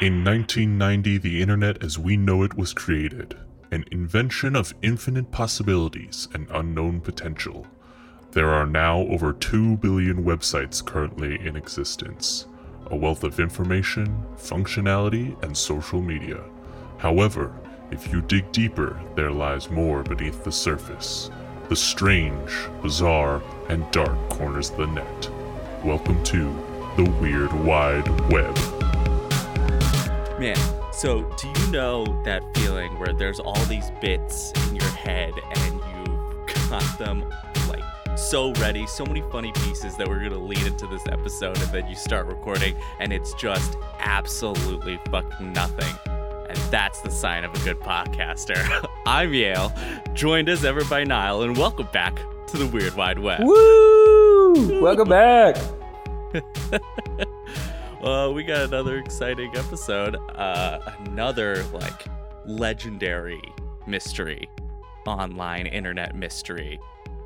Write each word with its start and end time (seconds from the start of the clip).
In 0.00 0.22
1990, 0.22 1.18
the 1.18 1.40
internet 1.40 1.82
as 1.82 1.98
we 1.98 2.16
know 2.16 2.42
it 2.42 2.58
was 2.58 2.74
created, 2.74 3.38
an 3.70 3.86
invention 3.90 4.54
of 4.54 4.74
infinite 4.82 5.30
possibilities 5.30 6.28
and 6.34 6.46
unknown 6.50 7.00
potential. 7.00 7.66
There 8.32 8.50
are 8.50 8.66
now 8.66 8.98
over 8.98 9.32
2 9.32 9.78
billion 9.78 10.24
websites 10.24 10.84
currently 10.84 11.40
in 11.40 11.56
existence, 11.56 12.46
a 12.88 12.96
wealth 12.96 13.24
of 13.24 13.40
information, 13.40 14.22
functionality, 14.36 15.42
and 15.42 15.56
social 15.56 16.02
media. 16.02 16.42
However, 16.98 17.54
if 17.90 18.12
you 18.12 18.20
dig 18.20 18.52
deeper, 18.52 19.00
there 19.14 19.30
lies 19.30 19.70
more 19.70 20.02
beneath 20.02 20.44
the 20.44 20.52
surface 20.52 21.30
the 21.70 21.76
strange, 21.76 22.52
bizarre, 22.82 23.42
and 23.70 23.90
dark 23.90 24.18
corners 24.28 24.68
of 24.68 24.76
the 24.76 24.86
net. 24.88 25.30
Welcome 25.82 26.22
to 26.24 26.73
the 26.96 27.10
Weird 27.20 27.52
Wide 27.52 28.08
Web. 28.30 28.54
Man, 30.38 30.56
so 30.92 31.22
do 31.36 31.48
you 31.48 31.72
know 31.72 32.04
that 32.24 32.42
feeling 32.56 32.96
where 33.00 33.12
there's 33.12 33.40
all 33.40 33.64
these 33.64 33.90
bits 34.00 34.52
in 34.68 34.76
your 34.76 34.90
head 34.90 35.32
and 35.56 35.74
you've 35.74 36.70
got 36.70 36.98
them 36.98 37.24
like 37.68 37.82
so 38.16 38.52
ready, 38.54 38.86
so 38.86 39.04
many 39.04 39.22
funny 39.32 39.50
pieces 39.52 39.96
that 39.96 40.06
we're 40.08 40.22
gonna 40.22 40.38
lead 40.38 40.64
into 40.66 40.86
this 40.86 41.02
episode, 41.08 41.56
and 41.58 41.72
then 41.72 41.88
you 41.88 41.96
start 41.96 42.26
recording 42.26 42.76
and 43.00 43.12
it's 43.12 43.34
just 43.34 43.76
absolutely 43.98 45.00
fucking 45.10 45.52
nothing. 45.52 45.94
And 46.48 46.56
that's 46.70 47.00
the 47.00 47.10
sign 47.10 47.42
of 47.42 47.52
a 47.54 47.58
good 47.64 47.80
podcaster. 47.80 48.86
I'm 49.06 49.34
Yale, 49.34 49.72
joined 50.12 50.48
as 50.48 50.64
ever 50.64 50.84
by 50.84 51.02
Niall, 51.02 51.42
and 51.42 51.56
welcome 51.56 51.88
back 51.92 52.20
to 52.48 52.56
the 52.56 52.68
Weird 52.68 52.94
Wide 52.94 53.18
Web. 53.18 53.40
Woo! 53.42 54.80
Welcome 54.80 55.08
back. 55.08 55.56
Well, 58.04 58.34
we 58.34 58.42
got 58.44 58.60
another 58.64 58.98
exciting 58.98 59.56
episode. 59.56 60.16
Uh, 60.36 60.78
another 61.06 61.64
like 61.72 62.04
legendary 62.44 63.40
mystery, 63.86 64.46
online 65.06 65.64
internet 65.64 66.14
mystery. 66.14 66.78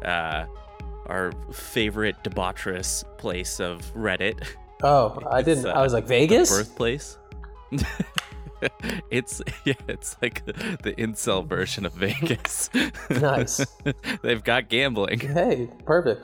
Uh, 0.04 0.46
our 1.06 1.32
favorite 1.52 2.14
debaucherous 2.22 3.02
place 3.16 3.58
of 3.58 3.92
Reddit. 3.92 4.40
Oh, 4.84 5.18
I 5.28 5.42
didn't. 5.42 5.66
uh, 5.66 5.70
I 5.70 5.82
was 5.82 5.92
like 5.92 6.06
Vegas. 6.06 6.48
birthplace. 6.48 7.18
it's 9.10 9.42
yeah, 9.64 9.74
it's 9.88 10.16
like 10.22 10.44
the 10.46 10.94
incel 10.96 11.44
version 11.44 11.86
of 11.86 11.92
Vegas. 11.94 12.70
Nice. 13.10 13.66
They've 14.22 14.44
got 14.44 14.68
gambling. 14.68 15.18
Hey, 15.18 15.68
perfect. 15.84 16.22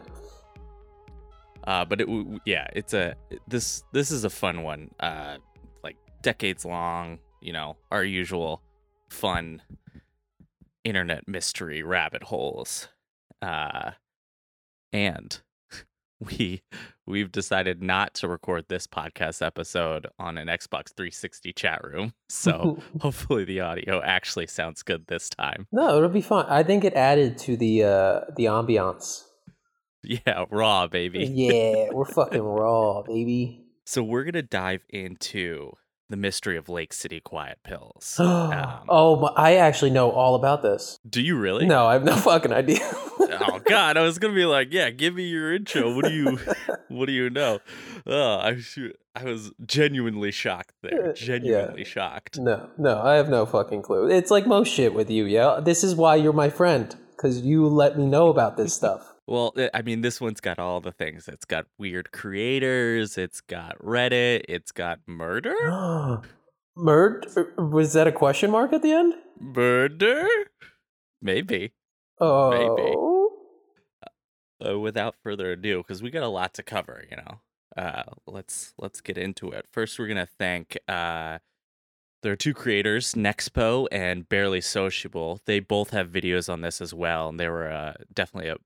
Uh, 1.66 1.84
but 1.84 2.00
it, 2.00 2.08
yeah, 2.44 2.66
it's 2.72 2.92
a 2.92 3.14
this 3.48 3.84
this 3.92 4.10
is 4.10 4.24
a 4.24 4.30
fun 4.30 4.62
one. 4.62 4.90
Uh, 5.00 5.38
like 5.82 5.96
decades 6.22 6.64
long. 6.64 7.18
You 7.40 7.52
know, 7.52 7.76
our 7.90 8.04
usual 8.04 8.62
fun 9.08 9.62
internet 10.84 11.26
mystery 11.26 11.82
rabbit 11.82 12.22
holes. 12.24 12.88
Uh, 13.42 13.92
and 14.92 15.40
we 16.20 16.62
we've 17.06 17.32
decided 17.32 17.82
not 17.82 18.14
to 18.14 18.28
record 18.28 18.66
this 18.68 18.86
podcast 18.86 19.44
episode 19.44 20.06
on 20.18 20.38
an 20.38 20.48
Xbox 20.48 20.94
360 20.94 21.52
chat 21.52 21.82
room. 21.84 22.12
So 22.28 22.78
hopefully 23.00 23.44
the 23.44 23.60
audio 23.60 24.02
actually 24.02 24.48
sounds 24.48 24.82
good 24.82 25.06
this 25.06 25.28
time. 25.28 25.66
No, 25.72 25.96
it'll 25.96 26.08
be 26.08 26.20
fun. 26.20 26.46
I 26.48 26.62
think 26.62 26.84
it 26.84 26.92
added 26.94 27.38
to 27.38 27.56
the 27.56 27.84
uh 27.84 28.20
the 28.36 28.44
ambiance. 28.46 29.24
Yeah, 30.04 30.44
raw 30.50 30.86
baby. 30.86 31.24
Yeah, 31.34 31.88
we're 31.92 32.04
fucking 32.04 32.42
raw, 32.42 33.02
baby. 33.02 33.60
So 33.84 34.02
we're 34.02 34.24
gonna 34.24 34.42
dive 34.42 34.82
into 34.90 35.72
the 36.10 36.16
mystery 36.16 36.56
of 36.56 36.68
Lake 36.68 36.92
City 36.92 37.20
Quiet 37.20 37.58
Pills. 37.64 38.16
Um, 38.20 38.84
oh, 38.88 39.16
my, 39.20 39.28
I 39.36 39.54
actually 39.54 39.90
know 39.90 40.10
all 40.10 40.34
about 40.34 40.62
this. 40.62 40.98
Do 41.08 41.20
you 41.22 41.36
really? 41.38 41.66
No, 41.66 41.86
I 41.86 41.94
have 41.94 42.04
no 42.04 42.14
fucking 42.30 42.52
idea. 42.52 42.78
oh 43.18 43.60
God, 43.64 43.96
I 43.96 44.02
was 44.02 44.18
gonna 44.18 44.34
be 44.34 44.44
like, 44.44 44.68
yeah, 44.72 44.90
give 44.90 45.14
me 45.14 45.24
your 45.24 45.52
intro. 45.54 45.94
What 45.94 46.04
do 46.04 46.12
you, 46.12 46.38
what 46.88 47.06
do 47.06 47.12
you 47.12 47.30
know? 47.30 47.58
Oh, 48.06 48.36
I 48.38 48.58
I 49.16 49.24
was 49.24 49.52
genuinely 49.64 50.30
shocked 50.32 50.74
Uh, 50.84 50.88
there. 50.90 51.06
yeah. 51.08 51.12
Genuinely 51.14 51.84
shocked. 51.84 52.38
No, 52.38 52.68
no, 52.78 53.00
I 53.00 53.14
have 53.14 53.28
no 53.28 53.46
fucking 53.46 53.82
clue. 53.82 54.08
It's 54.10 54.30
like 54.30 54.46
most 54.46 54.68
shit 54.72 54.92
with 54.94 55.08
you, 55.10 55.24
yeah. 55.24 55.60
This 55.62 55.82
is 55.84 55.94
why 55.94 56.16
you're 56.16 56.32
my 56.32 56.50
friend, 56.50 56.94
because 57.16 57.40
you 57.42 57.66
let 57.66 57.96
me 57.98 58.06
know 58.06 58.28
about 58.28 58.56
this 58.56 58.74
stuff. 58.74 59.13
Well, 59.26 59.52
I- 59.56 59.70
I 59.74 59.82
mean, 59.82 60.02
this 60.02 60.20
one's 60.20 60.40
got 60.40 60.58
all 60.58 60.80
the 60.80 60.92
things. 60.92 61.28
It's 61.28 61.44
got 61.44 61.66
weird 61.78 62.12
creators. 62.12 63.16
It's 63.18 63.40
got 63.40 63.78
Reddit. 63.78 64.42
It's 64.48 64.72
got 64.72 65.00
murder. 65.06 65.54
Murd? 66.76 67.24
Was 67.56 67.92
that 67.92 68.06
a 68.08 68.12
question 68.12 68.50
mark 68.50 68.72
at 68.72 68.82
the 68.82 68.92
end? 68.92 69.14
Murder? 69.38 70.26
Maybe. 71.22 71.72
Oh, 72.20 73.30
uh, 74.64 74.78
without 74.78 75.14
further 75.22 75.52
ado, 75.52 75.78
because 75.78 76.02
we 76.02 76.10
got 76.10 76.22
a 76.22 76.28
lot 76.28 76.54
to 76.54 76.62
cover, 76.62 77.04
you 77.10 77.16
know. 77.16 77.40
Uh, 77.76 78.02
let's 78.26 78.72
let's 78.78 79.00
get 79.00 79.18
into 79.18 79.50
it. 79.50 79.66
First, 79.72 79.98
we're 79.98 80.06
gonna 80.06 80.28
thank 80.38 80.76
uh, 80.88 81.38
there 82.22 82.32
are 82.32 82.36
two 82.36 82.54
creators, 82.54 83.14
Nexpo 83.14 83.86
and 83.90 84.28
Barely 84.28 84.60
Sociable. 84.60 85.40
They 85.44 85.58
both 85.60 85.90
have 85.90 86.08
videos 86.10 86.52
on 86.52 86.60
this 86.60 86.80
as 86.80 86.94
well, 86.94 87.28
and 87.28 87.38
they 87.40 87.48
were 87.48 87.68
uh, 87.70 87.94
definitely 88.12 88.50
a 88.50 88.56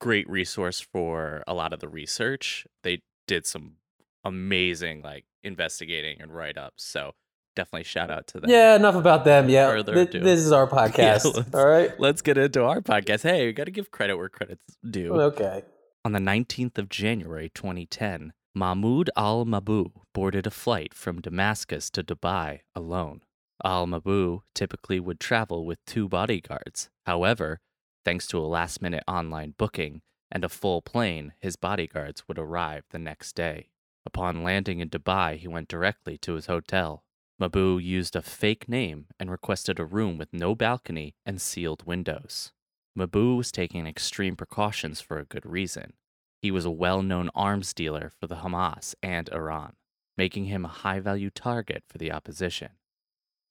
great 0.00 0.28
resource 0.28 0.80
for 0.80 1.42
a 1.46 1.54
lot 1.54 1.72
of 1.72 1.80
the 1.80 1.88
research. 1.88 2.66
They 2.82 3.02
did 3.26 3.46
some 3.46 3.76
amazing 4.24 5.02
like 5.02 5.24
investigating 5.42 6.20
and 6.20 6.34
write 6.34 6.56
ups. 6.56 6.84
So 6.84 7.12
definitely 7.56 7.84
shout 7.84 8.10
out 8.10 8.26
to 8.28 8.40
them. 8.40 8.50
yeah. 8.50 8.76
Enough 8.76 8.94
about 8.96 9.24
them. 9.24 9.48
Yeah, 9.48 9.68
Further 9.68 10.06
Th- 10.06 10.22
this 10.22 10.40
is 10.40 10.52
our 10.52 10.66
podcast. 10.78 11.24
let's- 11.36 11.54
all 11.54 11.66
right. 11.66 11.92
Let's 12.00 12.22
get 12.22 12.38
into 12.38 12.64
our 12.64 12.80
podcast. 12.80 13.22
Hey, 13.22 13.46
we 13.46 13.52
got 13.52 13.64
to 13.64 13.70
give 13.70 13.90
credit 13.90 14.16
where 14.16 14.28
credit's 14.28 14.64
due. 14.88 15.14
Okay. 15.20 15.62
On 16.04 16.12
the 16.12 16.18
19th 16.18 16.78
of 16.78 16.88
January 16.88 17.50
2010, 17.54 18.32
Mahmoud 18.54 19.10
al 19.16 19.44
Mabhouh 19.46 19.90
boarded 20.12 20.46
a 20.46 20.50
flight 20.50 20.94
from 20.94 21.20
Damascus 21.20 21.90
to 21.90 22.02
Dubai 22.04 22.60
alone. 22.74 23.20
Al 23.64 23.86
Mabhouh 23.86 24.40
typically 24.54 25.00
would 25.00 25.18
travel 25.18 25.64
with 25.64 25.78
two 25.86 26.08
bodyguards. 26.08 26.90
However, 27.06 27.60
thanks 28.04 28.26
to 28.28 28.38
a 28.38 28.46
last 28.46 28.82
minute 28.82 29.04
online 29.08 29.54
booking 29.56 30.02
and 30.30 30.44
a 30.44 30.48
full 30.48 30.82
plane, 30.82 31.32
his 31.40 31.56
bodyguards 31.56 32.26
would 32.26 32.38
arrive 32.38 32.84
the 32.90 32.98
next 32.98 33.34
day. 33.34 33.68
Upon 34.04 34.42
landing 34.42 34.80
in 34.80 34.90
Dubai, 34.90 35.36
he 35.36 35.48
went 35.48 35.68
directly 35.68 36.18
to 36.18 36.34
his 36.34 36.46
hotel. 36.46 37.04
Mabhouh 37.40 37.82
used 37.82 38.14
a 38.14 38.22
fake 38.22 38.68
name 38.68 39.06
and 39.18 39.30
requested 39.30 39.78
a 39.78 39.84
room 39.84 40.18
with 40.18 40.32
no 40.32 40.54
balcony 40.54 41.14
and 41.24 41.40
sealed 41.40 41.86
windows. 41.86 42.52
Mabhouh 42.98 43.36
was 43.36 43.50
taking 43.50 43.86
extreme 43.86 44.36
precautions 44.36 45.00
for 45.00 45.18
a 45.18 45.24
good 45.24 45.46
reason. 45.46 45.94
He 46.40 46.50
was 46.50 46.64
a 46.64 46.70
well 46.70 47.02
known 47.02 47.30
arms 47.34 47.72
dealer 47.72 48.12
for 48.20 48.26
the 48.26 48.36
Hamas 48.36 48.94
and 49.02 49.28
Iran, 49.30 49.74
making 50.16 50.44
him 50.44 50.64
a 50.64 50.68
high 50.68 51.00
value 51.00 51.30
target 51.30 51.84
for 51.88 51.98
the 51.98 52.12
opposition. 52.12 52.70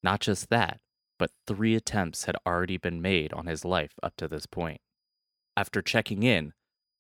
Not 0.02 0.20
just 0.20 0.50
that, 0.50 0.80
but 1.24 1.32
three 1.48 1.74
attempts 1.74 2.26
had 2.26 2.36
already 2.46 2.76
been 2.76 3.02
made 3.02 3.32
on 3.32 3.46
his 3.46 3.64
life 3.64 3.94
up 4.04 4.14
to 4.18 4.28
this 4.28 4.46
point. 4.46 4.82
After 5.56 5.82
checking 5.82 6.22
in, 6.22 6.52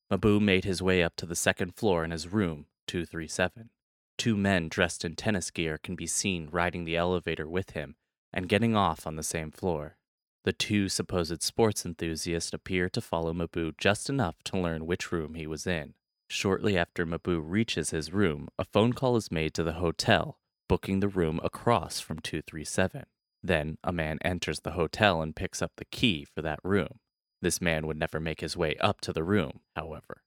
Mabhouh 0.09 0.39
made 0.39 0.63
his 0.63 0.81
way 0.81 1.03
up 1.03 1.17
to 1.17 1.25
the 1.25 1.35
second 1.35 1.75
floor 1.75 2.05
in 2.05 2.11
his 2.11 2.29
room, 2.29 2.67
237. 2.87 3.69
Two 4.17 4.37
men 4.37 4.69
dressed 4.69 5.03
in 5.03 5.17
tennis 5.17 5.51
gear 5.51 5.77
can 5.77 5.97
be 5.97 6.07
seen 6.07 6.47
riding 6.49 6.85
the 6.85 6.95
elevator 6.95 7.49
with 7.49 7.71
him 7.71 7.97
and 8.31 8.47
getting 8.47 8.77
off 8.77 9.05
on 9.05 9.17
the 9.17 9.23
same 9.23 9.51
floor. 9.51 9.97
The 10.45 10.53
two 10.53 10.87
supposed 10.87 11.43
sports 11.43 11.85
enthusiasts 11.85 12.53
appear 12.53 12.87
to 12.91 13.01
follow 13.01 13.33
Mabhouh 13.33 13.77
just 13.77 14.09
enough 14.09 14.41
to 14.45 14.57
learn 14.57 14.85
which 14.85 15.11
room 15.11 15.33
he 15.33 15.45
was 15.45 15.67
in. 15.67 15.95
Shortly 16.29 16.77
after 16.77 17.05
Mabhouh 17.05 17.43
reaches 17.43 17.89
his 17.89 18.13
room, 18.13 18.47
a 18.57 18.63
phone 18.63 18.93
call 18.93 19.17
is 19.17 19.33
made 19.33 19.53
to 19.55 19.65
the 19.65 19.73
hotel, 19.73 20.37
booking 20.69 21.01
the 21.01 21.09
room 21.09 21.41
across 21.43 21.99
from 21.99 22.19
237. 22.19 23.03
Then 23.43 23.77
a 23.83 23.91
man 23.91 24.19
enters 24.23 24.61
the 24.61 24.71
hotel 24.71 25.21
and 25.21 25.35
picks 25.35 25.61
up 25.61 25.73
the 25.75 25.85
key 25.85 26.25
for 26.25 26.41
that 26.41 26.59
room. 26.63 26.99
This 27.41 27.59
man 27.59 27.85
would 27.85 27.97
never 27.97 28.19
make 28.21 28.39
his 28.39 28.55
way 28.55 28.77
up 28.77 29.01
to 29.01 29.11
the 29.11 29.23
room, 29.23 29.59
however. 29.75 30.23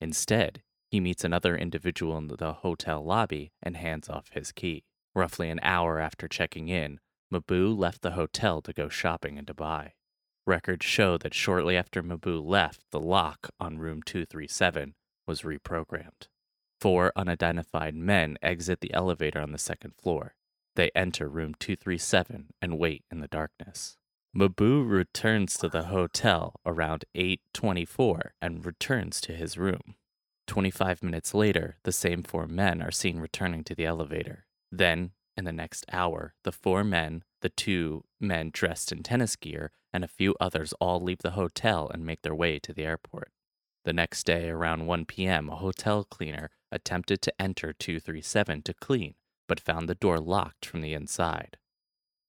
Instead, 0.00 0.62
he 0.88 1.00
meets 1.00 1.24
another 1.24 1.56
individual 1.56 2.16
in 2.18 2.28
the 2.28 2.52
hotel 2.52 3.04
lobby 3.04 3.52
and 3.62 3.76
hands 3.76 4.08
off 4.08 4.30
his 4.32 4.52
key. 4.52 4.84
Roughly 5.14 5.50
an 5.50 5.58
hour 5.62 5.98
after 5.98 6.28
checking 6.28 6.68
in, 6.68 7.00
Mabhouh 7.32 7.76
left 7.76 8.02
the 8.02 8.12
hotel 8.12 8.62
to 8.62 8.72
go 8.72 8.88
shopping 8.88 9.38
in 9.38 9.44
Dubai. 9.44 9.92
Records 10.46 10.84
show 10.84 11.18
that 11.18 11.34
shortly 11.34 11.76
after 11.76 12.02
Mabhouh 12.02 12.44
left, 12.44 12.82
the 12.90 13.00
lock 13.00 13.50
on 13.58 13.78
room 13.78 14.02
237 14.02 14.94
was 15.26 15.42
reprogrammed. 15.42 16.28
Four 16.80 17.12
unidentified 17.16 17.94
men 17.94 18.36
exit 18.42 18.80
the 18.80 18.92
elevator 18.92 19.40
on 19.40 19.52
the 19.52 19.58
second 19.58 19.94
floor. 19.94 20.34
They 20.74 20.90
enter 20.94 21.28
room 21.28 21.54
237 21.58 22.54
and 22.60 22.78
wait 22.78 23.04
in 23.10 23.20
the 23.20 23.28
darkness. 23.28 23.96
Mabhouh 24.34 24.88
returns 24.88 25.58
to 25.58 25.68
the 25.68 25.84
hotel 25.84 26.54
around 26.64 27.04
8:24 27.14 28.34
and 28.40 28.64
returns 28.64 29.20
to 29.22 29.34
his 29.34 29.58
room. 29.58 29.96
25 30.46 31.02
minutes 31.02 31.34
later, 31.34 31.76
the 31.84 31.92
same 31.92 32.22
four 32.22 32.46
men 32.46 32.80
are 32.82 32.90
seen 32.90 33.18
returning 33.18 33.62
to 33.64 33.74
the 33.74 33.84
elevator. 33.84 34.46
Then, 34.70 35.12
in 35.36 35.44
the 35.44 35.52
next 35.52 35.84
hour, 35.92 36.34
the 36.44 36.52
four 36.52 36.82
men, 36.82 37.24
the 37.42 37.50
two 37.50 38.04
men 38.18 38.50
dressed 38.52 38.90
in 38.90 39.02
tennis 39.02 39.36
gear, 39.36 39.72
and 39.92 40.02
a 40.02 40.08
few 40.08 40.34
others 40.40 40.72
all 40.80 41.00
leave 41.00 41.18
the 41.18 41.32
hotel 41.32 41.90
and 41.92 42.06
make 42.06 42.22
their 42.22 42.34
way 42.34 42.58
to 42.58 42.72
the 42.72 42.84
airport. 42.84 43.30
The 43.84 43.92
next 43.92 44.24
day, 44.24 44.48
around 44.48 44.86
1 44.86 45.06
p.m., 45.06 45.48
a 45.50 45.56
hotel 45.56 46.04
cleaner 46.04 46.50
attempted 46.70 47.20
to 47.22 47.42
enter 47.42 47.72
237 47.72 48.62
to 48.62 48.74
clean, 48.74 49.14
but 49.48 49.60
found 49.60 49.88
the 49.88 49.94
door 49.94 50.18
locked 50.18 50.66
from 50.66 50.80
the 50.80 50.94
inside. 50.94 51.56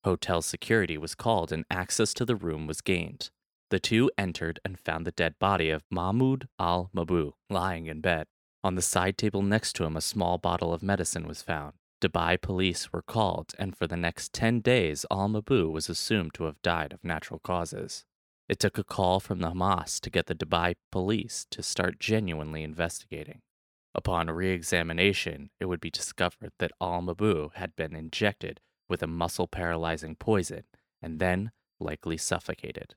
Hotel 0.04 0.42
security 0.42 0.98
was 0.98 1.14
called 1.14 1.50
and 1.50 1.64
access 1.70 2.12
to 2.14 2.24
the 2.24 2.36
room 2.36 2.66
was 2.66 2.80
gained. 2.80 3.30
The 3.70 3.80
two 3.80 4.10
entered 4.18 4.60
and 4.64 4.78
found 4.78 5.06
the 5.06 5.12
dead 5.12 5.38
body 5.38 5.70
of 5.70 5.84
Mahmoud 5.90 6.48
al 6.58 6.90
Mabhouh 6.94 7.32
lying 7.48 7.86
in 7.86 8.00
bed. 8.00 8.26
On 8.62 8.74
the 8.74 8.82
side 8.82 9.18
table 9.18 9.42
next 9.42 9.72
to 9.74 9.84
him, 9.84 9.96
a 9.96 10.00
small 10.00 10.38
bottle 10.38 10.72
of 10.72 10.82
medicine 10.82 11.26
was 11.26 11.42
found. 11.42 11.74
Dubai 12.00 12.40
police 12.40 12.92
were 12.92 13.02
called, 13.02 13.52
and 13.58 13.76
for 13.76 13.86
the 13.86 13.96
next 13.96 14.32
10 14.34 14.60
days, 14.60 15.06
al 15.10 15.28
Mabhouh 15.28 15.72
was 15.72 15.88
assumed 15.88 16.34
to 16.34 16.44
have 16.44 16.60
died 16.60 16.92
of 16.92 17.02
natural 17.02 17.40
causes. 17.40 18.04
It 18.46 18.58
took 18.58 18.76
a 18.76 18.84
call 18.84 19.20
from 19.20 19.40
the 19.40 19.52
Hamas 19.52 20.00
to 20.00 20.10
get 20.10 20.26
the 20.26 20.34
Dubai 20.34 20.74
police 20.92 21.46
to 21.50 21.62
start 21.62 21.98
genuinely 21.98 22.62
investigating. 22.62 23.40
Upon 23.94 24.28
re 24.28 24.50
examination, 24.50 25.50
it 25.60 25.66
would 25.66 25.80
be 25.80 25.90
discovered 25.90 26.52
that 26.58 26.72
al 26.80 27.02
Mabhouh 27.02 27.54
had 27.54 27.76
been 27.76 27.94
injected 27.94 28.60
with 28.88 29.02
a 29.02 29.06
muscle 29.06 29.46
paralyzing 29.46 30.16
poison 30.16 30.64
and 31.00 31.20
then 31.20 31.52
likely 31.78 32.16
suffocated. 32.16 32.94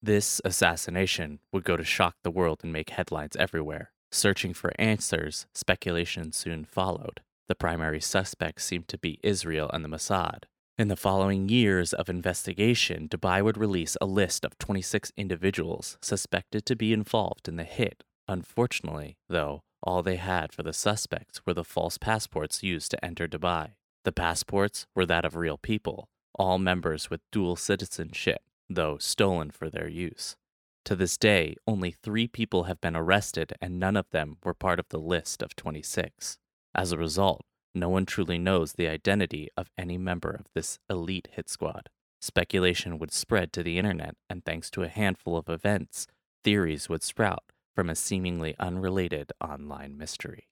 This 0.00 0.40
assassination 0.44 1.40
would 1.52 1.64
go 1.64 1.76
to 1.76 1.84
shock 1.84 2.16
the 2.22 2.30
world 2.30 2.60
and 2.62 2.72
make 2.72 2.90
headlines 2.90 3.36
everywhere. 3.36 3.90
Searching 4.12 4.54
for 4.54 4.72
answers, 4.78 5.46
speculation 5.52 6.32
soon 6.32 6.64
followed. 6.64 7.20
The 7.48 7.54
primary 7.54 8.00
suspects 8.00 8.64
seemed 8.64 8.88
to 8.88 8.98
be 8.98 9.18
Israel 9.22 9.68
and 9.72 9.84
the 9.84 9.88
Mossad. 9.88 10.44
In 10.78 10.88
the 10.88 10.96
following 10.96 11.48
years 11.48 11.92
of 11.92 12.08
investigation, 12.08 13.08
Dubai 13.08 13.42
would 13.42 13.58
release 13.58 13.96
a 14.00 14.06
list 14.06 14.44
of 14.44 14.56
26 14.58 15.10
individuals 15.16 15.98
suspected 16.00 16.64
to 16.66 16.76
be 16.76 16.92
involved 16.92 17.48
in 17.48 17.56
the 17.56 17.64
hit. 17.64 18.04
Unfortunately, 18.28 19.16
though, 19.28 19.62
all 19.82 20.02
they 20.02 20.16
had 20.16 20.52
for 20.52 20.62
the 20.62 20.72
suspects 20.72 21.40
were 21.46 21.54
the 21.54 21.64
false 21.64 21.98
passports 21.98 22.62
used 22.62 22.90
to 22.90 23.04
enter 23.04 23.28
Dubai. 23.28 23.72
The 24.04 24.12
passports 24.12 24.86
were 24.94 25.06
that 25.06 25.24
of 25.24 25.36
real 25.36 25.58
people, 25.58 26.08
all 26.34 26.58
members 26.58 27.10
with 27.10 27.20
dual 27.30 27.56
citizenship, 27.56 28.42
though 28.68 28.98
stolen 28.98 29.50
for 29.50 29.70
their 29.70 29.88
use. 29.88 30.36
To 30.84 30.96
this 30.96 31.16
day, 31.16 31.56
only 31.66 31.90
three 31.90 32.26
people 32.26 32.64
have 32.64 32.80
been 32.80 32.96
arrested, 32.96 33.52
and 33.60 33.78
none 33.78 33.96
of 33.96 34.10
them 34.10 34.38
were 34.42 34.54
part 34.54 34.80
of 34.80 34.88
the 34.88 34.98
list 34.98 35.42
of 35.42 35.54
26. 35.54 36.38
As 36.74 36.92
a 36.92 36.98
result, 36.98 37.44
no 37.74 37.88
one 37.88 38.06
truly 38.06 38.38
knows 38.38 38.72
the 38.72 38.88
identity 38.88 39.48
of 39.56 39.70
any 39.76 39.98
member 39.98 40.30
of 40.30 40.46
this 40.54 40.78
elite 40.88 41.28
hit 41.32 41.48
squad. 41.48 41.88
Speculation 42.20 42.98
would 42.98 43.12
spread 43.12 43.52
to 43.52 43.62
the 43.62 43.78
internet, 43.78 44.16
and 44.28 44.44
thanks 44.44 44.70
to 44.70 44.82
a 44.82 44.88
handful 44.88 45.36
of 45.36 45.48
events, 45.48 46.06
theories 46.42 46.88
would 46.88 47.02
sprout 47.02 47.44
from 47.78 47.88
a 47.88 47.94
seemingly 47.94 48.56
unrelated 48.58 49.32
online 49.40 49.96
mystery. 49.96 50.48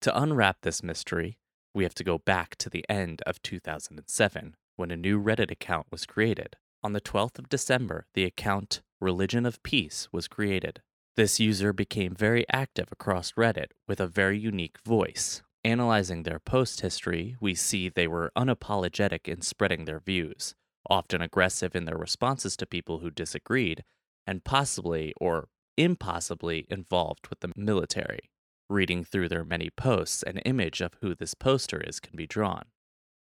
To 0.00 0.16
unwrap 0.16 0.58
this 0.62 0.80
mystery, 0.80 1.38
we 1.74 1.82
have 1.82 1.94
to 1.96 2.04
go 2.04 2.18
back 2.18 2.54
to 2.58 2.70
the 2.70 2.84
end 2.88 3.20
of 3.26 3.42
2007 3.42 4.54
when 4.76 4.92
a 4.92 4.96
new 4.96 5.20
Reddit 5.20 5.50
account 5.50 5.88
was 5.90 6.06
created. 6.06 6.54
On 6.84 6.92
the 6.92 7.00
12th 7.00 7.40
of 7.40 7.48
December, 7.48 8.06
the 8.14 8.22
account 8.22 8.80
Religion 9.00 9.44
of 9.44 9.60
Peace 9.64 10.06
was 10.12 10.28
created. 10.28 10.82
This 11.16 11.40
user 11.40 11.72
became 11.72 12.14
very 12.14 12.46
active 12.52 12.90
across 12.92 13.32
Reddit 13.32 13.72
with 13.88 13.98
a 13.98 14.06
very 14.06 14.38
unique 14.38 14.78
voice. 14.86 15.42
Analyzing 15.64 16.22
their 16.22 16.38
post 16.38 16.80
history, 16.80 17.34
we 17.40 17.56
see 17.56 17.88
they 17.88 18.06
were 18.06 18.30
unapologetic 18.38 19.26
in 19.26 19.42
spreading 19.42 19.84
their 19.84 19.98
views, 19.98 20.54
often 20.88 21.22
aggressive 21.22 21.74
in 21.74 21.86
their 21.86 21.98
responses 21.98 22.56
to 22.58 22.66
people 22.66 23.00
who 23.00 23.10
disagreed, 23.10 23.82
and 24.28 24.44
possibly 24.44 25.12
or 25.20 25.48
impossibly 25.82 26.66
involved 26.68 27.28
with 27.28 27.40
the 27.40 27.52
military. 27.56 28.30
Reading 28.68 29.04
through 29.04 29.28
their 29.28 29.44
many 29.44 29.70
posts, 29.70 30.22
an 30.22 30.38
image 30.38 30.80
of 30.80 30.94
who 31.00 31.14
this 31.14 31.34
poster 31.34 31.80
is 31.80 31.98
can 31.98 32.16
be 32.16 32.26
drawn. 32.26 32.64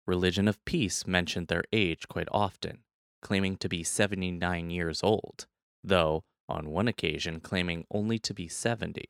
Religion 0.08 0.48
of 0.48 0.64
Peace 0.66 1.06
mentioned 1.06 1.48
their 1.48 1.64
age 1.74 2.08
quite 2.08 2.30
often, 2.32 2.80
claiming 3.22 3.58
to 3.58 3.68
be 3.68 3.84
79 3.84 4.70
years 4.70 5.02
old, 5.04 5.48
though 5.84 6.24
on 6.48 6.70
one 6.70 6.88
occasion 6.88 7.40
claiming 7.40 7.86
only 7.92 8.20
to 8.20 8.34
be 8.34 8.48
70. 8.48 9.04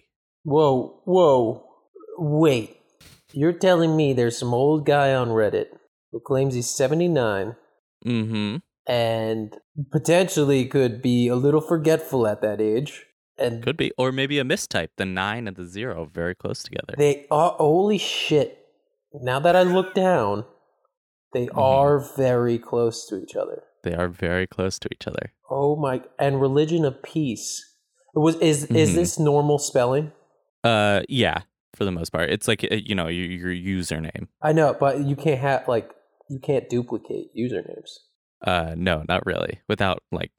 Whoa, 0.43 1.01
whoa, 1.05 1.67
wait. 2.17 2.77
You're 3.33 3.53
telling 3.53 3.95
me 3.95 4.13
there's 4.13 4.37
some 4.37 4.53
old 4.53 4.85
guy 4.85 5.13
on 5.13 5.29
Reddit 5.29 5.67
who 6.11 6.19
claims 6.19 6.53
he's 6.53 6.69
79 6.69 7.55
Mm 8.05 8.27
hmm. 8.27 8.55
and 8.87 9.57
potentially 9.91 10.65
could 10.67 11.01
be 11.01 11.27
a 11.27 11.35
little 11.35 11.61
forgetful 11.61 12.27
at 12.27 12.41
that 12.41 12.61
age. 12.61 13.04
And 13.37 13.63
Could 13.63 13.77
be. 13.77 13.91
Or 13.97 14.11
maybe 14.11 14.39
a 14.39 14.43
mistype. 14.43 14.89
The 14.97 15.05
nine 15.05 15.47
and 15.47 15.55
the 15.57 15.65
zero 15.65 16.05
very 16.05 16.35
close 16.35 16.63
together. 16.63 16.93
they 16.97 17.25
are, 17.31 17.51
holy 17.57 17.97
shit. 17.97 18.59
Now 19.13 19.39
that 19.39 19.55
I 19.55 19.63
look 19.63 19.93
down, 19.93 20.45
they 21.33 21.47
Mhm. 21.47 21.57
are 21.61 21.99
very 22.15 22.57
close 22.57 23.05
to 23.07 23.17
each 23.21 23.35
other. 23.35 23.63
They 23.83 23.93
are 23.93 24.07
very 24.09 24.47
close 24.47 24.79
to 24.79 24.89
each 24.91 25.05
other. 25.07 25.33
Oh 25.49 25.75
my! 25.75 26.01
And 26.17 26.41
religion 26.41 26.85
of 26.85 27.01
peace. 27.03 27.63
It 28.15 28.19
was 28.19 28.35
is 28.37 28.65
is 28.65 28.91
Mhm. 28.91 28.95
this 28.95 29.19
normal 29.19 29.59
spelling? 29.59 30.11
Uh, 30.63 31.03
yeah, 31.07 31.41
for 31.75 31.85
the 31.85 31.91
most 31.91 32.11
part. 32.11 32.29
It's 32.31 32.47
like, 32.47 32.63
uh, 32.63 32.75
you 32.75 32.95
know, 32.95 33.07
your, 33.07 33.51
your 33.53 33.79
username. 33.79 34.27
I 34.41 34.53
know, 34.53 34.75
but 34.79 35.01
you 35.01 35.15
can't 35.15 35.39
have 35.39 35.67
like 35.67 35.91
you 36.29 36.39
can't 36.39 36.67
duplicate 36.69 37.27
usernames. 37.37 37.91
Uh, 38.41 38.73
no, 38.77 39.03
not 39.07 39.25
really. 39.25 39.61
Without 39.67 40.01
like 40.11 40.31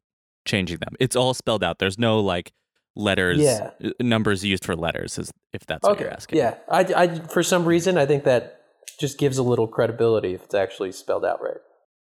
changing 0.45 0.79
them. 0.79 0.95
It's 0.99 1.15
all 1.17 1.33
spelled 1.35 1.63
out. 1.63 1.79
There's 1.79 1.99
no 1.99 2.19
like 2.21 2.53
letters, 2.97 3.39
Yeah. 3.39 3.71
uh, 3.85 3.91
numbers 4.01 4.45
used 4.45 4.65
for 4.65 4.75
letters, 4.75 5.19
is 5.19 5.31
if 5.53 5.65
that's 5.67 5.83
what 5.87 6.01
you're 6.01 6.11
asking. 6.11 6.39
Yeah, 6.39 6.55
I, 6.69 6.81
I 6.97 7.09
for 7.21 7.43
some 7.43 7.65
reason 7.65 7.97
I 7.99 8.07
think 8.07 8.25
that 8.25 8.61
just 8.99 9.19
gives 9.19 9.39
a 9.39 9.43
little 9.43 9.69
credibility 9.69 10.35
if 10.35 10.45
it's 10.45 10.55
actually 10.55 10.93
spelled 10.93 11.25
out 11.25 11.41
right. 11.43 11.59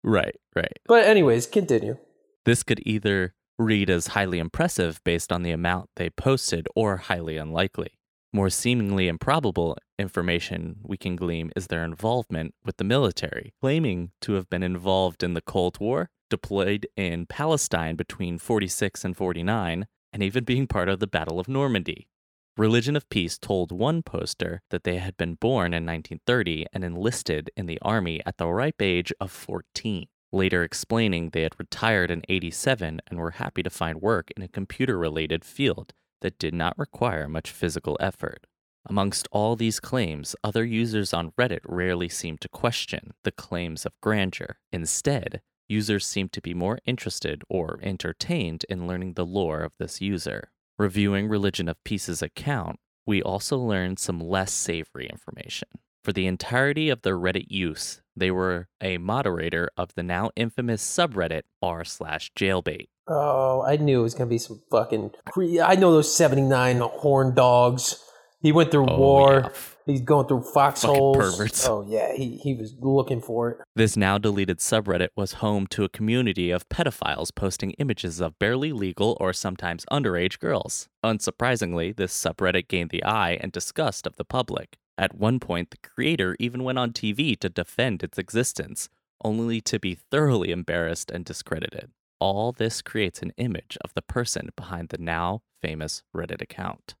Right, 0.04 0.36
right. 0.54 0.78
But 0.86 1.04
anyways, 1.04 1.46
continue. 1.46 1.96
This 2.44 2.62
could 2.62 2.80
either 2.84 3.34
read 3.58 3.88
as 3.88 4.08
highly 4.08 4.38
impressive 4.38 5.00
based 5.04 5.30
on 5.32 5.42
the 5.42 5.52
amount 5.52 5.90
they 5.96 6.10
posted 6.10 6.66
or 6.74 6.96
highly 6.96 7.36
unlikely. 7.36 7.98
More 8.32 8.50
seemingly 8.50 9.08
improbable 9.08 9.76
information 9.98 10.76
we 10.82 10.96
can 10.96 11.16
glean 11.16 11.52
is 11.54 11.68
their 11.68 11.84
involvement 11.84 12.54
with 12.64 12.78
the 12.78 12.84
military, 12.84 13.52
claiming 13.60 14.10
to 14.22 14.32
have 14.32 14.48
been 14.50 14.62
involved 14.62 15.22
in 15.22 15.34
the 15.34 15.42
Cold 15.42 15.78
War, 15.80 16.10
deployed 16.30 16.86
in 16.96 17.26
Palestine 17.26 17.94
between 17.94 18.38
46 18.38 19.04
and 19.04 19.16
49, 19.16 19.86
and 20.12 20.22
even 20.22 20.44
being 20.44 20.66
part 20.66 20.88
of 20.88 21.00
the 21.00 21.06
Battle 21.06 21.40
of 21.40 21.48
Normandy. 21.48 22.08
Religion 22.56 22.96
of 22.96 23.08
Peace 23.08 23.38
told 23.38 23.72
one 23.72 24.02
poster 24.02 24.60
that 24.70 24.84
they 24.84 24.98
had 24.98 25.16
been 25.16 25.34
born 25.34 25.72
in 25.72 25.86
1930 25.86 26.66
and 26.72 26.84
enlisted 26.84 27.50
in 27.56 27.64
the 27.64 27.78
army 27.80 28.20
at 28.26 28.36
the 28.36 28.46
ripe 28.46 28.82
age 28.82 29.10
of 29.20 29.30
14, 29.30 30.06
later 30.30 30.62
explaining 30.62 31.30
they 31.30 31.42
had 31.42 31.58
retired 31.58 32.10
in 32.10 32.22
87 32.28 33.00
and 33.06 33.18
were 33.18 33.32
happy 33.32 33.62
to 33.62 33.70
find 33.70 34.02
work 34.02 34.30
in 34.36 34.42
a 34.42 34.48
computer 34.48 34.98
related 34.98 35.46
field 35.46 35.94
that 36.20 36.38
did 36.38 36.52
not 36.52 36.78
require 36.78 37.26
much 37.26 37.50
physical 37.50 37.96
effort. 38.00 38.46
Amongst 38.86 39.28
all 39.30 39.54
these 39.56 39.80
claims, 39.80 40.34
other 40.42 40.64
users 40.64 41.14
on 41.14 41.32
Reddit 41.38 41.60
rarely 41.64 42.08
seem 42.08 42.36
to 42.38 42.48
question 42.48 43.12
the 43.22 43.30
claims 43.30 43.86
of 43.86 43.98
grandeur. 44.00 44.58
Instead, 44.72 45.40
users 45.68 46.06
seem 46.06 46.28
to 46.30 46.40
be 46.40 46.54
more 46.54 46.78
interested 46.84 47.42
or 47.48 47.78
entertained 47.82 48.64
in 48.68 48.86
learning 48.86 49.14
the 49.14 49.26
lore 49.26 49.60
of 49.62 49.72
this 49.78 50.00
user. 50.00 50.50
Reviewing 50.78 51.28
Religion 51.28 51.68
of 51.68 51.82
Peace's 51.84 52.22
account, 52.22 52.78
we 53.06 53.22
also 53.22 53.56
learned 53.58 53.98
some 53.98 54.20
less 54.20 54.52
savory 54.52 55.06
information. 55.06 55.68
For 56.04 56.12
the 56.12 56.26
entirety 56.26 56.88
of 56.88 57.02
their 57.02 57.16
Reddit 57.16 57.46
use, 57.48 58.02
they 58.16 58.30
were 58.30 58.68
a 58.80 58.98
moderator 58.98 59.68
of 59.76 59.90
the 59.94 60.02
now 60.02 60.30
infamous 60.34 60.82
subreddit 60.82 61.42
r 61.62 61.84
slash 61.84 62.32
jailbait. 62.36 62.88
Oh, 63.08 63.62
I 63.62 63.76
knew 63.76 64.00
it 64.00 64.02
was 64.02 64.14
gonna 64.14 64.30
be 64.30 64.38
some 64.38 64.62
fucking. 64.70 65.12
Cre- 65.26 65.60
I 65.62 65.74
know 65.76 65.92
those 65.92 66.14
seventy 66.14 66.42
nine 66.42 66.78
horn 66.78 67.34
dogs. 67.34 68.02
He 68.40 68.50
went 68.52 68.70
through 68.72 68.88
Oh, 68.90 68.98
war. 68.98 69.40
yeah. 69.44 69.48
He's 69.86 70.00
going 70.00 70.28
through 70.28 70.42
foxholes. 70.42 71.16
perverts. 71.16 71.66
Oh 71.66 71.84
yeah, 71.88 72.12
he 72.14 72.36
he 72.36 72.54
was 72.54 72.74
looking 72.78 73.20
for 73.20 73.50
it. 73.50 73.58
This 73.74 73.96
now 73.96 74.18
deleted 74.18 74.58
subreddit 74.58 75.08
was 75.16 75.34
home 75.34 75.66
to 75.68 75.84
a 75.84 75.88
community 75.88 76.50
of 76.50 76.68
pedophiles 76.68 77.34
posting 77.34 77.72
images 77.72 78.20
of 78.20 78.38
barely 78.38 78.72
legal 78.72 79.16
or 79.20 79.32
sometimes 79.32 79.84
underage 79.90 80.38
girls. 80.38 80.88
Unsurprisingly, 81.04 81.96
this 81.96 82.12
subreddit 82.12 82.68
gained 82.68 82.90
the 82.90 83.04
eye 83.04 83.38
and 83.40 83.50
disgust 83.50 84.06
of 84.06 84.16
the 84.16 84.24
public. 84.24 84.78
At 84.96 85.14
one 85.14 85.40
point, 85.40 85.70
the 85.70 85.78
creator 85.78 86.36
even 86.38 86.64
went 86.64 86.78
on 86.78 86.92
TV 86.92 87.38
to 87.40 87.48
defend 87.48 88.02
its 88.02 88.18
existence, 88.18 88.88
only 89.24 89.60
to 89.62 89.80
be 89.80 89.94
thoroughly 89.94 90.50
embarrassed 90.52 91.10
and 91.10 91.24
discredited. 91.24 91.90
All 92.20 92.52
this 92.52 92.82
creates 92.82 93.20
an 93.20 93.32
image 93.36 93.76
of 93.84 93.94
the 93.94 94.02
person 94.02 94.50
behind 94.54 94.90
the 94.90 94.98
now 94.98 95.42
famous 95.60 96.02
Reddit 96.14 96.40
account. 96.40 96.94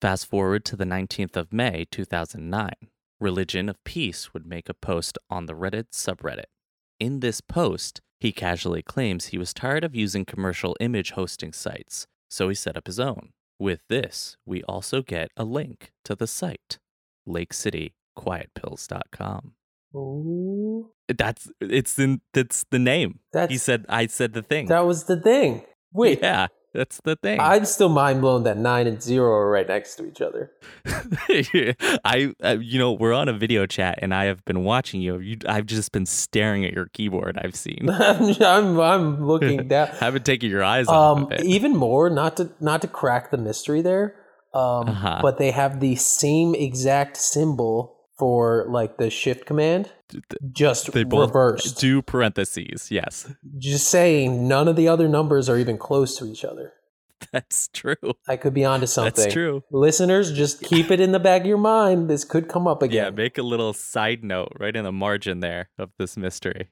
Fast 0.00 0.26
forward 0.26 0.64
to 0.66 0.76
the 0.76 0.84
19th 0.84 1.36
of 1.36 1.52
May 1.52 1.86
2009. 1.90 2.70
Religion 3.18 3.68
of 3.68 3.82
Peace 3.84 4.32
would 4.34 4.46
make 4.46 4.68
a 4.68 4.74
post 4.74 5.16
on 5.30 5.46
the 5.46 5.54
Reddit 5.54 5.86
subreddit. 5.92 6.44
In 7.00 7.20
this 7.20 7.40
post, 7.40 8.00
he 8.20 8.30
casually 8.32 8.82
claims 8.82 9.26
he 9.26 9.38
was 9.38 9.54
tired 9.54 9.84
of 9.84 9.94
using 9.94 10.24
commercial 10.26 10.76
image 10.80 11.12
hosting 11.12 11.52
sites, 11.52 12.06
so 12.28 12.48
he 12.48 12.54
set 12.54 12.76
up 12.76 12.86
his 12.86 13.00
own. 13.00 13.30
With 13.58 13.80
this, 13.88 14.36
we 14.44 14.62
also 14.64 15.00
get 15.00 15.30
a 15.36 15.44
link 15.44 15.92
to 16.04 16.14
the 16.14 16.26
site, 16.26 16.78
lakecityquietpills.com. 17.26 19.52
Ooh, 19.94 20.90
That's 21.08 21.50
it's 21.60 21.98
in 21.98 22.20
that's 22.34 22.66
the 22.70 22.78
name. 22.78 23.20
that's 23.32 23.50
He 23.50 23.56
said 23.56 23.86
I 23.88 24.08
said 24.08 24.34
the 24.34 24.42
thing. 24.42 24.66
that 24.66 24.84
was 24.86 25.04
the 25.04 25.18
thing. 25.18 25.62
Wait, 25.92 26.18
yeah, 26.20 26.48
that's 26.76 27.00
the 27.02 27.16
thing. 27.16 27.40
I'm 27.40 27.64
still 27.64 27.88
mind 27.88 28.20
blown 28.20 28.44
that 28.44 28.56
nine 28.58 28.86
and 28.86 29.02
zero 29.02 29.30
are 29.32 29.50
right 29.50 29.66
next 29.66 29.96
to 29.96 30.06
each 30.06 30.20
other. 30.20 30.52
I, 32.04 32.32
uh, 32.42 32.56
you 32.60 32.78
know, 32.78 32.92
we're 32.92 33.12
on 33.12 33.28
a 33.28 33.32
video 33.32 33.66
chat, 33.66 33.98
and 34.02 34.14
I 34.14 34.24
have 34.26 34.44
been 34.44 34.64
watching 34.64 35.00
you. 35.00 35.18
you. 35.18 35.36
I've 35.48 35.66
just 35.66 35.92
been 35.92 36.06
staring 36.06 36.64
at 36.64 36.72
your 36.72 36.86
keyboard. 36.92 37.38
I've 37.42 37.54
seen. 37.56 37.88
I'm, 37.90 38.34
I'm 38.42 38.80
I'm 38.80 39.26
looking 39.26 39.68
down. 39.68 39.88
haven't 39.88 40.24
taken 40.24 40.50
your 40.50 40.62
eyes 40.64 40.88
off 40.88 41.16
Um, 41.18 41.24
of 41.24 41.32
it. 41.32 41.44
even 41.44 41.74
more, 41.76 42.08
not 42.10 42.36
to 42.38 42.50
not 42.60 42.82
to 42.82 42.88
crack 42.88 43.30
the 43.30 43.38
mystery 43.38 43.82
there, 43.82 44.14
um, 44.54 44.88
Uh-huh. 44.88 45.18
but 45.22 45.38
they 45.38 45.50
have 45.50 45.80
the 45.80 45.96
same 45.96 46.54
exact 46.54 47.16
symbol 47.16 47.95
for 48.18 48.66
like 48.68 48.96
the 48.98 49.10
shift 49.10 49.46
command, 49.46 49.90
just 50.52 50.92
They 50.92 51.04
both 51.04 51.28
reversed. 51.28 51.78
do 51.78 52.02
parentheses. 52.02 52.90
Yes, 52.90 53.32
Just 53.58 53.88
saying, 53.88 54.48
none 54.48 54.68
of 54.68 54.76
the 54.76 54.88
other 54.88 55.08
numbers 55.08 55.48
are 55.48 55.58
even 55.58 55.76
close 55.78 56.16
to 56.18 56.26
each 56.26 56.44
other. 56.44 56.72
that's 57.32 57.68
true. 57.72 57.96
I 58.28 58.36
could 58.36 58.54
be 58.54 58.64
onto 58.64 58.86
something. 58.86 59.14
That's 59.22 59.32
true. 59.32 59.62
Listeners, 59.70 60.32
just 60.32 60.62
keep 60.62 60.90
it 60.90 61.00
in 61.00 61.12
the 61.12 61.18
back 61.18 61.42
of 61.42 61.46
your 61.46 61.56
mind. 61.58 62.08
This 62.10 62.24
could 62.24 62.48
come 62.48 62.66
up 62.66 62.82
again. 62.82 63.04
Yeah, 63.04 63.10
make 63.10 63.38
a 63.38 63.42
little 63.42 63.72
side 63.72 64.22
note 64.22 64.52
right 64.58 64.74
in 64.76 64.84
the 64.84 64.92
margin 64.92 65.40
there 65.40 65.70
of 65.78 65.90
this 65.98 66.16
mystery. 66.16 66.68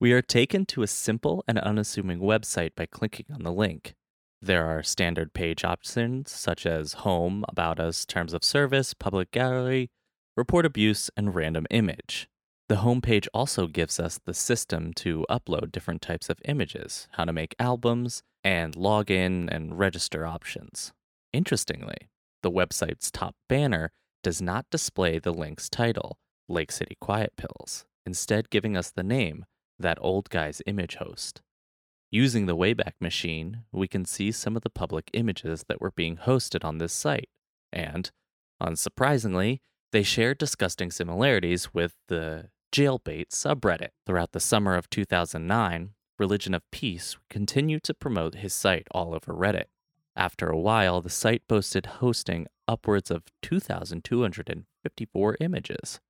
We 0.00 0.12
are 0.12 0.22
taken 0.22 0.66
to 0.66 0.82
a 0.82 0.86
simple 0.86 1.44
and 1.46 1.58
unassuming 1.58 2.20
website 2.20 2.74
by 2.74 2.86
clicking 2.86 3.26
on 3.32 3.42
the 3.42 3.52
link. 3.52 3.94
There 4.42 4.66
are 4.66 4.82
standard 4.82 5.34
page 5.34 5.64
options 5.64 6.30
such 6.32 6.64
as 6.64 6.94
home, 6.94 7.44
about 7.48 7.78
us, 7.78 8.06
terms 8.06 8.32
of 8.32 8.42
service, 8.42 8.94
public 8.94 9.30
gallery, 9.30 9.90
report 10.36 10.66
abuse, 10.66 11.10
and 11.16 11.34
random 11.34 11.66
image. 11.70 12.28
The 12.68 12.76
homepage 12.76 13.26
also 13.34 13.66
gives 13.66 13.98
us 13.98 14.20
the 14.24 14.34
system 14.34 14.92
to 14.94 15.26
upload 15.28 15.72
different 15.72 16.02
types 16.02 16.30
of 16.30 16.38
images, 16.44 17.08
how 17.12 17.24
to 17.24 17.32
make 17.32 17.56
albums, 17.58 18.22
and 18.44 18.74
login 18.74 19.48
and 19.50 19.78
register 19.78 20.24
options. 20.24 20.92
Interestingly, 21.32 22.10
the 22.42 22.50
website's 22.50 23.10
top 23.10 23.34
banner 23.48 23.90
does 24.22 24.40
not 24.40 24.66
display 24.70 25.18
the 25.18 25.32
link's 25.32 25.68
title, 25.68 26.18
Lake 26.48 26.72
City 26.72 26.96
Quiet 27.00 27.32
Pills, 27.36 27.84
instead 28.06 28.50
giving 28.50 28.76
us 28.76 28.90
the 28.90 29.02
name, 29.02 29.44
that 29.78 29.98
old 30.00 30.30
guy's 30.30 30.62
image 30.66 30.96
host. 30.96 31.42
Using 32.12 32.46
the 32.46 32.56
Wayback 32.56 32.92
Machine, 33.00 33.64
we 33.72 33.88
can 33.88 34.04
see 34.04 34.32
some 34.32 34.56
of 34.56 34.62
the 34.62 34.70
public 34.70 35.10
images 35.12 35.64
that 35.68 35.80
were 35.80 35.92
being 35.92 36.16
hosted 36.16 36.64
on 36.64 36.78
this 36.78 36.92
site, 36.92 37.28
and, 37.72 38.10
unsurprisingly, 38.60 39.60
they 39.92 40.02
share 40.02 40.34
disgusting 40.34 40.90
similarities 40.90 41.74
with 41.74 41.94
the 42.08 42.50
jailbait 42.72 43.30
subreddit. 43.30 43.90
Throughout 44.06 44.32
the 44.32 44.40
summer 44.40 44.76
of 44.76 44.88
2009, 44.90 45.90
Religion 46.18 46.54
of 46.54 46.70
Peace 46.70 47.16
continued 47.28 47.82
to 47.84 47.94
promote 47.94 48.36
his 48.36 48.52
site 48.52 48.86
all 48.92 49.14
over 49.14 49.32
Reddit. 49.32 49.64
After 50.14 50.48
a 50.48 50.58
while, 50.58 51.00
the 51.00 51.08
site 51.08 51.42
boasted 51.48 51.86
hosting 51.86 52.46
upwards 52.68 53.10
of 53.10 53.24
2,254 53.42 55.36
images. 55.40 56.00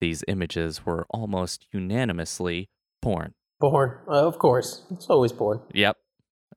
These 0.00 0.24
images 0.28 0.86
were 0.86 1.06
almost 1.10 1.66
unanimously 1.72 2.68
porn. 3.02 3.34
Porn, 3.60 3.98
uh, 4.08 4.26
of 4.26 4.38
course. 4.38 4.84
It's 4.90 5.06
always 5.10 5.32
porn. 5.32 5.60
Yep, 5.74 5.96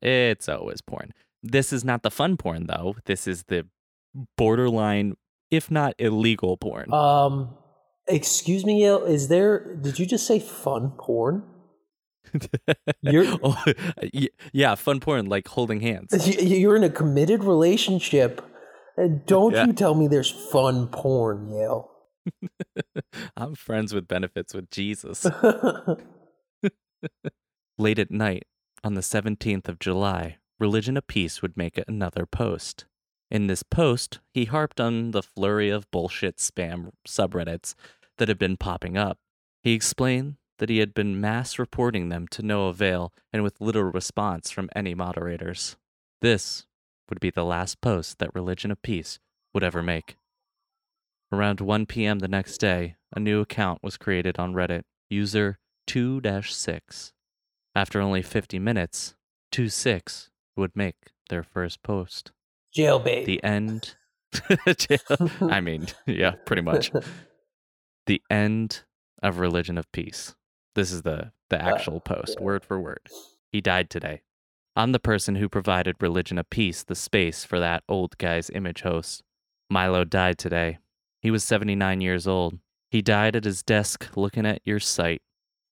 it's 0.02 0.48
always 0.48 0.82
porn. 0.82 1.12
This 1.44 1.74
is 1.74 1.84
not 1.84 2.04
the 2.04 2.12
fun 2.12 2.38
porn, 2.38 2.68
though. 2.68 2.96
This 3.06 3.28
is 3.28 3.44
the 3.44 3.68
borderline, 4.38 5.16
if 5.52 5.70
not 5.70 5.94
illegal 6.00 6.58
porn. 6.58 6.92
Um, 6.94 7.56
excuse 8.08 8.66
me, 8.66 8.82
Yale, 8.82 9.04
is 9.04 9.28
there? 9.28 9.76
Did 9.76 10.00
you 10.00 10.06
just 10.06 10.26
say 10.26 10.40
fun 10.40 10.94
porn? 10.98 11.44
you're- 13.02 13.38
oh, 13.44 13.64
yeah, 14.54 14.76
fun 14.76 15.00
porn, 15.00 15.26
like 15.28 15.48
holding 15.50 15.82
hands. 15.82 16.10
You- 16.40 16.58
You're 16.58 16.76
in 16.76 16.84
a 16.84 16.90
committed 16.90 17.44
relationship, 17.44 18.42
and 18.98 19.26
don't 19.26 19.54
Yeah. 19.54 19.66
you 19.66 19.74
tell 19.74 19.94
me 19.96 20.08
there's 20.08 20.32
fun 20.32 20.88
porn, 20.88 21.50
Yale. 21.52 21.90
I'm 23.38 23.56
friends 23.56 23.94
with 23.94 24.08
benefits 24.08 24.54
with 24.54 24.70
Jesus. 24.70 25.26
Late 27.78 27.98
at 28.00 28.12
night, 28.12 28.44
on 28.84 28.94
the 28.94 29.02
17th 29.02 29.68
of 29.68 29.80
July, 29.80 30.38
Religion 30.60 30.98
of 30.98 31.08
Peace 31.08 31.42
would 31.42 31.58
make 31.58 31.80
another 31.88 32.26
post. 32.28 32.86
In 33.32 33.48
this 33.48 33.64
post, 33.64 34.20
he 34.34 34.44
harped 34.44 34.82
on 34.82 35.12
the 35.12 35.24
flurry 35.24 35.70
of 35.70 35.90
bullshit 35.90 36.36
spam 36.36 36.92
subreddits 37.08 37.76
that 38.18 38.28
had 38.28 38.38
been 38.38 38.58
popping 38.58 38.98
up. 38.98 39.18
He 39.64 39.72
explained 39.72 40.36
that 40.58 40.68
he 40.68 40.80
had 40.80 40.94
been 40.94 41.22
mass 41.22 41.58
reporting 41.58 42.10
them 42.10 42.28
to 42.28 42.44
no 42.44 42.68
avail 42.68 43.14
and 43.32 43.42
with 43.42 43.62
little 43.62 43.84
response 43.84 44.52
from 44.52 44.70
any 44.76 44.94
moderators. 44.94 45.78
This 46.22 46.66
would 47.10 47.22
be 47.22 47.30
the 47.30 47.46
last 47.46 47.80
post 47.80 48.20
that 48.20 48.36
Religion 48.36 48.70
of 48.70 48.82
Peace 48.82 49.18
would 49.54 49.64
ever 49.64 49.82
make. 49.82 50.18
Around 51.32 51.62
1 51.62 51.86
p.m. 51.86 52.20
the 52.20 52.28
next 52.28 52.58
day, 52.58 52.98
a 53.16 53.20
new 53.22 53.40
account 53.40 53.80
was 53.82 53.96
created 53.96 54.38
on 54.38 54.54
Reddit, 54.54 54.84
user 55.10 55.58
2 55.88 56.22
6. 56.44 57.14
After 57.74 58.02
only 58.02 58.22
50 58.22 58.60
minutes, 58.60 59.16
2 59.54 59.70
6 59.70 60.30
would 60.58 60.76
make 60.76 60.96
their 61.30 61.44
first 61.44 61.82
post. 61.82 62.34
Jailbait. 62.76 63.26
The 63.26 63.44
end. 63.44 63.96
I 65.42 65.60
mean, 65.62 65.88
yeah, 66.06 66.32
pretty 66.46 66.62
much. 66.62 66.92
The 68.06 68.22
end 68.30 68.84
of 69.22 69.40
Religion 69.40 69.78
of 69.78 69.92
Peace. 69.92 70.36
This 70.76 70.92
is 70.92 71.02
the, 71.02 71.32
the 71.50 71.64
uh, 71.64 71.70
actual 71.70 72.00
post, 72.00 72.40
word 72.40 72.64
for 72.64 72.80
word. 72.80 73.10
He 73.52 73.62
died 73.62 73.90
today. 73.90 74.22
I'm 74.76 74.94
the 74.94 75.00
person 75.00 75.36
who 75.36 75.50
provided 75.50 75.98
Religion 76.00 76.38
of 76.38 76.50
Peace 76.50 76.84
the 76.84 76.96
space 76.96 77.44
for 77.44 77.60
that 77.60 77.84
old 77.90 78.18
guy's 78.18 78.50
image 78.50 78.82
host. 78.82 79.22
Milo 79.70 80.06
died 80.06 80.38
today. 80.38 80.80
He 81.22 81.30
was 81.30 81.44
79 81.44 82.00
years 82.02 82.26
old. 82.26 82.58
He 82.90 83.02
died 83.02 83.36
at 83.36 83.44
his 83.44 83.64
desk 83.64 84.10
looking 84.16 84.46
at 84.46 84.62
your 84.66 84.80
site. 84.80 85.22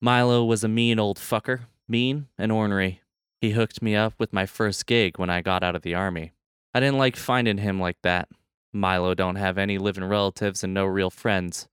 Milo 0.01 0.43
was 0.43 0.63
a 0.63 0.69
mean 0.69 0.99
old 0.99 1.17
fucker, 1.17 1.61
mean 1.87 2.27
and 2.37 2.51
ornery. 2.51 3.01
He 3.41 3.51
hooked 3.51 3.81
me 3.81 3.95
up 3.95 4.13
with 4.19 4.33
my 4.33 4.45
first 4.45 4.85
gig 4.85 5.17
when 5.17 5.29
I 5.29 5.41
got 5.41 5.63
out 5.63 5.75
of 5.75 5.81
the 5.81 5.95
army. 5.95 6.33
I 6.73 6.79
didn't 6.79 6.97
like 6.97 7.15
finding 7.15 7.57
him 7.57 7.79
like 7.79 7.97
that. 8.03 8.29
Milo 8.71 9.13
don't 9.15 9.35
have 9.35 9.57
any 9.57 9.77
living 9.77 10.03
relatives 10.03 10.63
and 10.63 10.73
no 10.73 10.85
real 10.85 11.09
friends. 11.09 11.67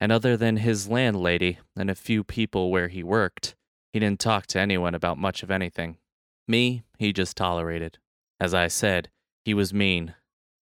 And 0.00 0.10
other 0.10 0.36
than 0.36 0.58
his 0.58 0.88
landlady 0.88 1.58
and 1.76 1.90
a 1.90 1.94
few 1.94 2.24
people 2.24 2.70
where 2.70 2.88
he 2.88 3.02
worked, 3.02 3.54
he 3.92 3.98
didn't 3.98 4.20
talk 4.20 4.46
to 4.48 4.60
anyone 4.60 4.94
about 4.94 5.18
much 5.18 5.42
of 5.42 5.50
anything. 5.50 5.98
Me, 6.46 6.82
he 6.98 7.12
just 7.12 7.36
tolerated. 7.36 7.98
As 8.40 8.54
I 8.54 8.68
said, 8.68 9.10
he 9.44 9.52
was 9.52 9.74
mean. 9.74 10.14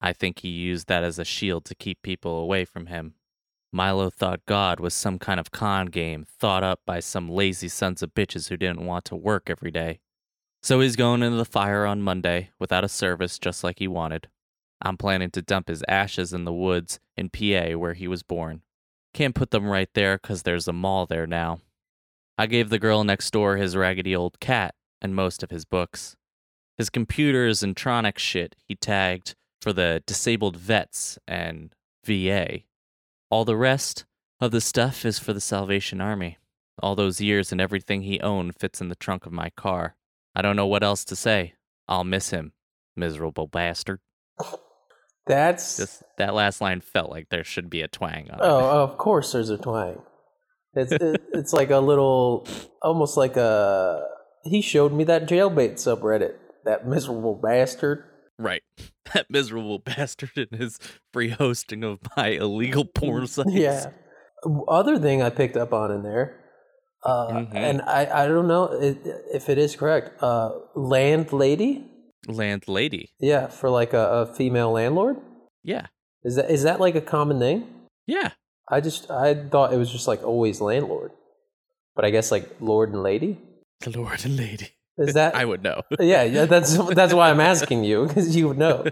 I 0.00 0.12
think 0.12 0.40
he 0.40 0.48
used 0.48 0.86
that 0.88 1.02
as 1.02 1.18
a 1.18 1.24
shield 1.24 1.64
to 1.66 1.74
keep 1.74 2.00
people 2.02 2.38
away 2.38 2.64
from 2.64 2.86
him. 2.86 3.14
Milo 3.72 4.08
thought 4.08 4.46
God 4.46 4.78
was 4.78 4.94
some 4.94 5.18
kind 5.18 5.40
of 5.40 5.50
con 5.50 5.86
game 5.86 6.24
thought 6.38 6.62
up 6.62 6.80
by 6.86 7.00
some 7.00 7.28
lazy 7.28 7.68
sons 7.68 8.02
of 8.02 8.14
bitches 8.14 8.48
who 8.48 8.56
didn't 8.56 8.86
want 8.86 9.04
to 9.06 9.16
work 9.16 9.50
every 9.50 9.72
day. 9.72 9.98
So 10.64 10.80
he's 10.80 10.96
going 10.96 11.22
into 11.22 11.36
the 11.36 11.44
fire 11.44 11.84
on 11.84 12.00
Monday 12.00 12.48
without 12.58 12.84
a 12.84 12.88
service 12.88 13.38
just 13.38 13.62
like 13.62 13.80
he 13.80 13.86
wanted. 13.86 14.28
I'm 14.80 14.96
planning 14.96 15.30
to 15.32 15.42
dump 15.42 15.68
his 15.68 15.84
ashes 15.88 16.32
in 16.32 16.46
the 16.46 16.54
woods 16.54 17.00
in 17.18 17.28
PA 17.28 17.76
where 17.76 17.92
he 17.92 18.08
was 18.08 18.22
born. 18.22 18.62
Can't 19.12 19.34
put 19.34 19.50
them 19.50 19.66
right 19.66 19.90
there 19.92 20.16
'cause 20.16 20.42
there's 20.42 20.66
a 20.66 20.72
mall 20.72 21.04
there 21.04 21.26
now. 21.26 21.60
I 22.38 22.46
gave 22.46 22.70
the 22.70 22.78
girl 22.78 23.04
next 23.04 23.30
door 23.30 23.58
his 23.58 23.76
raggedy 23.76 24.16
old 24.16 24.40
cat 24.40 24.74
and 25.02 25.14
most 25.14 25.42
of 25.42 25.50
his 25.50 25.66
books. 25.66 26.16
His 26.78 26.88
computers 26.88 27.62
and 27.62 27.76
Tronic 27.76 28.16
shit 28.16 28.56
he 28.64 28.74
tagged 28.74 29.34
for 29.60 29.74
the 29.74 30.02
disabled 30.06 30.56
vets 30.56 31.18
and 31.28 31.74
VA. 32.04 32.64
All 33.28 33.44
the 33.44 33.54
rest 33.54 34.06
of 34.40 34.50
the 34.50 34.62
stuff 34.62 35.04
is 35.04 35.18
for 35.18 35.34
the 35.34 35.42
Salvation 35.42 36.00
Army. 36.00 36.38
All 36.78 36.96
those 36.96 37.20
years 37.20 37.52
and 37.52 37.60
everything 37.60 38.00
he 38.00 38.18
owned 38.20 38.56
fits 38.56 38.80
in 38.80 38.88
the 38.88 38.96
trunk 38.96 39.26
of 39.26 39.32
my 39.32 39.50
car. 39.50 39.96
I 40.34 40.42
don't 40.42 40.56
know 40.56 40.66
what 40.66 40.82
else 40.82 41.04
to 41.06 41.16
say. 41.16 41.54
I'll 41.88 42.04
miss 42.04 42.30
him, 42.30 42.52
miserable 42.96 43.46
bastard. 43.46 44.00
That's 45.26 45.78
Just 45.78 46.02
that 46.18 46.34
last 46.34 46.60
line 46.60 46.80
felt 46.80 47.10
like 47.10 47.28
there 47.30 47.44
should 47.44 47.70
be 47.70 47.80
a 47.80 47.88
twang 47.88 48.28
on 48.30 48.40
it. 48.40 48.42
oh, 48.42 48.82
of 48.82 48.98
course. 48.98 49.32
There's 49.32 49.48
a 49.50 49.56
twang. 49.56 50.02
It's 50.74 50.92
it, 50.92 51.22
it's 51.32 51.52
like 51.52 51.70
a 51.70 51.78
little, 51.78 52.46
almost 52.82 53.16
like 53.16 53.36
a. 53.36 54.02
He 54.42 54.60
showed 54.60 54.92
me 54.92 55.04
that 55.04 55.26
jailbait 55.26 55.74
subreddit. 55.74 56.34
That 56.64 56.86
miserable 56.86 57.36
bastard. 57.36 58.04
Right. 58.38 58.62
that 59.14 59.30
miserable 59.30 59.78
bastard 59.78 60.32
and 60.36 60.60
his 60.60 60.78
free 61.12 61.30
hosting 61.30 61.84
of 61.84 62.00
my 62.16 62.28
illegal 62.28 62.84
porn 62.84 63.26
sites. 63.28 63.50
Yeah. 63.52 63.90
Other 64.68 64.98
thing 64.98 65.22
I 65.22 65.30
picked 65.30 65.56
up 65.56 65.72
on 65.72 65.90
in 65.90 66.02
there, 66.02 66.43
uh, 67.04 67.28
Mhm. 67.28 67.54
and 67.54 67.82
I, 67.82 68.24
I 68.24 68.26
don't 68.26 68.48
know 68.48 68.68
if 69.32 69.48
it 69.48 69.58
is 69.58 69.76
correct. 69.76 70.22
Uh, 70.22 70.52
landlady, 70.74 71.84
Landlady. 72.28 73.10
yeah, 73.18 73.48
for 73.48 73.68
like 73.70 73.92
a, 73.92 74.04
a 74.22 74.34
female 74.34 74.72
landlord. 74.72 75.16
Yeah. 75.62 75.86
Is 76.24 76.36
that 76.36 76.50
is 76.50 76.62
that 76.62 76.80
like 76.80 76.94
a 76.94 77.00
common 77.00 77.38
name? 77.38 77.66
Yeah. 78.06 78.30
I 78.70 78.80
just 78.80 79.10
I 79.10 79.34
thought 79.34 79.72
it 79.72 79.76
was 79.76 79.92
just 79.92 80.08
like 80.08 80.22
always 80.22 80.60
landlord, 80.60 81.12
but 81.94 82.04
I 82.06 82.10
guess 82.10 82.30
like 82.30 82.48
lord 82.60 82.90
and 82.92 83.02
lady. 83.02 83.38
Lord 83.94 84.24
and 84.24 84.36
lady. 84.36 84.68
Is 84.96 85.12
that? 85.14 85.34
I 85.42 85.44
would 85.44 85.62
know. 85.62 85.82
yeah, 86.00 86.22
yeah. 86.22 86.46
That's 86.46 86.76
that's 86.94 87.12
why 87.12 87.28
I'm 87.30 87.40
asking 87.40 87.84
you 87.84 88.06
because 88.06 88.34
you 88.34 88.48
would 88.48 88.56
know. 88.58 88.84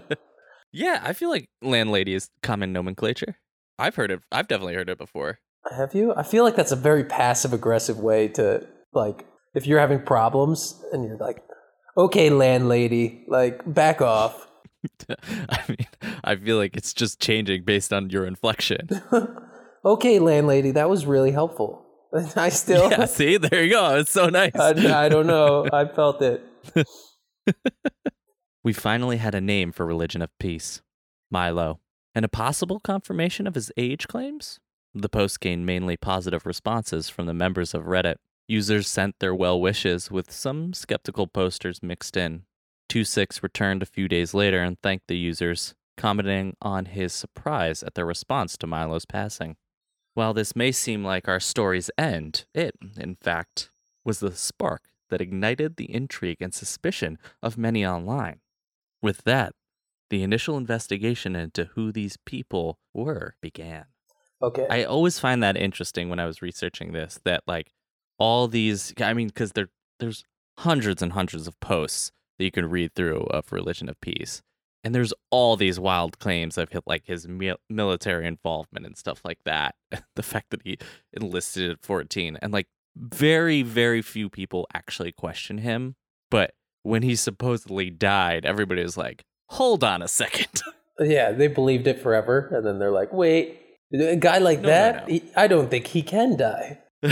Yeah, 0.71 1.01
I 1.03 1.13
feel 1.13 1.29
like 1.29 1.47
landlady 1.63 2.13
is 2.13 2.29
common 2.43 2.73
nomenclature. 2.73 3.37
I've 3.79 3.95
heard 3.95 4.11
it. 4.11 4.19
I've 4.31 4.47
definitely 4.47 4.75
heard 4.75 4.89
it 4.89 4.97
before. 4.99 5.39
Have 5.71 5.93
you? 5.95 6.13
I 6.15 6.23
feel 6.23 6.43
like 6.43 6.55
that's 6.55 6.71
a 6.71 6.77
very 6.77 7.03
passive 7.03 7.53
aggressive 7.53 7.99
way 7.99 8.27
to 8.29 8.67
like 8.93 9.25
if 9.53 9.67
you're 9.67 9.79
having 9.79 10.01
problems 10.01 10.81
and 10.91 11.05
you're 11.05 11.17
like, 11.17 11.43
okay, 11.97 12.29
landlady, 12.29 13.23
like 13.27 13.61
back 13.71 14.01
off. 14.01 14.47
I 15.09 15.59
mean, 15.69 15.87
I 16.23 16.35
feel 16.35 16.57
like 16.57 16.75
it's 16.75 16.93
just 16.93 17.21
changing 17.21 17.63
based 17.63 17.93
on 17.93 18.09
your 18.09 18.25
inflection. 18.25 18.89
okay, 19.85 20.19
landlady, 20.19 20.71
that 20.71 20.89
was 20.89 21.05
really 21.05 21.31
helpful. 21.31 21.85
I 22.35 22.49
still, 22.49 22.91
yeah, 22.91 23.05
see, 23.05 23.37
there 23.37 23.63
you 23.63 23.71
go. 23.71 23.97
It's 23.97 24.11
so 24.11 24.29
nice. 24.29 24.55
I, 24.55 25.05
I 25.05 25.09
don't 25.09 25.27
know. 25.27 25.67
I 25.71 25.85
felt 25.85 26.21
it. 26.21 26.43
we 28.63 28.73
finally 28.73 29.17
had 29.17 29.33
a 29.33 29.41
name 29.41 29.71
for 29.71 29.85
Religion 29.85 30.21
of 30.21 30.37
Peace 30.39 30.81
Milo. 31.31 31.79
And 32.15 32.23
a 32.23 32.29
possible 32.29 32.79
confirmation 32.79 33.47
of 33.47 33.55
his 33.55 33.71
age 33.75 34.07
claims? 34.07 34.59
The 34.95 35.09
post 35.09 35.39
gained 35.39 35.65
mainly 35.65 35.97
positive 35.97 36.45
responses 36.45 37.09
from 37.09 37.25
the 37.25 37.33
members 37.33 37.73
of 37.73 37.83
Reddit. 37.83 38.17
Users 38.47 38.87
sent 38.87 39.17
their 39.19 39.33
well 39.33 39.59
wishes 39.59 40.11
with 40.11 40.31
some 40.31 40.73
skeptical 40.73 41.27
posters 41.27 41.81
mixed 41.81 42.15
in. 42.15 42.43
2.6 42.89 43.41
returned 43.41 43.81
a 43.81 43.87
few 43.87 44.07
days 44.07 44.35
later 44.35 44.61
and 44.61 44.79
thanked 44.81 45.07
the 45.07 45.17
users, 45.17 45.73
commenting 45.97 46.55
on 46.61 46.85
his 46.85 47.11
surprise 47.11 47.81
at 47.81 47.95
their 47.95 48.05
response 48.05 48.55
to 48.57 48.67
Milo's 48.67 49.05
passing. 49.05 49.55
While 50.13 50.35
this 50.35 50.55
may 50.55 50.71
seem 50.71 51.03
like 51.03 51.27
our 51.27 51.39
story's 51.39 51.89
end, 51.97 52.45
it, 52.53 52.75
in 52.95 53.15
fact, 53.15 53.71
was 54.05 54.19
the 54.19 54.35
spark 54.35 54.89
that 55.09 55.21
ignited 55.21 55.77
the 55.77 55.91
intrigue 55.91 56.41
and 56.41 56.53
suspicion 56.53 57.17
of 57.41 57.57
many 57.57 57.83
online. 57.83 58.41
With 59.01 59.23
that, 59.23 59.53
the 60.11 60.21
initial 60.21 60.55
investigation 60.55 61.35
into 61.35 61.65
who 61.73 61.91
these 61.91 62.17
people 62.25 62.77
were 62.93 63.35
began. 63.41 63.85
Okay. 64.43 64.67
I 64.69 64.83
always 64.83 65.19
find 65.19 65.41
that 65.41 65.55
interesting 65.55 66.09
when 66.09 66.19
I 66.19 66.25
was 66.25 66.41
researching 66.41 66.91
this 66.91 67.19
that 67.23 67.43
like 67.47 67.71
all 68.19 68.47
these 68.47 68.93
I 68.99 69.13
mean 69.13 69.29
cuz 69.29 69.53
there 69.53 69.69
there's 69.99 70.23
hundreds 70.59 71.01
and 71.01 71.13
hundreds 71.13 71.47
of 71.47 71.59
posts 71.59 72.11
that 72.37 72.45
you 72.45 72.51
can 72.51 72.69
read 72.69 72.93
through 72.93 73.21
of 73.31 73.51
religion 73.51 73.87
of 73.89 73.99
peace 74.01 74.41
and 74.83 74.93
there's 74.93 75.13
all 75.31 75.55
these 75.55 75.79
wild 75.79 76.19
claims 76.19 76.57
of 76.57 76.69
his, 76.69 76.81
like 76.85 77.05
his 77.05 77.27
mil- 77.27 77.57
military 77.69 78.27
involvement 78.27 78.85
and 78.85 78.97
stuff 78.97 79.21
like 79.23 79.39
that 79.45 79.75
the 80.15 80.23
fact 80.23 80.49
that 80.49 80.61
he 80.63 80.77
enlisted 81.13 81.71
at 81.71 81.81
14 81.81 82.37
and 82.41 82.51
like 82.51 82.67
very 82.95 83.61
very 83.63 84.01
few 84.01 84.29
people 84.29 84.67
actually 84.73 85.11
question 85.11 85.59
him 85.59 85.95
but 86.29 86.53
when 86.83 87.01
he 87.01 87.15
supposedly 87.15 87.89
died 87.89 88.45
everybody 88.45 88.83
was 88.83 88.97
like 88.97 89.23
hold 89.49 89.83
on 89.83 90.01
a 90.01 90.07
second 90.07 90.61
yeah, 90.99 91.31
they 91.31 91.47
believed 91.47 91.87
it 91.87 91.99
forever, 91.99 92.49
and 92.51 92.65
then 92.65 92.79
they're 92.79 92.91
like, 92.91 93.11
wait, 93.13 93.59
a 93.93 94.15
guy 94.15 94.37
like 94.39 94.59
No, 94.61 94.63
no, 94.63 94.69
that, 94.69 95.07
no. 95.07 95.13
he- 95.13 95.31
I 95.35 95.47
don't 95.47 95.69
think 95.69 95.87
he 95.87 96.01
can 96.01 96.35
die. 96.37 96.79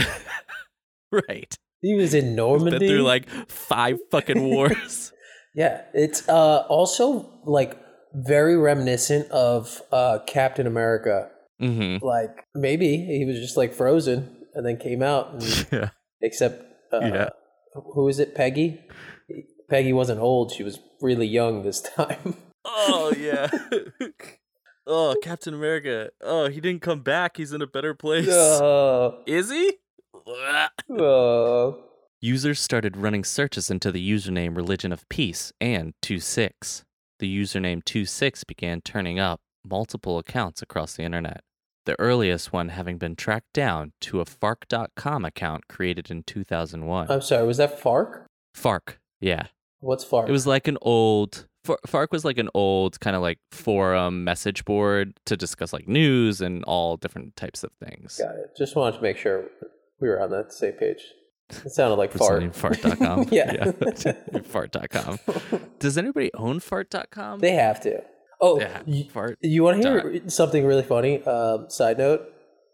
right 1.12 1.54
He 1.80 1.94
was 1.94 2.14
in 2.14 2.26
He's 2.26 2.34
Normandy. 2.36 2.78
been 2.78 2.88
through 2.88 3.02
like 3.02 3.28
five 3.50 3.98
fucking 4.10 4.42
wars. 4.50 5.12
Yeah, 5.54 5.82
it's 5.92 6.26
uh, 6.28 6.60
also 6.68 7.28
like 7.44 7.78
very 8.14 8.56
reminiscent 8.56 9.30
of 9.30 9.82
uh, 9.92 10.20
Captain 10.26 10.66
America. 10.66 11.28
mm-hmm. 11.60 12.04
Like 12.04 12.44
maybe 12.54 12.96
he 12.96 13.24
was 13.26 13.38
just 13.38 13.56
like 13.56 13.74
frozen 13.74 14.34
and 14.54 14.64
then 14.64 14.76
came 14.78 15.02
out. 15.02 15.32
And, 15.34 15.66
Yeah. 15.72 15.88
except, 16.20 16.62
uh, 16.92 17.00
Yeah. 17.02 17.28
who 17.74 18.08
is 18.08 18.18
it? 18.18 18.34
Peggy. 18.34 18.80
Peggy 19.68 19.92
wasn't 19.92 20.20
old; 20.20 20.52
she 20.52 20.62
was 20.62 20.78
really 21.00 21.26
young 21.26 21.62
this 21.62 21.80
time. 21.80 22.36
Oh 22.64 23.12
yeah. 23.18 23.48
Oh, 24.86 25.16
Captain 25.22 25.54
America. 25.54 26.10
Oh, 26.20 26.48
he 26.48 26.60
didn't 26.60 26.82
come 26.82 27.00
back. 27.00 27.36
He's 27.36 27.52
in 27.52 27.62
a 27.62 27.66
better 27.66 27.94
place. 27.94 28.28
uh, 28.28 29.12
Is 29.26 29.50
he? 29.50 29.74
uh, 30.98 31.72
Users 32.20 32.60
started 32.60 32.96
running 32.96 33.24
searches 33.24 33.70
into 33.70 33.90
the 33.90 34.10
username 34.10 34.56
Religion 34.56 34.92
of 34.92 35.08
Peace 35.08 35.52
and 35.60 35.94
26. 36.02 36.84
The 37.18 37.40
username 37.42 37.84
26 37.84 38.44
began 38.44 38.80
turning 38.80 39.18
up 39.18 39.40
multiple 39.64 40.18
accounts 40.18 40.62
across 40.62 40.94
the 40.94 41.02
internet. 41.02 41.40
The 41.84 41.98
earliest 41.98 42.52
one 42.52 42.68
having 42.68 42.98
been 42.98 43.16
tracked 43.16 43.52
down 43.52 43.92
to 44.02 44.20
a 44.20 44.24
Fark.com 44.24 45.24
account 45.24 45.66
created 45.68 46.10
in 46.12 46.22
2001. 46.22 47.10
I'm 47.10 47.20
sorry. 47.20 47.44
Was 47.46 47.56
that 47.56 47.80
Fark? 47.80 48.26
Fark, 48.54 49.00
yeah. 49.20 49.46
What's 49.80 50.04
Fark? 50.04 50.28
It 50.28 50.32
was 50.32 50.46
like 50.46 50.68
an 50.68 50.78
old 50.80 51.34
Far- 51.34 51.48
Fark 51.86 52.12
was 52.12 52.24
like 52.24 52.38
an 52.38 52.48
old 52.54 52.98
kind 53.00 53.14
of 53.14 53.22
like 53.22 53.38
forum 53.50 54.24
message 54.24 54.64
board 54.64 55.14
to 55.26 55.36
discuss 55.36 55.72
like 55.72 55.86
news 55.86 56.40
and 56.40 56.64
all 56.64 56.96
different 56.96 57.36
types 57.36 57.62
of 57.62 57.70
things. 57.84 58.18
Got 58.18 58.34
it. 58.36 58.56
Just 58.56 58.74
wanted 58.76 58.96
to 58.96 59.02
make 59.02 59.16
sure 59.16 59.44
we 60.00 60.08
were 60.08 60.20
on 60.20 60.30
that 60.30 60.52
same 60.52 60.72
page. 60.72 61.04
It 61.64 61.70
sounded 61.70 61.96
like 61.96 62.12
fart. 62.12 62.42
Fart.com. 62.54 63.28
yeah. 63.30 63.70
Fart.com. 64.44 65.18
Does 65.78 65.98
anybody 65.98 66.30
own 66.34 66.60
Fart.com? 66.60 67.40
they 67.40 67.52
have 67.52 67.80
to. 67.82 68.02
Oh, 68.40 68.58
Yeah, 68.58 68.82
you, 68.86 69.04
Fart. 69.10 69.38
you 69.40 69.62
want 69.62 69.82
to 69.82 69.88
hear 69.88 70.28
something 70.28 70.64
really 70.64 70.82
funny? 70.82 71.22
Um, 71.22 71.66
side 71.70 71.98
note. 71.98 72.22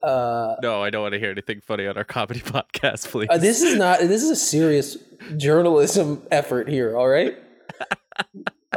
Uh, 0.03 0.55
No, 0.63 0.81
I 0.83 0.89
don't 0.91 1.03
want 1.03 1.13
to 1.15 1.19
hear 1.19 1.31
anything 1.33 1.61
funny 1.61 1.87
on 1.87 1.99
our 1.99 2.05
comedy 2.05 2.41
podcast, 2.45 3.09
please. 3.11 3.27
uh, 3.31 3.37
this 3.37 3.61
is 3.61 3.77
not. 3.77 3.99
This 3.99 4.23
is 4.23 4.31
a 4.31 4.37
serious 4.37 4.97
journalism 5.37 6.23
effort 6.31 6.69
here. 6.69 6.97
All 6.97 7.09
right. 7.09 7.37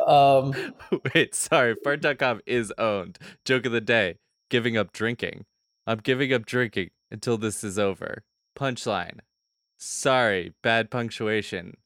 Um. 0.07 0.53
Wait, 1.15 1.35
sorry. 1.35 1.75
Fart.com 1.83 2.41
is 2.45 2.73
owned. 2.77 3.19
Joke 3.45 3.65
of 3.65 3.71
the 3.71 3.81
day 3.81 4.17
giving 4.49 4.77
up 4.77 4.91
drinking. 4.93 5.45
I'm 5.87 5.99
giving 5.99 6.33
up 6.33 6.45
drinking 6.45 6.89
until 7.09 7.37
this 7.37 7.63
is 7.63 7.79
over. 7.79 8.23
Punchline. 8.57 9.19
Sorry, 9.77 10.53
bad 10.61 10.91
punctuation. 10.91 11.77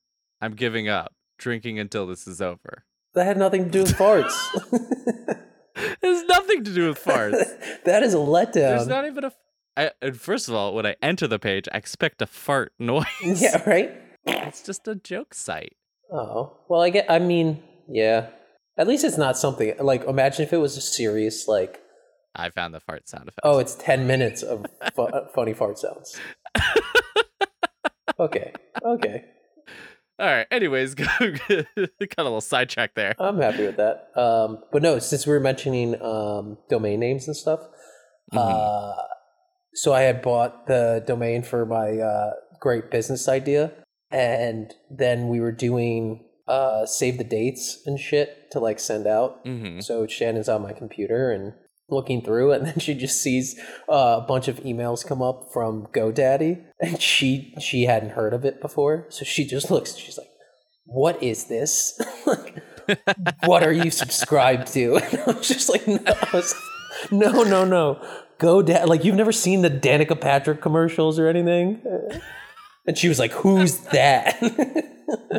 I'm 0.41 0.53
giving 0.53 0.89
up 0.89 1.13
drinking 1.37 1.79
until 1.79 2.05
this 2.07 2.27
is 2.27 2.41
over. 2.41 2.83
That 3.13 3.25
had 3.25 3.37
nothing 3.37 3.65
to 3.65 3.69
do 3.71 3.79
with 3.83 3.93
farts. 3.93 4.35
It 5.77 5.97
has 6.01 6.23
nothing 6.23 6.63
to 6.63 6.73
do 6.73 6.87
with 6.87 7.03
farts. 7.03 7.83
that 7.83 8.01
is 8.03 8.13
a 8.13 8.17
letdown. 8.17 8.53
There's 8.53 8.87
not 8.87 9.05
even 9.05 9.25
a. 9.25 9.31
I, 9.75 9.91
and 10.01 10.19
first 10.19 10.47
of 10.47 10.55
all, 10.55 10.73
when 10.73 10.85
I 10.85 10.95
enter 11.01 11.27
the 11.27 11.39
page, 11.39 11.67
I 11.73 11.77
expect 11.77 12.21
a 12.21 12.25
fart 12.25 12.71
noise. 12.79 13.05
yeah. 13.23 13.61
Right. 13.69 13.91
It's 14.25 14.61
just 14.63 14.87
a 14.87 14.95
joke 14.95 15.33
site. 15.33 15.75
Oh 16.11 16.57
well, 16.69 16.81
I 16.81 16.91
get. 16.91 17.09
I 17.09 17.19
mean, 17.19 17.61
yeah. 17.89 18.27
At 18.77 18.87
least 18.87 19.03
it's 19.05 19.17
not 19.17 19.37
something 19.37 19.73
like. 19.79 20.03
Imagine 20.05 20.43
if 20.43 20.51
it 20.53 20.57
was 20.57 20.75
a 20.77 20.81
serious 20.81 21.47
like. 21.47 21.79
I 22.35 22.49
found 22.49 22.73
the 22.73 22.81
fart 22.81 23.07
sound 23.07 23.29
effect. 23.29 23.39
Oh, 23.43 23.59
it's 23.59 23.75
ten 23.75 24.05
minutes 24.07 24.43
of 24.43 24.65
fu- 24.93 25.07
funny 25.33 25.53
fart 25.53 25.77
sounds. 25.79 26.19
Okay. 28.17 28.53
Okay. 28.81 29.25
All 30.19 30.25
right. 30.27 30.47
Anyways, 30.49 30.95
got 30.95 31.19
a 31.21 31.65
little 32.17 32.39
sidetracked 32.39 32.95
there. 32.95 33.13
I'm 33.19 33.39
happy 33.41 33.65
with 33.65 33.75
that. 33.77 34.09
Um, 34.15 34.59
but 34.71 34.81
no, 34.81 34.99
since 34.99 35.27
we 35.27 35.33
were 35.33 35.41
mentioning 35.41 36.01
um, 36.01 36.57
domain 36.69 36.99
names 37.01 37.27
and 37.27 37.35
stuff, 37.35 37.59
Mhm. 38.33 38.37
uh, 38.39 39.01
so 39.73 39.93
I 39.93 40.01
had 40.03 40.21
bought 40.21 40.67
the 40.67 41.03
domain 41.05 41.43
for 41.43 41.65
my 41.65 41.97
uh, 41.99 42.31
great 42.61 42.89
business 42.89 43.27
idea, 43.27 43.73
and 44.11 44.73
then 44.89 45.27
we 45.27 45.41
were 45.41 45.51
doing 45.51 46.24
uh, 46.47 46.85
save 46.85 47.17
the 47.17 47.23
dates 47.23 47.81
and 47.85 47.99
shit 47.99 48.51
to 48.51 48.59
like 48.59 48.79
send 48.79 49.07
out. 49.07 49.43
Mhm. 49.45 49.83
So 49.83 50.05
Shannon's 50.07 50.49
on 50.49 50.61
my 50.61 50.73
computer 50.73 51.31
and 51.31 51.53
looking 51.89 52.21
through, 52.23 52.51
and 52.51 52.65
then 52.67 52.79
she 52.79 52.93
just 52.93 53.21
sees 53.21 53.59
uh, 53.89 54.19
a 54.23 54.25
bunch 54.27 54.47
of 54.47 54.57
emails 54.61 55.05
come 55.05 55.21
up 55.21 55.49
from 55.53 55.87
GoDaddy, 55.93 56.63
and 56.79 57.01
she 57.01 57.53
she 57.59 57.83
hadn't 57.85 58.11
heard 58.11 58.33
of 58.33 58.45
it 58.45 58.61
before, 58.61 59.05
so 59.09 59.23
she 59.25 59.45
just 59.45 59.69
looks. 59.71 59.95
She's 59.95 60.17
like, 60.17 60.29
"What 60.85 61.21
is 61.23 61.45
this? 61.45 61.99
like, 62.27 62.61
what 63.45 63.63
are 63.63 63.71
you 63.73 63.89
subscribed 63.91 64.67
to?" 64.73 64.97
And 65.11 65.19
I 65.21 65.31
was 65.31 65.47
just 65.47 65.69
like, 65.69 65.87
"No, 65.87 65.99
was- 66.33 66.55
no, 67.11 67.43
no, 67.43 67.65
no. 67.65 68.01
GoDaddy. 68.39 68.87
Like 68.87 69.03
you've 69.03 69.15
never 69.15 69.31
seen 69.31 69.61
the 69.61 69.69
Danica 69.69 70.19
Patrick 70.19 70.61
commercials 70.61 71.17
or 71.19 71.27
anything." 71.27 71.81
And 72.87 72.97
she 72.97 73.07
was 73.09 73.17
like, 73.19 73.31
"Who's 73.31 73.77
that?" 73.91 74.39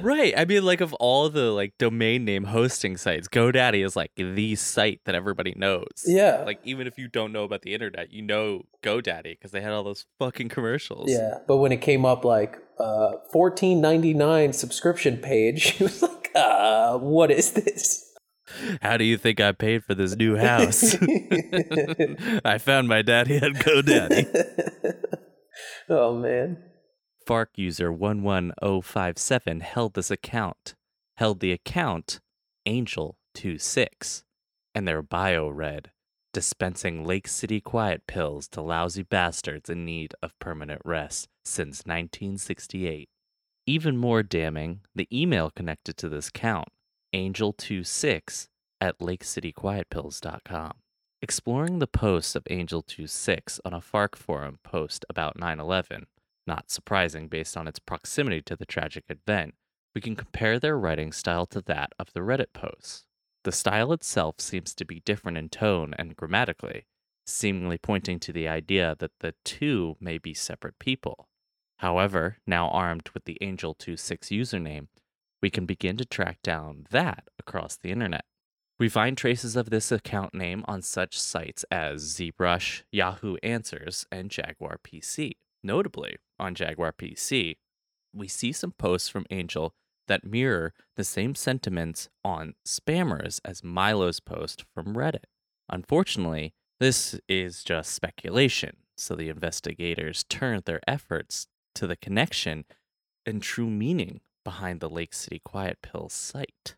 Right. 0.03 0.35
I 0.37 0.45
mean, 0.45 0.65
like 0.65 0.81
of 0.81 0.93
all 0.95 1.29
the 1.29 1.51
like 1.53 1.77
domain 1.79 2.25
name 2.25 2.45
hosting 2.45 2.97
sites, 2.97 3.29
GoDaddy 3.29 3.85
is 3.85 3.97
like 3.97 4.13
the 4.17 4.55
site 4.57 5.01
that 5.05 5.15
everybody 5.15 5.55
knows. 5.57 6.05
Yeah. 6.05 6.43
Like 6.45 6.61
even 6.65 6.87
if 6.87 6.99
you 6.99 7.09
don't 7.09 7.33
know 7.33 7.45
about 7.45 7.63
the 7.63 7.75
internet, 7.75 8.13
you 8.13 8.23
know 8.23 8.63
GoDaddy 8.83 9.33
because 9.33 9.51
they 9.51 9.61
had 9.61 9.73
all 9.73 9.85
those 9.85 10.07
fucking 10.19 10.49
commercials. 10.49 11.11
Yeah, 11.11 11.39
but 11.47 11.57
when 11.59 11.73
it 11.73 11.81
came 11.81 12.05
up 12.05 12.25
like 12.25 12.57
uh, 12.79 13.13
fourteen 13.33 13.81
ninety 13.81 14.15
nine 14.15 14.53
subscription 14.53 15.19
page, 15.19 15.63
she 15.77 15.83
was 15.83 16.03
like, 16.03 16.31
uh, 16.35 16.99
"What 16.99 17.31
is 17.31 17.53
this?" 17.53 18.05
How 18.81 18.97
do 18.97 19.05
you 19.05 19.17
think 19.17 19.41
I 19.41 19.53
paid 19.53 19.85
for 19.85 19.95
this 19.95 20.15
new 20.15 20.37
house? 20.37 20.95
I 22.45 22.59
found 22.59 22.87
my 22.89 23.03
daddy 23.03 23.37
at 23.37 23.53
GoDaddy. 23.53 24.95
oh 25.89 26.15
man. 26.15 26.63
Fark 27.27 27.51
user 27.57 27.91
11057 27.91 29.61
held 29.61 29.95
this 29.95 30.13
account, 30.13 30.77
held 31.17 31.41
the 31.41 31.51
account 31.51 32.21
Angel26, 32.69 34.23
and 34.77 34.87
their 34.87 35.03
bio 35.03 35.49
read 35.49 35.91
dispensing 36.33 37.05
Lake 37.05 37.27
City 37.27 37.61
quiet 37.61 38.07
pills 38.07 38.47
to 38.47 38.61
lousy 38.61 39.03
bastards 39.03 39.69
in 39.69 39.85
need 39.85 40.15
of 40.23 40.39
permanent 40.39 40.83
rest 40.85 41.29
since 41.45 41.79
1968. 41.85 43.09
Even 43.67 43.97
more 43.97 44.23
damning, 44.23 44.83
the 44.95 45.09
email 45.11 45.51
connected 45.51 45.97
to 45.97 46.09
this 46.09 46.31
count, 46.31 46.69
angel26 47.13 48.47
at 48.81 48.99
lakecityquietpills.com. 49.01 50.73
Exploring 51.23 51.79
the 51.81 51.87
posts 51.89 52.37
of 52.37 52.45
Angel26 52.45 53.59
on 53.65 53.73
a 53.73 53.81
Fark 53.81 54.15
forum 54.15 54.59
post 54.63 55.05
about 55.09 55.39
9 55.39 55.59
11, 55.59 56.07
not 56.47 56.71
surprising 56.71 57.29
based 57.29 57.57
on 57.57 57.69
its 57.69 57.79
proximity 57.79 58.43
to 58.43 58.57
the 58.57 58.67
tragic 58.67 59.05
event, 59.09 59.55
we 59.95 60.01
can 60.01 60.17
compare 60.17 60.59
their 60.59 60.79
writing 60.79 61.13
style 61.13 61.47
to 61.47 61.61
that 61.63 61.93
of 61.99 62.13
the 62.13 62.21
Reddit 62.21 62.53
posts. 62.53 63.05
The 63.45 63.53
style 63.53 63.93
itself 63.93 64.41
seems 64.41 64.75
to 64.75 64.85
be 64.85 65.01
different 65.01 65.39
in 65.39 65.49
tone 65.49 65.95
and 65.99 66.17
grammatically, 66.17 66.87
seemingly 67.27 67.79
pointing 67.79 68.21
to 68.21 68.33
the 68.33 68.49
idea 68.49 68.97
that 68.99 69.13
the 69.21 69.35
two 69.45 69.97
may 70.01 70.19
be 70.19 70.35
separate 70.35 70.79
people. 70.79 71.29
However, 71.79 72.39
now 72.47 72.69
armed 72.69 73.11
with 73.15 73.25
the 73.25 73.39
Angel26 73.41 74.31
username, 74.31 74.89
we 75.41 75.51
can 75.51 75.67
begin 75.67 75.97
to 75.99 76.05
track 76.05 76.39
down 76.43 76.87
that 76.91 77.29
across 77.39 77.77
the 77.77 77.91
internet. 77.91 78.25
We 78.79 78.89
find 78.89 79.17
traces 79.17 79.57
of 79.57 79.71
this 79.71 79.91
account 79.91 80.35
name 80.35 80.65
on 80.67 80.83
such 80.83 81.19
sites 81.19 81.65
as 81.71 82.15
ZBrush, 82.15 82.83
Yahoo 82.93 83.37
Answers, 83.43 84.07
and 84.13 84.31
Jaguar 84.31 84.79
PC. 84.85 85.33
Notably, 85.67 86.15
on 86.39 86.55
Jaguar 86.55 86.93
PC, 86.93 87.57
we 88.15 88.29
see 88.29 88.53
some 88.53 88.71
posts 88.71 89.09
from 89.09 89.27
Angel 89.31 89.75
that 90.07 90.25
mirror 90.25 90.73
the 90.95 91.03
same 91.03 91.35
sentiments 91.35 92.09
on 92.25 92.55
spammers 92.65 93.41
as 93.45 93.65
Milo's 93.65 94.21
post 94.21 94.65
from 94.73 94.95
Reddit. 94.95 95.25
Unfortunately, 95.69 96.55
this 96.79 97.19
is 97.29 97.65
just 97.65 97.93
speculation, 97.93 98.77
so 98.97 99.17
the 99.17 99.29
investigators 99.29 100.25
turned 100.29 100.67
their 100.67 100.81
efforts 100.87 101.49
to 101.75 101.89
the 101.89 101.97
connection 101.97 102.65
and 103.27 103.43
true 103.43 103.69
meaning 103.69 104.21
behind 104.45 104.79
the 104.79 104.89
Lake 104.89 105.15
City 105.15 105.41
Quiet 105.45 105.79
Pills 105.83 106.13
site. 106.13 106.77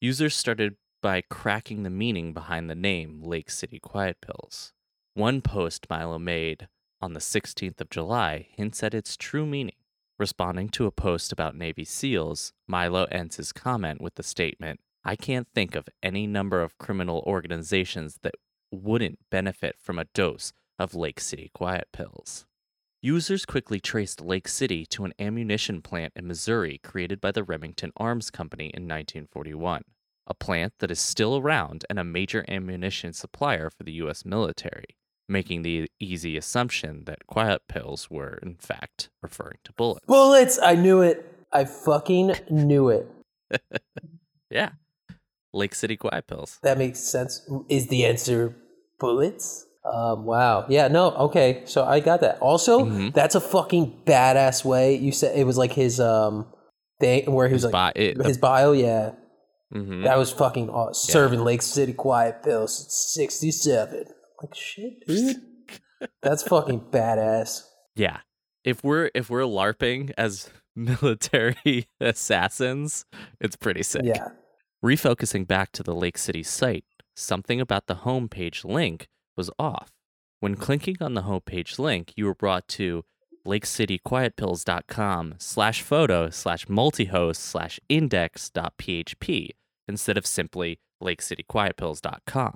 Users 0.00 0.36
started 0.36 0.76
by 1.02 1.22
cracking 1.28 1.82
the 1.82 1.90
meaning 1.90 2.32
behind 2.32 2.70
the 2.70 2.76
name 2.76 3.20
Lake 3.20 3.50
City 3.50 3.80
Quiet 3.80 4.18
Pills. 4.20 4.72
One 5.14 5.40
post 5.40 5.88
Milo 5.90 6.20
made 6.20 6.68
on 7.00 7.12
the 7.12 7.20
16th 7.20 7.80
of 7.80 7.90
July 7.90 8.48
hints 8.56 8.82
at 8.82 8.94
its 8.94 9.16
true 9.16 9.46
meaning. 9.46 9.76
Responding 10.18 10.68
to 10.70 10.86
a 10.86 10.90
post 10.90 11.32
about 11.32 11.54
Navy 11.54 11.84
SEALs, 11.84 12.52
Milo 12.66 13.04
ends 13.04 13.36
his 13.36 13.52
comment 13.52 14.00
with 14.00 14.16
the 14.16 14.22
statement 14.22 14.80
I 15.04 15.16
can't 15.16 15.48
think 15.54 15.74
of 15.74 15.88
any 16.02 16.26
number 16.26 16.60
of 16.60 16.76
criminal 16.76 17.22
organizations 17.26 18.18
that 18.22 18.34
wouldn't 18.70 19.20
benefit 19.30 19.76
from 19.80 19.98
a 19.98 20.06
dose 20.06 20.52
of 20.78 20.94
Lake 20.94 21.20
City 21.20 21.50
Quiet 21.54 21.88
Pills. 21.92 22.46
Users 23.00 23.46
quickly 23.46 23.78
traced 23.78 24.20
Lake 24.20 24.48
City 24.48 24.84
to 24.86 25.04
an 25.04 25.14
ammunition 25.20 25.82
plant 25.82 26.12
in 26.16 26.26
Missouri 26.26 26.78
created 26.82 27.20
by 27.20 27.30
the 27.30 27.44
Remington 27.44 27.92
Arms 27.96 28.28
Company 28.30 28.66
in 28.66 28.82
1941, 28.82 29.82
a 30.26 30.34
plant 30.34 30.74
that 30.80 30.90
is 30.90 31.00
still 31.00 31.36
around 31.36 31.84
and 31.88 31.98
a 31.98 32.04
major 32.04 32.44
ammunition 32.48 33.12
supplier 33.12 33.70
for 33.70 33.84
the 33.84 33.92
U.S. 33.92 34.24
military 34.24 34.96
making 35.28 35.62
the 35.62 35.88
easy 36.00 36.36
assumption 36.36 37.04
that 37.04 37.26
quiet 37.26 37.62
pills 37.68 38.10
were, 38.10 38.38
in 38.42 38.54
fact, 38.56 39.10
referring 39.22 39.58
to 39.64 39.72
bullets. 39.72 40.04
Bullets! 40.06 40.58
I 40.62 40.74
knew 40.74 41.02
it. 41.02 41.24
I 41.52 41.64
fucking 41.64 42.34
knew 42.50 42.88
it. 42.88 43.08
yeah. 44.50 44.70
Lake 45.52 45.74
City 45.74 45.96
quiet 45.96 46.26
pills. 46.26 46.58
That 46.62 46.78
makes 46.78 47.00
sense. 47.00 47.48
Is 47.68 47.88
the 47.88 48.04
answer 48.04 48.54
bullets? 48.98 49.64
Um, 49.90 50.24
wow. 50.24 50.66
Yeah, 50.68 50.88
no, 50.88 51.10
okay. 51.12 51.62
So 51.64 51.84
I 51.84 52.00
got 52.00 52.20
that. 52.20 52.38
Also, 52.40 52.80
Mhm. 52.84 53.14
that's 53.14 53.34
a 53.34 53.40
fucking 53.40 54.02
badass 54.04 54.64
way. 54.64 54.94
You 54.96 55.12
said 55.12 55.38
it 55.38 55.44
was 55.44 55.56
like 55.56 55.72
his 55.72 55.98
um 56.00 56.46
thing 57.00 57.32
where 57.32 57.48
he 57.48 57.54
was 57.54 57.62
His 57.62 57.72
like 57.72 57.94
bi- 57.94 58.00
it- 58.00 58.22
his 58.26 58.36
bio, 58.36 58.72
yeah. 58.72 59.12
Mhm. 59.74 60.04
That 60.04 60.18
was 60.18 60.30
fucking 60.30 60.68
awesome. 60.68 61.10
Serving 61.12 61.40
Lake 61.40 61.62
City 61.62 61.92
Quiet 61.94 62.42
Pills 62.42 62.76
since 62.76 63.12
67. 63.14 64.04
Like 64.40 64.54
shit, 64.54 65.06
dude. 65.06 65.36
That's 66.22 66.42
fucking 66.42 66.80
badass. 66.90 67.62
Yeah. 67.96 68.18
If 68.64 68.84
we're 68.84 69.10
if 69.14 69.30
we're 69.30 69.42
larping 69.42 70.12
as 70.16 70.50
military 70.76 71.88
assassins, 72.00 73.04
it's 73.40 73.56
pretty 73.56 73.82
sick. 73.82 74.02
Yeah. 74.04 74.28
Refocusing 74.84 75.46
back 75.46 75.72
to 75.72 75.82
the 75.82 75.94
Lake 75.94 76.18
City 76.18 76.42
site, 76.42 76.84
something 77.16 77.60
about 77.60 77.86
the 77.88 77.96
homepage 77.96 78.64
link 78.64 79.08
was 79.36 79.50
off. 79.58 79.90
When 80.40 80.54
clicking 80.54 80.96
on 81.00 81.14
the 81.14 81.22
homepage 81.22 81.80
link, 81.80 82.12
you 82.16 82.26
were 82.26 82.34
brought 82.34 82.68
to 82.68 83.04
lakecityquietpills.com 83.44 85.34
slash 85.38 85.82
photo 85.82 86.30
slash 86.30 86.66
multihost 86.66 87.36
slash 87.36 87.80
index.php 87.88 89.50
instead 89.88 90.16
of 90.16 90.26
simply 90.26 90.78
lakecityquietpills.com. 91.02 92.54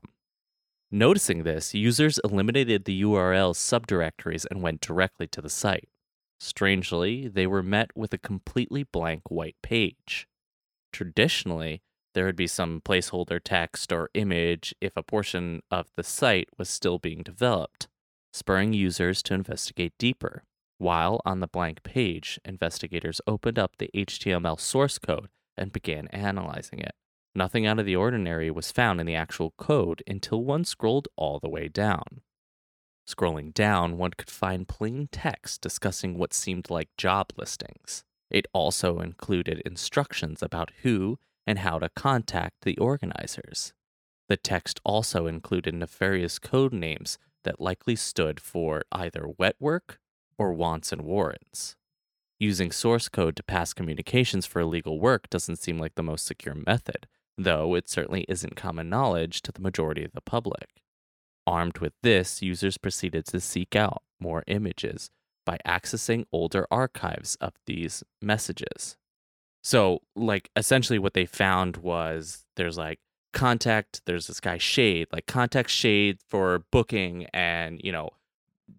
Noticing 0.95 1.45
this, 1.45 1.73
users 1.73 2.21
eliminated 2.23 2.85
the 2.85 3.01
URL 3.01 3.55
subdirectories 3.55 4.45
and 4.51 4.61
went 4.61 4.83
directly 4.83 5.27
to 5.29 5.41
the 5.41 5.49
site. 5.49 5.89
Strangely, 6.39 7.29
they 7.29 7.47
were 7.47 7.63
met 7.63 7.97
with 7.97 8.13
a 8.13 8.19
completely 8.19 8.83
blank 8.83 9.31
white 9.31 9.57
page. 9.63 10.27
Traditionally, 10.93 11.81
there 12.13 12.27
would 12.27 12.37
be 12.37 12.47
some 12.47 12.83
placeholder 12.83 13.41
text 13.43 13.91
or 13.91 14.11
image 14.13 14.75
if 14.83 14.95
a 14.95 15.03
portion 15.03 15.63
of 15.71 15.87
the 15.97 16.03
site 16.03 16.51
was 16.59 16.69
still 16.69 16.99
being 16.99 17.23
developed, 17.23 17.89
spurring 18.35 18.75
users 18.75 19.23
to 19.23 19.33
investigate 19.33 19.95
deeper. 19.99 20.45
While 20.77 21.23
on 21.25 21.41
the 21.41 21.47
blank 21.47 21.85
page, 21.85 22.39
investigators 22.45 23.23
opened 23.27 23.59
up 23.59 23.79
the 23.79 23.89
HTML 23.95 24.61
source 24.61 24.99
code 24.99 25.31
and 25.57 25.73
began 25.73 26.09
analyzing 26.09 26.81
it. 26.81 26.93
Nothing 27.35 27.67
out 27.67 27.79
of 27.79 27.87
the 27.87 27.97
ordinary 27.97 28.51
was 28.51 28.73
found 28.73 29.01
in 29.01 29.07
the 29.07 29.15
actual 29.15 29.53
code 29.57 30.03
until 30.07 30.45
one 30.45 30.65
scrolled 30.65 31.09
all 31.17 31.39
the 31.39 31.49
way 31.49 31.69
down. 31.69 32.21
Scrolling 33.09 33.55
down, 33.55 33.97
one 33.97 34.13
could 34.13 34.31
find 34.31 34.69
plain 34.69 35.09
text 35.11 35.61
discussing 35.61 36.19
what 36.19 36.35
seemed 36.35 36.71
like 36.71 36.89
job 36.97 37.33
listings. 37.37 38.05
It 38.31 38.47
also 38.53 39.01
included 39.01 39.63
instructions 39.65 40.43
about 40.43 40.73
who 40.83 41.19
and 41.47 41.59
how 41.61 41.79
to 41.79 41.89
contact 41.89 42.63
the 42.63 42.77
organizers. 42.79 43.73
The 44.29 44.37
text 44.37 44.81
also 44.85 45.27
included 45.27 45.75
nefarious 45.75 46.39
code 46.39 46.73
names 46.73 47.19
that 47.45 47.61
likely 47.61 47.97
stood 47.97 48.41
for 48.41 48.85
either 48.93 49.27
wet 49.39 49.57
work 49.59 49.99
or 50.39 50.53
wants 50.53 50.93
and 50.93 51.03
warrants. 51.03 51.77
Using 52.39 52.73
source 52.73 53.09
code 53.09 53.37
to 53.37 53.43
pass 53.43 53.73
communications 53.73 54.47
for 54.47 54.61
illegal 54.61 55.01
work 55.01 55.29
doesn't 55.29 55.57
seem 55.57 55.79
like 55.79 55.95
the 55.95 56.03
most 56.03 56.25
secure 56.25 56.55
method, 56.55 57.07
though 57.43 57.75
it 57.75 57.89
certainly 57.89 58.25
isn't 58.29 58.57
common 58.57 58.89
knowledge 58.89 59.43
to 59.43 59.53
the 59.53 59.61
majority 59.61 60.05
of 60.05 60.13
the 60.13 60.21
public. 60.21 60.83
Armed 61.47 61.79
with 61.79 61.93
this, 62.03 62.43
users 62.43 62.79
proceeded 62.79 63.27
to 63.27 63.41
seek 63.41 63.75
out 63.75 64.03
more 64.21 64.45
images 64.47 65.11
by 65.45 65.59
accessing 65.67 66.25
older 66.33 66.67
archives 66.71 67.37
of 67.41 67.55
these 67.67 68.05
messages. 68.21 68.97
So, 69.63 70.01
like, 70.17 70.51
essentially, 70.57 70.99
what 70.99 71.15
they 71.15 71.27
found 71.27 71.79
was 71.79 72.45
there's 72.57 72.79
like 72.79 72.99
contact, 73.33 74.03
there's 74.07 74.27
this 74.27 74.41
guy 74.41 74.59
Shade, 74.59 75.09
like 75.13 75.27
contact 75.27 75.71
Shade 75.71 76.19
for 76.29 76.65
booking 76.71 77.27
and, 77.33 77.81
you 77.83 77.93
know, 77.93 78.11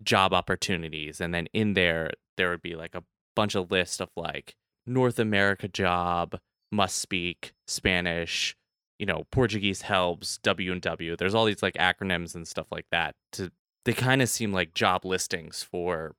job 0.03 0.33
opportunities. 0.33 1.21
And 1.21 1.33
then 1.33 1.47
in 1.53 1.73
there, 1.73 2.11
there 2.37 2.49
would 2.49 2.61
be 2.61 2.75
like 2.75 2.95
a 2.95 3.03
bunch 3.35 3.55
of 3.55 3.71
lists 3.71 3.99
of 3.99 4.09
like 4.15 4.55
North 4.85 5.19
America 5.19 5.67
job, 5.67 6.39
must 6.73 6.97
speak 6.97 7.53
Spanish, 7.67 8.55
you 8.99 9.05
know, 9.05 9.23
Portuguese 9.31 9.83
helps, 9.83 10.39
W 10.39 10.71
and 10.71 10.81
W. 10.81 11.15
There's 11.15 11.35
all 11.35 11.45
these 11.45 11.61
like 11.63 11.75
acronyms 11.75 12.35
and 12.35 12.47
stuff 12.47 12.67
like 12.71 12.85
that. 12.91 13.15
To 13.33 13.51
they 13.85 13.93
kind 13.93 14.21
of 14.21 14.29
seem 14.29 14.51
like 14.51 14.73
job 14.73 15.05
listings 15.05 15.61
for, 15.63 16.15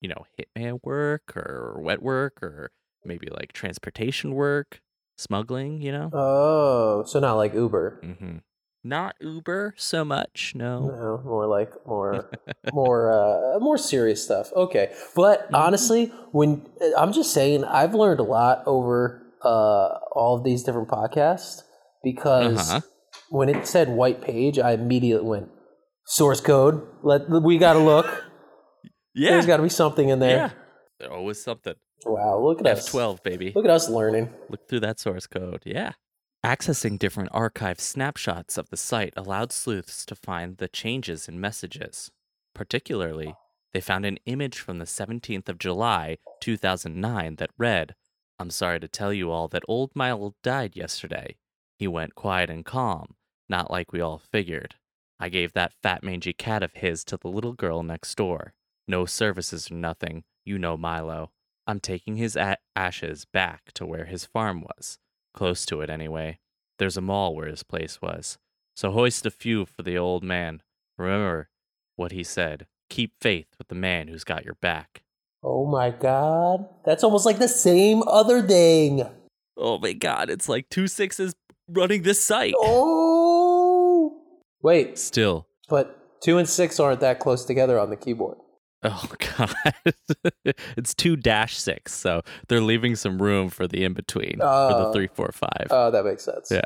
you 0.00 0.08
know, 0.08 0.24
hitman 0.38 0.80
work 0.82 1.36
or 1.36 1.76
wet 1.80 2.02
work 2.02 2.42
or 2.42 2.70
maybe 3.04 3.28
like 3.28 3.52
transportation 3.52 4.34
work, 4.34 4.80
smuggling, 5.16 5.82
you 5.82 5.92
know? 5.92 6.10
Oh, 6.12 7.04
so 7.04 7.20
not 7.20 7.34
like 7.34 7.54
Uber. 7.54 7.98
hmm 8.02 8.38
Not 8.84 9.16
Uber 9.20 9.74
so 9.76 10.04
much, 10.04 10.52
no. 10.54 10.80
No, 10.80 11.20
more 11.24 11.46
like 11.46 11.72
more 11.86 12.30
more 12.72 13.12
uh 13.12 13.58
more 13.58 13.76
serious 13.76 14.24
stuff. 14.24 14.52
Okay. 14.54 14.94
But 15.14 15.44
Mm-hmm. 15.44 15.54
honestly, 15.54 16.06
when 16.32 16.66
I'm 16.96 17.12
just 17.12 17.32
saying 17.32 17.64
I've 17.64 17.94
learned 17.94 18.20
a 18.20 18.24
lot 18.24 18.62
over 18.66 19.22
uh 19.44 19.98
all 20.14 20.36
of 20.36 20.44
these 20.44 20.62
different 20.62 20.88
podcasts 20.88 21.62
because 22.02 22.70
Uh-huh. 22.70 22.80
when 23.30 23.48
it 23.48 23.66
said 23.66 23.88
white 23.88 24.20
page, 24.22 24.58
I 24.58 24.72
immediately 24.72 25.26
went 25.28 25.48
source 26.06 26.40
code. 26.40 26.86
Let 27.02 27.28
we 27.30 27.58
got 27.58 27.74
to 27.74 27.80
look. 27.80 28.06
Yeah. 29.14 29.30
There's 29.32 29.46
got 29.46 29.56
to 29.56 29.64
be 29.64 29.68
something 29.68 30.10
in 30.10 30.20
there. 30.20 30.36
yeah. 30.36 30.50
There's 31.00 31.10
always 31.10 31.42
something. 31.42 31.74
Wow, 32.06 32.38
look 32.40 32.60
at 32.60 32.66
us. 32.68 32.88
F12, 32.88 33.22
baby. 33.24 33.52
Look 33.52 33.64
at 33.64 33.70
us 33.70 33.88
learning. 33.88 34.30
Look 34.48 34.68
through 34.68 34.80
that 34.80 35.00
source 35.00 35.26
code. 35.26 35.62
Yeah. 35.66 35.92
Accessing 36.46 37.00
different 37.00 37.30
archive 37.32 37.80
snapshots 37.80 38.56
of 38.56 38.70
the 38.70 38.76
site 38.76 39.12
allowed 39.16 39.50
sleuths 39.50 40.06
to 40.06 40.14
find 40.14 40.58
the 40.58 40.68
changes 40.68 41.26
in 41.28 41.40
messages. 41.40 42.12
Particularly, 42.54 43.34
they 43.72 43.80
found 43.80 44.06
an 44.06 44.18
image 44.26 44.58
from 44.60 44.78
the 44.78 44.84
17th 44.84 45.48
of 45.48 45.58
July, 45.58 46.18
2009 46.40 47.36
that 47.36 47.50
read, 47.58 47.96
I'm 48.38 48.50
sorry 48.50 48.80
to 48.80 48.88
tell 48.88 49.12
you 49.12 49.30
all 49.30 49.48
that 49.48 49.64
old 49.66 49.90
Milo 49.94 50.34
died 50.42 50.76
yesterday. 50.76 51.36
He 51.78 51.88
went 51.88 52.14
quiet 52.14 52.50
and 52.50 52.64
calm, 52.64 53.14
not 53.48 53.70
like 53.70 53.92
we 53.92 54.00
all 54.00 54.18
figured. 54.18 54.76
I 55.20 55.28
gave 55.28 55.52
that 55.52 55.74
fat 55.82 56.04
mangy 56.04 56.32
cat 56.32 56.62
of 56.62 56.74
his 56.74 57.04
to 57.04 57.16
the 57.16 57.28
little 57.28 57.52
girl 57.52 57.82
next 57.82 58.14
door. 58.14 58.54
No 58.86 59.04
services 59.04 59.70
or 59.70 59.74
nothing. 59.74 60.24
You 60.44 60.58
know 60.58 60.76
Milo. 60.76 61.32
I'm 61.66 61.80
taking 61.80 62.16
his 62.16 62.36
a- 62.36 62.58
ashes 62.76 63.24
back 63.24 63.72
to 63.74 63.84
where 63.84 64.06
his 64.06 64.24
farm 64.24 64.62
was. 64.62 64.98
Close 65.34 65.66
to 65.66 65.80
it, 65.80 65.90
anyway. 65.90 66.38
There's 66.78 66.96
a 66.96 67.02
mall 67.02 67.34
where 67.34 67.48
his 67.48 67.62
place 67.62 68.00
was. 68.00 68.38
So 68.76 68.92
hoist 68.92 69.26
a 69.26 69.30
few 69.30 69.66
for 69.66 69.82
the 69.82 69.98
old 69.98 70.22
man. 70.22 70.62
Remember 70.96 71.50
what 71.96 72.12
he 72.12 72.22
said 72.22 72.66
keep 72.88 73.12
faith 73.20 73.48
with 73.58 73.68
the 73.68 73.74
man 73.74 74.08
who's 74.08 74.24
got 74.24 74.44
your 74.44 74.54
back. 74.54 75.02
Oh 75.42 75.66
my 75.66 75.90
god. 75.90 76.66
That's 76.84 77.04
almost 77.04 77.26
like 77.26 77.38
the 77.38 77.48
same 77.48 78.02
other 78.06 78.42
thing. 78.42 79.08
Oh 79.56 79.78
my 79.78 79.92
god, 79.92 80.30
it's 80.30 80.48
like 80.48 80.68
two 80.68 80.86
sixes 80.88 81.34
running 81.68 82.02
this 82.02 82.22
site. 82.22 82.54
Oh. 82.58 84.20
Wait, 84.62 84.98
Still. 84.98 85.46
but 85.68 86.20
2 86.22 86.38
and 86.38 86.48
6 86.48 86.80
aren't 86.80 87.00
that 87.00 87.20
close 87.20 87.44
together 87.44 87.78
on 87.78 87.90
the 87.90 87.96
keyboard. 87.96 88.38
Oh 88.82 89.08
god. 89.36 89.54
it's 90.76 90.94
two 90.94 91.16
dash 91.16 91.56
six, 91.58 91.92
so 91.94 92.22
they're 92.48 92.60
leaving 92.60 92.94
some 92.94 93.20
room 93.20 93.48
for 93.48 93.66
the 93.66 93.84
in 93.84 93.92
between 93.92 94.34
for 94.38 94.68
the 94.70 94.86
Oh. 94.88 94.92
three, 94.92 95.08
four, 95.12 95.32
five. 95.32 95.66
Oh, 95.70 95.90
that 95.90 96.04
makes 96.04 96.24
sense. 96.24 96.48
Yeah. 96.52 96.62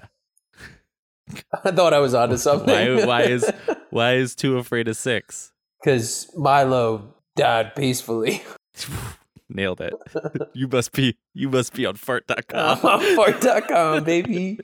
I 1.65 1.71
thought 1.71 1.95
I 1.95 2.01
was 2.01 2.13
onto 2.13 2.37
something. 2.49 2.69
Why 2.69 3.05
why 3.07 3.23
is 3.23 3.51
why 3.91 4.15
is 4.17 4.35
two 4.35 4.59
afraid 4.59 4.89
of 4.89 4.97
six? 4.99 5.53
Because 5.83 6.31
Milo 6.37 7.15
died 7.35 7.75
peacefully. 7.75 8.43
Nailed 9.49 9.81
it. 9.81 9.95
you 10.55 10.69
must 10.69 10.93
be 10.93 11.17
you 11.35 11.51
must 11.51 11.75
be 11.75 11.85
on 11.85 11.95
fart.com. 11.95 12.79
Fart.com, 13.17 14.05
baby. 14.05 14.59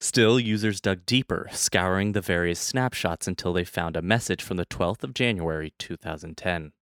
Still, 0.00 0.38
users 0.38 0.80
dug 0.80 1.06
deeper, 1.06 1.48
scouring 1.52 2.12
the 2.12 2.20
various 2.20 2.60
snapshots 2.60 3.26
until 3.26 3.52
they 3.52 3.64
found 3.64 3.96
a 3.96 4.02
message 4.02 4.42
from 4.42 4.58
the 4.58 4.66
12th 4.66 5.02
of 5.02 5.14
January 5.14 5.72
2010. 5.78 6.72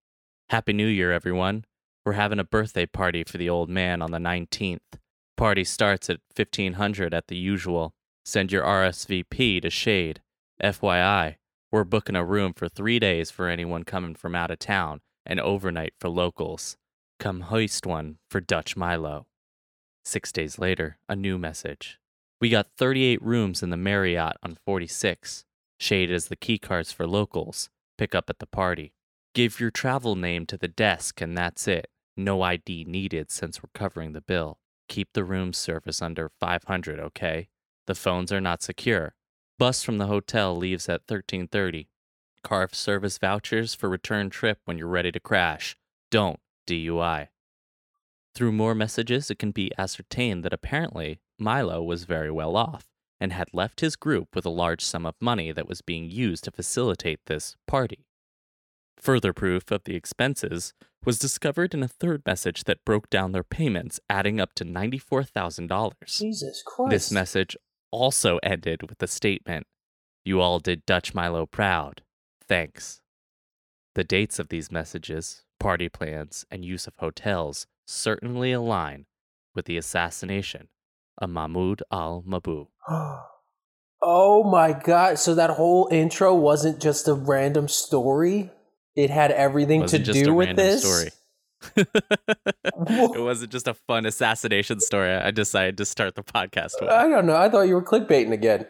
Happy 0.50 0.72
New 0.72 0.86
Year, 0.86 1.12
everyone. 1.12 1.64
We're 2.04 2.14
having 2.14 2.40
a 2.40 2.44
birthday 2.44 2.86
party 2.86 3.22
for 3.24 3.38
the 3.38 3.48
old 3.48 3.70
man 3.70 4.02
on 4.02 4.10
the 4.10 4.18
19th. 4.18 4.98
Party 5.36 5.64
starts 5.64 6.10
at 6.10 6.20
1500 6.36 7.14
at 7.14 7.28
the 7.28 7.36
usual. 7.36 7.94
Send 8.24 8.50
your 8.52 8.64
RSVP 8.64 9.62
to 9.62 9.70
Shade. 9.70 10.20
FYI, 10.62 11.36
we're 11.70 11.84
booking 11.84 12.16
a 12.16 12.24
room 12.24 12.52
for 12.52 12.68
three 12.68 12.98
days 12.98 13.30
for 13.30 13.48
anyone 13.48 13.84
coming 13.84 14.14
from 14.14 14.34
out 14.34 14.50
of 14.50 14.58
town 14.58 15.00
and 15.26 15.40
overnight 15.40 15.94
for 15.98 16.08
locals. 16.08 16.76
Come 17.18 17.42
hoist 17.42 17.86
one 17.86 18.18
for 18.28 18.40
Dutch 18.40 18.76
Milo. 18.76 19.26
Six 20.04 20.32
days 20.32 20.58
later, 20.58 20.98
a 21.08 21.16
new 21.16 21.38
message. 21.38 21.98
We 22.40 22.50
got 22.50 22.76
38 22.76 23.22
rooms 23.22 23.62
in 23.62 23.70
the 23.70 23.76
Marriott 23.76 24.36
on 24.42 24.58
46. 24.66 25.44
Shade 25.78 26.10
as 26.10 26.28
the 26.28 26.36
key 26.36 26.58
cards 26.58 26.92
for 26.92 27.06
locals. 27.06 27.70
Pick 27.96 28.14
up 28.14 28.28
at 28.28 28.38
the 28.38 28.46
party. 28.46 28.92
Give 29.34 29.58
your 29.58 29.70
travel 29.70 30.14
name 30.14 30.46
to 30.46 30.58
the 30.58 30.68
desk 30.68 31.20
and 31.20 31.36
that's 31.36 31.66
it. 31.66 31.88
No 32.16 32.42
ID 32.42 32.84
needed 32.86 33.30
since 33.30 33.62
we're 33.62 33.70
covering 33.74 34.12
the 34.12 34.20
bill. 34.20 34.58
Keep 34.88 35.14
the 35.14 35.24
room 35.24 35.52
service 35.52 36.02
under 36.02 36.30
500, 36.40 37.00
okay? 37.00 37.48
The 37.86 37.94
phones 37.94 38.32
are 38.32 38.40
not 38.40 38.62
secure. 38.62 39.14
Bus 39.58 39.82
from 39.82 39.98
the 39.98 40.06
hotel 40.06 40.56
leaves 40.56 40.88
at 40.88 41.06
13:30. 41.06 41.88
Carve 42.44 42.74
service 42.74 43.18
vouchers 43.18 43.74
for 43.74 43.88
return 43.88 44.30
trip 44.30 44.58
when 44.66 44.78
you're 44.78 44.86
ready 44.86 45.10
to 45.10 45.18
crash. 45.18 45.76
Don't 46.12 46.38
DUI. 46.68 47.28
Through 48.34 48.52
more 48.52 48.74
messages, 48.74 49.30
it 49.30 49.38
can 49.38 49.50
be 49.50 49.72
ascertained 49.76 50.44
that 50.44 50.52
apparently 50.52 51.18
Milo 51.38 51.82
was 51.82 52.04
very 52.04 52.30
well 52.30 52.56
off 52.56 52.86
and 53.20 53.32
had 53.32 53.48
left 53.52 53.80
his 53.80 53.96
group 53.96 54.28
with 54.34 54.44
a 54.44 54.50
large 54.50 54.84
sum 54.84 55.06
of 55.06 55.14
money 55.20 55.50
that 55.50 55.68
was 55.68 55.82
being 55.82 56.10
used 56.10 56.44
to 56.44 56.50
facilitate 56.50 57.20
this 57.26 57.56
party. 57.66 58.06
Further 58.98 59.32
proof 59.32 59.70
of 59.70 59.84
the 59.84 59.96
expenses 59.96 60.74
was 61.04 61.18
discovered 61.18 61.74
in 61.74 61.82
a 61.82 61.88
third 61.88 62.22
message 62.26 62.64
that 62.64 62.84
broke 62.84 63.10
down 63.10 63.32
their 63.32 63.44
payments, 63.44 64.00
adding 64.08 64.40
up 64.40 64.54
to 64.54 64.64
$94,000. 64.64 65.92
Jesus 66.06 66.62
Christ. 66.64 66.90
This 66.90 67.10
message 67.10 67.56
also 67.90 68.38
ended 68.42 68.88
with 68.88 68.98
the 68.98 69.06
statement 69.06 69.66
You 70.24 70.40
all 70.40 70.58
did 70.58 70.86
Dutch 70.86 71.14
Milo 71.14 71.46
proud. 71.46 72.02
Thanks. 72.48 73.00
The 73.94 74.04
dates 74.04 74.38
of 74.38 74.48
these 74.48 74.72
messages, 74.72 75.44
party 75.60 75.88
plans, 75.88 76.44
and 76.50 76.64
use 76.64 76.86
of 76.86 76.94
hotels 76.98 77.66
certainly 77.86 78.52
align 78.52 79.06
with 79.54 79.66
the 79.66 79.76
assassination 79.76 80.68
of 81.18 81.30
Mahmoud 81.30 81.82
al 81.92 82.24
Mabhouh. 82.26 82.68
oh 84.02 84.44
my 84.44 84.72
god. 84.72 85.18
So 85.18 85.34
that 85.34 85.50
whole 85.50 85.88
intro 85.90 86.34
wasn't 86.34 86.80
just 86.80 87.08
a 87.08 87.14
random 87.14 87.68
story? 87.68 88.50
It 88.96 89.10
had 89.10 89.30
everything 89.30 89.80
Wasn't 89.80 90.06
to 90.06 90.12
do 90.12 90.34
with 90.34 90.56
this? 90.56 90.82
story. 90.82 91.10
it 91.76 93.22
wasn't 93.22 93.50
just 93.50 93.66
a 93.66 93.74
fun 93.74 94.06
assassination 94.06 94.80
story. 94.80 95.12
I 95.12 95.30
decided 95.30 95.78
to 95.78 95.84
start 95.84 96.14
the 96.14 96.22
podcast 96.22 96.72
with. 96.80 96.90
I 96.90 97.08
don't 97.08 97.26
know. 97.26 97.36
I 97.36 97.48
thought 97.48 97.62
you 97.62 97.74
were 97.74 97.82
clickbaiting 97.82 98.32
again. 98.32 98.66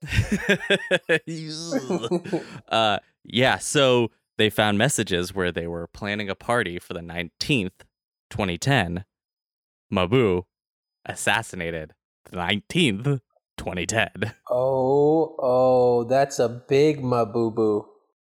uh, 2.68 2.98
yeah, 3.24 3.58
so 3.58 4.10
they 4.36 4.50
found 4.50 4.78
messages 4.78 5.34
where 5.34 5.52
they 5.52 5.66
were 5.66 5.86
planning 5.86 6.30
a 6.30 6.34
party 6.34 6.78
for 6.78 6.94
the 6.94 7.00
19th, 7.00 7.80
2010. 8.30 9.04
Mabhouh 9.92 10.44
assassinated 11.06 11.94
the 12.30 12.36
19th, 12.36 13.20
2010. 13.56 14.34
Oh, 14.50 15.36
oh, 15.38 16.04
that's 16.04 16.38
a 16.38 16.48
big 16.48 17.02
maboo 17.02 17.84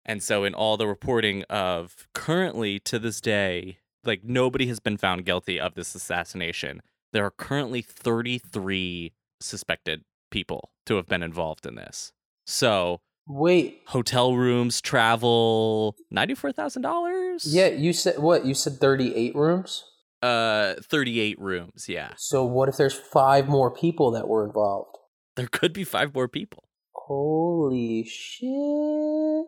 And 0.06 0.22
so, 0.22 0.44
in 0.44 0.54
all 0.54 0.76
the 0.76 0.86
reporting 0.86 1.44
of 1.44 2.08
currently 2.14 2.78
to 2.80 2.98
this 2.98 3.20
day, 3.20 3.78
like 4.04 4.24
nobody 4.24 4.66
has 4.68 4.80
been 4.80 4.96
found 4.96 5.24
guilty 5.24 5.60
of 5.60 5.74
this 5.74 5.94
assassination. 5.94 6.80
There 7.12 7.24
are 7.24 7.30
currently 7.30 7.82
33 7.82 9.12
suspected 9.40 10.04
people 10.30 10.70
to 10.86 10.96
have 10.96 11.06
been 11.06 11.22
involved 11.22 11.66
in 11.66 11.74
this. 11.74 12.12
So, 12.46 13.00
Wait, 13.32 13.82
hotel 13.86 14.34
rooms, 14.34 14.80
travel, 14.80 15.94
$94,000? 16.12 17.42
yeah, 17.46 17.68
you 17.68 17.92
said 17.92 18.18
what? 18.18 18.44
You 18.44 18.54
said 18.54 18.78
38 18.80 19.36
rooms? 19.36 19.84
Uh 20.20 20.74
38 20.82 21.38
rooms, 21.40 21.86
yeah. 21.88 22.10
So 22.18 22.44
what 22.44 22.68
if 22.68 22.76
there's 22.76 22.92
five 22.94 23.48
more 23.48 23.70
people 23.70 24.10
that 24.10 24.28
were 24.28 24.44
involved? 24.44 24.98
There 25.36 25.46
could 25.46 25.72
be 25.72 25.84
five 25.84 26.12
more 26.14 26.28
people. 26.28 26.64
Holy 26.92 28.04
shit. 28.04 29.46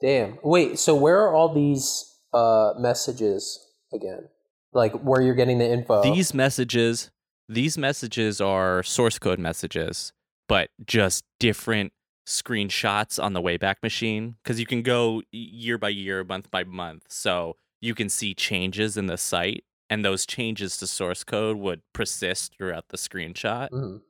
Damn. 0.00 0.38
Wait, 0.42 0.78
so 0.78 0.94
where 0.94 1.18
are 1.18 1.34
all 1.34 1.52
these 1.52 2.04
uh 2.32 2.72
messages 2.78 3.58
again? 3.92 4.28
Like 4.72 4.92
where 4.92 5.20
you're 5.20 5.34
getting 5.34 5.58
the 5.58 5.68
info? 5.70 6.02
These 6.02 6.32
messages, 6.32 7.10
these 7.48 7.76
messages 7.76 8.40
are 8.40 8.82
source 8.82 9.18
code 9.18 9.38
messages, 9.38 10.12
but 10.48 10.70
just 10.86 11.24
different 11.38 11.92
screenshots 12.28 13.22
on 13.22 13.32
the 13.32 13.40
Wayback 13.40 13.76
Machine 13.82 14.36
because 14.42 14.60
you 14.60 14.66
can 14.66 14.82
go 14.82 15.22
year 15.32 15.78
by 15.78 15.88
year, 15.88 16.22
month 16.24 16.50
by 16.50 16.62
month. 16.62 17.06
So 17.08 17.56
you 17.80 17.94
can 17.94 18.08
see 18.10 18.34
changes 18.34 18.96
in 18.98 19.06
the 19.06 19.16
site, 19.16 19.64
and 19.88 20.04
those 20.04 20.26
changes 20.26 20.76
to 20.78 20.86
source 20.86 21.24
code 21.24 21.56
would 21.56 21.80
persist 21.94 22.54
throughout 22.56 22.88
the 22.90 22.98
screenshot. 22.98 23.70
Mhm. 23.70 24.02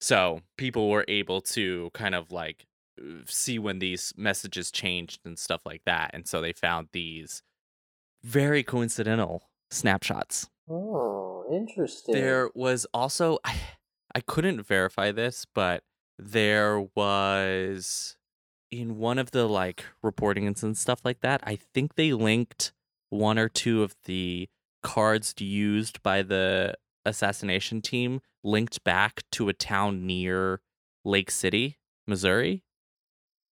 So 0.00 0.40
people 0.56 0.88
were 0.88 1.04
able 1.08 1.40
to 1.42 1.90
kind 1.92 2.14
of 2.14 2.32
like 2.32 2.66
uh, 3.00 3.22
see 3.26 3.58
when 3.58 3.78
these 3.78 4.12
messages 4.16 4.70
changed 4.70 5.20
and 5.26 5.38
stuff 5.38 5.66
like 5.66 5.82
that. 5.84 6.12
And 6.14 6.26
so 6.26 6.40
they 6.40 6.52
found 6.54 6.88
these 6.92 7.42
very 8.22 8.62
coincidental 8.62 9.50
snapshots. 9.70 10.48
Oh, 10.68 11.44
interesting. 11.52 12.14
There 12.14 12.50
was 12.54 12.86
also 12.94 13.38
I, 13.44 13.56
I 14.14 14.20
couldn't 14.20 14.62
verify 14.62 15.12
this, 15.12 15.46
but 15.54 15.82
there 16.18 16.80
was 16.94 18.16
in 18.70 18.98
one 18.98 19.18
of 19.18 19.30
the 19.30 19.48
like 19.48 19.84
reportings 20.04 20.62
and 20.62 20.76
stuff 20.76 21.00
like 21.04 21.20
that, 21.20 21.40
I 21.44 21.56
think 21.74 21.94
they 21.94 22.12
linked 22.12 22.72
one 23.10 23.38
or 23.38 23.48
two 23.48 23.82
of 23.82 23.94
the 24.04 24.48
cards 24.82 25.34
used 25.38 26.02
by 26.02 26.22
the 26.22 26.74
assassination 27.04 27.80
team 27.82 28.20
linked 28.42 28.82
back 28.84 29.22
to 29.32 29.48
a 29.48 29.52
town 29.52 30.06
near 30.06 30.60
Lake 31.04 31.30
City, 31.30 31.78
Missouri. 32.06 32.64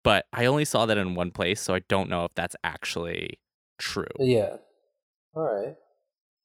But 0.03 0.25
I 0.33 0.45
only 0.45 0.65
saw 0.65 0.85
that 0.85 0.97
in 0.97 1.15
one 1.15 1.31
place, 1.31 1.61
so 1.61 1.75
I 1.75 1.79
don't 1.87 2.09
know 2.09 2.25
if 2.25 2.33
that's 2.33 2.55
actually 2.63 3.39
true. 3.77 4.05
Yeah. 4.19 4.57
All 5.35 5.43
right. 5.43 5.75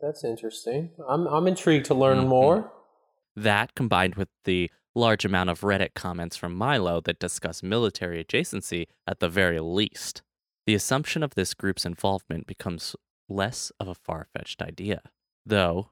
That's 0.00 0.24
interesting. 0.24 0.90
I'm 1.08 1.26
I'm 1.26 1.46
intrigued 1.46 1.86
to 1.86 1.94
learn 1.94 2.18
Mhm. 2.18 2.28
more. 2.28 2.72
That 3.34 3.74
combined 3.74 4.16
with 4.16 4.28
the 4.44 4.70
large 4.96 5.24
amount 5.24 5.50
of 5.50 5.60
Reddit 5.60 5.94
comments 5.94 6.36
from 6.36 6.54
Milo 6.54 7.00
that 7.02 7.18
discuss 7.18 7.62
military 7.62 8.24
adjacency 8.24 8.86
at 9.06 9.20
the 9.20 9.28
very 9.28 9.60
least, 9.60 10.22
the 10.66 10.74
assumption 10.74 11.22
of 11.22 11.34
this 11.34 11.54
group's 11.54 11.84
involvement 11.84 12.46
becomes 12.46 12.96
less 13.28 13.70
of 13.78 13.88
a 13.88 13.94
far 13.94 14.26
fetched 14.32 14.62
idea. 14.62 15.02
Though, 15.44 15.90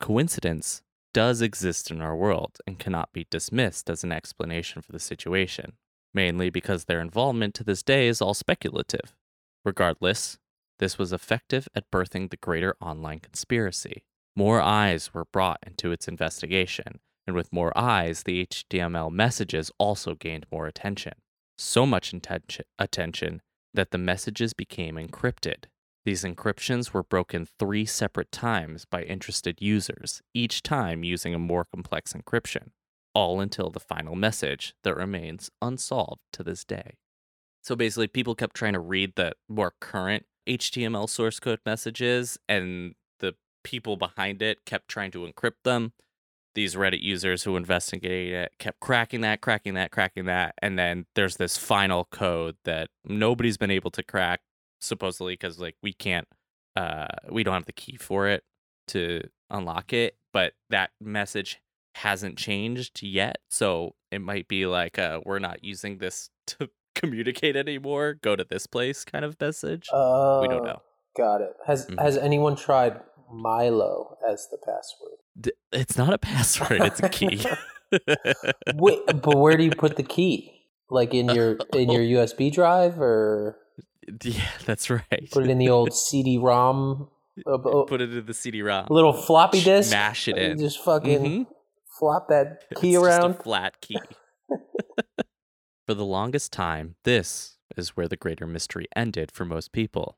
coincidence 0.00 0.82
does 1.12 1.42
exist 1.42 1.90
in 1.90 2.00
our 2.00 2.16
world 2.16 2.58
and 2.66 2.78
cannot 2.78 3.12
be 3.12 3.26
dismissed 3.30 3.90
as 3.90 4.04
an 4.04 4.12
explanation 4.12 4.82
for 4.82 4.92
the 4.92 5.00
situation, 5.00 5.74
mainly 6.12 6.48
because 6.50 6.84
their 6.84 7.00
involvement 7.00 7.54
to 7.54 7.64
this 7.64 7.82
day 7.82 8.08
is 8.08 8.22
all 8.22 8.34
speculative. 8.34 9.14
Regardless, 9.64 10.38
this 10.78 10.98
was 10.98 11.12
effective 11.12 11.68
at 11.74 11.90
birthing 11.90 12.30
the 12.30 12.36
greater 12.36 12.76
online 12.80 13.20
conspiracy. 13.20 14.04
More 14.36 14.60
eyes 14.60 15.14
were 15.14 15.26
brought 15.26 15.60
into 15.64 15.92
its 15.92 16.08
investigation, 16.08 17.00
and 17.26 17.34
with 17.34 17.52
more 17.52 17.76
eyes, 17.76 18.22
the 18.22 18.46
HTML 18.46 19.10
messages 19.10 19.70
also 19.78 20.14
gained 20.14 20.46
more 20.52 20.66
attention. 20.66 21.14
So 21.56 21.86
much 21.86 22.12
attention 22.78 23.42
that 23.72 23.90
the 23.90 23.98
messages 23.98 24.52
became 24.52 24.96
encrypted. 24.96 25.64
These 26.04 26.24
encryptions 26.24 26.92
were 26.92 27.02
broken 27.02 27.46
three 27.58 27.86
separate 27.86 28.30
times 28.30 28.84
by 28.84 29.02
interested 29.04 29.62
users, 29.62 30.20
each 30.34 30.62
time 30.62 31.02
using 31.02 31.34
a 31.34 31.38
more 31.38 31.64
complex 31.64 32.12
encryption, 32.12 32.70
all 33.14 33.40
until 33.40 33.70
the 33.70 33.80
final 33.80 34.14
message 34.14 34.74
that 34.84 34.96
remains 34.96 35.50
unsolved 35.62 36.20
to 36.32 36.42
this 36.42 36.64
day. 36.64 36.98
So 37.62 37.74
basically, 37.74 38.08
people 38.08 38.34
kept 38.34 38.54
trying 38.54 38.74
to 38.74 38.80
read 38.80 39.14
the 39.16 39.32
more 39.48 39.72
current 39.80 40.26
HTML 40.46 41.08
source 41.08 41.40
code 41.40 41.60
messages, 41.64 42.38
and 42.46 42.94
the 43.20 43.34
people 43.62 43.96
behind 43.96 44.42
it 44.42 44.66
kept 44.66 44.88
trying 44.88 45.10
to 45.12 45.26
encrypt 45.26 45.62
them. 45.64 45.94
These 46.54 46.74
Reddit 46.76 47.02
users 47.02 47.42
who 47.42 47.56
investigated 47.56 48.34
it 48.34 48.52
kept 48.58 48.80
cracking 48.80 49.22
that, 49.22 49.40
cracking 49.40 49.74
that, 49.74 49.90
cracking 49.90 50.26
that. 50.26 50.54
And 50.62 50.78
then 50.78 51.06
there's 51.14 51.36
this 51.36 51.56
final 51.56 52.04
code 52.06 52.56
that 52.64 52.90
nobody's 53.04 53.56
been 53.56 53.70
able 53.70 53.90
to 53.92 54.02
crack, 54.02 54.40
supposedly, 54.80 55.34
because 55.34 55.58
like 55.58 55.76
we 55.82 55.92
can't, 55.92 56.28
uh, 56.76 57.06
we 57.30 57.42
don't 57.42 57.54
have 57.54 57.64
the 57.66 57.72
key 57.72 57.96
for 57.96 58.28
it 58.28 58.44
to 58.88 59.22
unlock 59.50 59.92
it. 59.92 60.16
But 60.32 60.52
that 60.70 60.90
message 61.00 61.60
hasn't 61.96 62.38
changed 62.38 63.02
yet. 63.02 63.38
So 63.50 63.94
it 64.10 64.20
might 64.20 64.48
be 64.48 64.66
like, 64.66 64.98
uh, 64.98 65.20
we're 65.24 65.38
not 65.40 65.64
using 65.64 65.98
this 65.98 66.30
to 66.46 66.70
communicate 66.94 67.56
anymore. 67.56 68.14
Go 68.14 68.36
to 68.36 68.44
this 68.48 68.66
place 68.66 69.04
kind 69.04 69.24
of 69.24 69.36
message. 69.40 69.88
Uh, 69.92 70.38
we 70.42 70.48
don't 70.48 70.64
know. 70.64 70.82
Got 71.16 71.40
it. 71.42 71.52
Has 71.66 71.86
Mhm. 71.86 72.00
has 72.00 72.16
anyone 72.16 72.56
tried 72.56 73.00
Milo 73.30 74.18
as 74.28 74.48
the 74.50 74.58
password? 74.58 75.18
It's 75.72 75.98
not 75.98 76.12
a 76.12 76.18
password, 76.18 76.80
it's 76.82 77.00
a 77.02 77.08
key. 77.08 77.44
Wait, 78.74 79.00
but 79.06 79.36
where 79.38 79.56
do 79.56 79.64
you 79.64 79.70
put 79.70 79.96
the 79.96 80.02
key? 80.02 80.50
Like 80.90 81.14
in 81.14 81.28
your 81.28 81.56
in 81.74 81.90
your 81.90 82.02
USB 82.02 82.52
drive, 82.52 83.00
or 83.00 83.56
yeah, 84.22 84.40
that's 84.66 84.90
right. 84.90 85.28
put 85.32 85.44
it 85.44 85.50
in 85.50 85.58
the 85.58 85.70
old 85.70 85.92
CD-ROM, 85.94 87.08
uh, 87.46 87.54
uh, 87.54 87.84
Put 87.84 88.00
it 88.00 88.12
in 88.14 88.26
the 88.26 88.34
CD-ROM. 88.34 88.86
little 88.90 89.12
floppy 89.12 89.62
disk? 89.62 89.90
Smash 89.90 90.28
it 90.28 90.36
in. 90.38 90.58
Just 90.58 90.82
fucking 90.84 91.20
Mhm. 91.22 91.46
flop 91.98 92.28
that 92.28 92.64
key 92.76 92.94
It's 92.94 93.02
just 93.04 93.18
a 93.18 93.22
around. 93.22 93.42
flat 93.42 93.80
key. 93.80 93.96
for 95.86 95.94
the 95.94 96.04
longest 96.04 96.52
time, 96.52 96.96
this 97.04 97.56
is 97.76 97.90
where 97.96 98.08
the 98.08 98.16
greater 98.16 98.46
mystery 98.46 98.86
ended 98.94 99.30
for 99.32 99.44
most 99.44 99.72
people. 99.72 100.16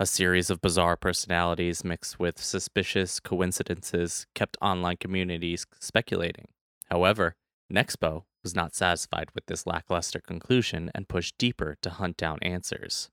A 0.00 0.06
series 0.06 0.48
of 0.48 0.60
bizarre 0.60 0.96
personalities 0.96 1.82
mixed 1.82 2.20
with 2.20 2.40
suspicious 2.40 3.18
coincidences 3.18 4.28
kept 4.32 4.56
online 4.62 4.96
communities 4.96 5.66
speculating. 5.80 6.46
However, 6.88 7.34
Nexpo 7.68 8.22
was 8.44 8.54
not 8.54 8.76
satisfied 8.76 9.30
with 9.34 9.46
this 9.46 9.66
lackluster 9.66 10.20
conclusion 10.20 10.92
and 10.94 11.08
pushed 11.08 11.36
deeper 11.36 11.76
to 11.82 11.90
hunt 11.90 12.16
down 12.16 12.38
answers. 12.42 13.10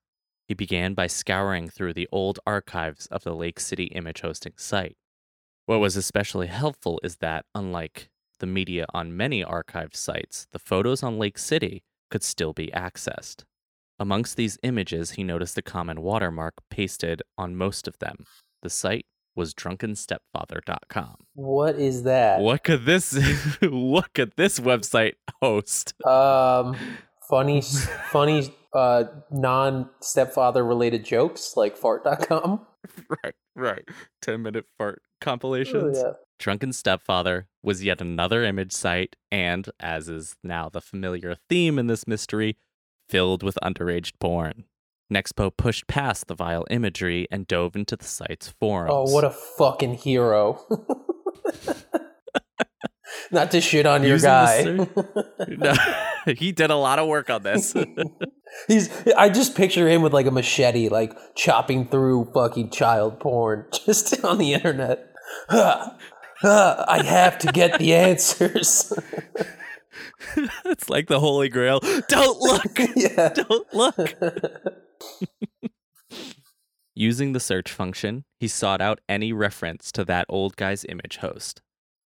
He 0.47 0.53
began 0.53 0.93
by 0.93 1.07
scouring 1.07 1.69
through 1.69 1.93
the 1.93 2.07
old 2.11 2.39
archives 2.45 3.07
of 3.07 3.23
the 3.23 3.33
Lake 3.33 3.59
City 3.59 3.85
image 3.85 4.21
hosting 4.21 4.53
site. 4.55 4.95
What 5.65 5.79
was 5.79 5.95
especially 5.95 6.47
helpful 6.47 6.99
is 7.03 7.15
that, 7.15 7.47
unlike 7.55 8.09
the 8.37 8.45
media 8.45 8.85
on 8.93 9.17
many 9.17 9.43
archived 9.43 9.95
sites, 9.95 10.45
the 10.51 10.59
photos 10.59 11.01
on 11.01 11.17
Lake 11.17 11.39
City 11.39 11.81
could 12.11 12.23
still 12.23 12.53
be 12.53 12.67
accessed. 12.67 13.43
Amongst 13.99 14.35
these 14.35 14.57
images, 14.63 15.11
he 15.11 15.23
noticed 15.23 15.57
a 15.57 15.61
common 15.61 16.01
watermark 16.01 16.55
pasted 16.69 17.21
on 17.37 17.55
most 17.55 17.87
of 17.87 17.97
them. 17.99 18.25
The 18.61 18.69
site 18.69 19.05
was 19.35 19.53
drunkenstepfather.com. 19.53 21.15
What 21.33 21.75
is 21.75 22.03
that? 22.03 22.39
What 22.39 22.63
could 22.63 22.85
this 22.85 23.17
what 23.61 24.13
could 24.13 24.33
this 24.37 24.59
website 24.59 25.13
host? 25.41 25.93
Um, 26.05 26.75
funny, 27.29 27.61
funny, 28.09 28.53
uh, 28.73 29.05
non 29.31 29.89
stepfather 30.01 30.63
related 30.65 31.05
jokes 31.05 31.55
like 31.55 31.77
fart.com. 31.77 32.65
right, 33.23 33.33
right. 33.55 33.87
10 34.21 34.41
minute 34.41 34.65
fart 34.77 35.01
Oh, 35.05 35.25
compilations. 35.25 35.97
yeah. 35.97 36.11
Drunken 36.37 36.71
Stepfather 36.73 37.47
was 37.63 37.83
yet 37.83 38.01
another 38.01 38.43
image 38.43 38.73
site, 38.73 39.15
and, 39.31 39.67
as 39.79 40.07
is 40.09 40.35
now 40.43 40.67
the 40.69 40.81
familiar 40.81 41.35
theme 41.49 41.79
in 41.79 41.87
this 41.87 42.05
mystery, 42.05 42.57
filled 43.07 43.43
with 43.43 43.57
underage 43.63 44.11
porn. 44.19 44.65
Nexpo 45.13 45.55
pushed 45.55 45.87
past 45.87 46.27
the 46.27 46.35
vile 46.35 46.65
imagery 46.69 47.27
and 47.31 47.47
dove 47.47 47.75
into 47.75 47.95
the 47.95 48.05
site's 48.05 48.49
forums. 48.49 48.91
Oh, 48.93 49.11
what 49.11 49.23
a 49.23 49.29
fucking 49.29 49.95
hero. 49.95 50.59
Not 53.31 53.51
to 53.51 53.61
shit 53.61 53.85
on 53.85 54.03
your 54.03 54.19
guy. 54.19 54.87
No, 55.47 55.73
he 56.37 56.51
did 56.51 56.71
a 56.71 56.75
lot 56.75 56.97
of 56.97 57.07
work 57.07 57.29
on 57.29 57.43
this. 57.43 57.75
He's 58.67 58.89
I 59.15 59.29
just 59.29 59.55
picture 59.55 59.87
him 59.87 60.01
with 60.01 60.11
like 60.11 60.25
a 60.25 60.31
machete, 60.31 60.89
like 60.89 61.13
chopping 61.35 61.87
through 61.87 62.31
fucking 62.33 62.71
child 62.71 63.19
porn 63.19 63.67
just 63.85 64.23
on 64.23 64.39
the 64.39 64.53
internet. 64.53 65.13
I 65.49 67.03
have 67.05 67.37
to 67.39 67.51
get 67.51 67.77
the 67.79 67.93
answers. 67.93 68.91
it's 70.65 70.89
like 70.89 71.07
the 71.07 71.19
Holy 71.19 71.49
Grail. 71.49 71.79
Don't 72.07 72.39
look! 72.39 72.79
yeah. 72.95 73.29
Don't 73.33 73.73
look! 73.73 74.15
Using 76.93 77.33
the 77.33 77.39
search 77.39 77.71
function, 77.71 78.23
he 78.39 78.47
sought 78.47 78.81
out 78.81 79.01
any 79.09 79.33
reference 79.33 79.91
to 79.93 80.05
that 80.05 80.25
old 80.29 80.55
guy's 80.55 80.85
image 80.85 81.17
host. 81.17 81.61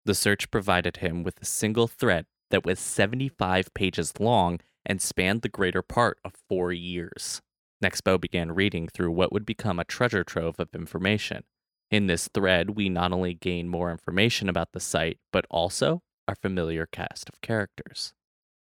The 0.04 0.14
search 0.14 0.50
provided 0.50 0.98
him 0.98 1.22
with 1.22 1.40
a 1.42 1.44
single 1.44 1.86
thread 1.86 2.26
that 2.50 2.64
was 2.64 2.78
75 2.78 3.74
pages 3.74 4.14
long 4.18 4.60
and 4.86 5.02
spanned 5.02 5.42
the 5.42 5.50
greater 5.50 5.82
part 5.82 6.18
of 6.24 6.32
four 6.48 6.72
years. 6.72 7.42
Nexpo 7.84 8.18
began 8.20 8.52
reading 8.52 8.88
through 8.88 9.12
what 9.12 9.32
would 9.32 9.44
become 9.44 9.78
a 9.78 9.84
treasure 9.84 10.24
trove 10.24 10.58
of 10.58 10.74
information. 10.74 11.44
In 11.90 12.06
this 12.06 12.28
thread, 12.32 12.70
we 12.70 12.88
not 12.88 13.12
only 13.12 13.34
gain 13.34 13.68
more 13.68 13.90
information 13.90 14.48
about 14.48 14.72
the 14.72 14.80
site, 14.80 15.18
but 15.32 15.46
also 15.50 16.02
our 16.28 16.36
familiar 16.36 16.86
cast 16.86 17.28
of 17.28 17.40
characters. 17.40 18.12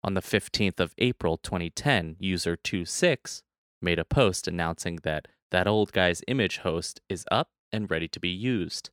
On 0.03 0.13
the 0.13 0.21
15th 0.21 0.79
of 0.81 0.93
April 0.97 1.37
2010, 1.37 2.17
user 2.19 2.57
26 2.57 3.41
made 3.81 3.97
a 3.97 4.05
post 4.05 4.47
announcing 4.47 4.99
that 5.03 5.27
that 5.49 5.67
old 5.67 5.93
guy's 5.93 6.21
image 6.27 6.57
host 6.59 6.99
is 7.07 7.25
up 7.31 7.49
and 7.71 7.89
ready 7.89 8.07
to 8.09 8.19
be 8.19 8.29
used. 8.29 8.89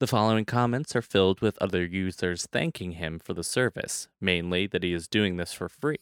The 0.00 0.06
following 0.06 0.44
comments 0.44 0.94
are 0.96 1.02
filled 1.02 1.40
with 1.40 1.58
other 1.60 1.84
users 1.84 2.46
thanking 2.52 2.92
him 2.92 3.18
for 3.18 3.34
the 3.34 3.44
service, 3.44 4.08
mainly 4.20 4.66
that 4.66 4.82
he 4.82 4.92
is 4.92 5.08
doing 5.08 5.36
this 5.36 5.52
for 5.52 5.68
free. 5.68 5.98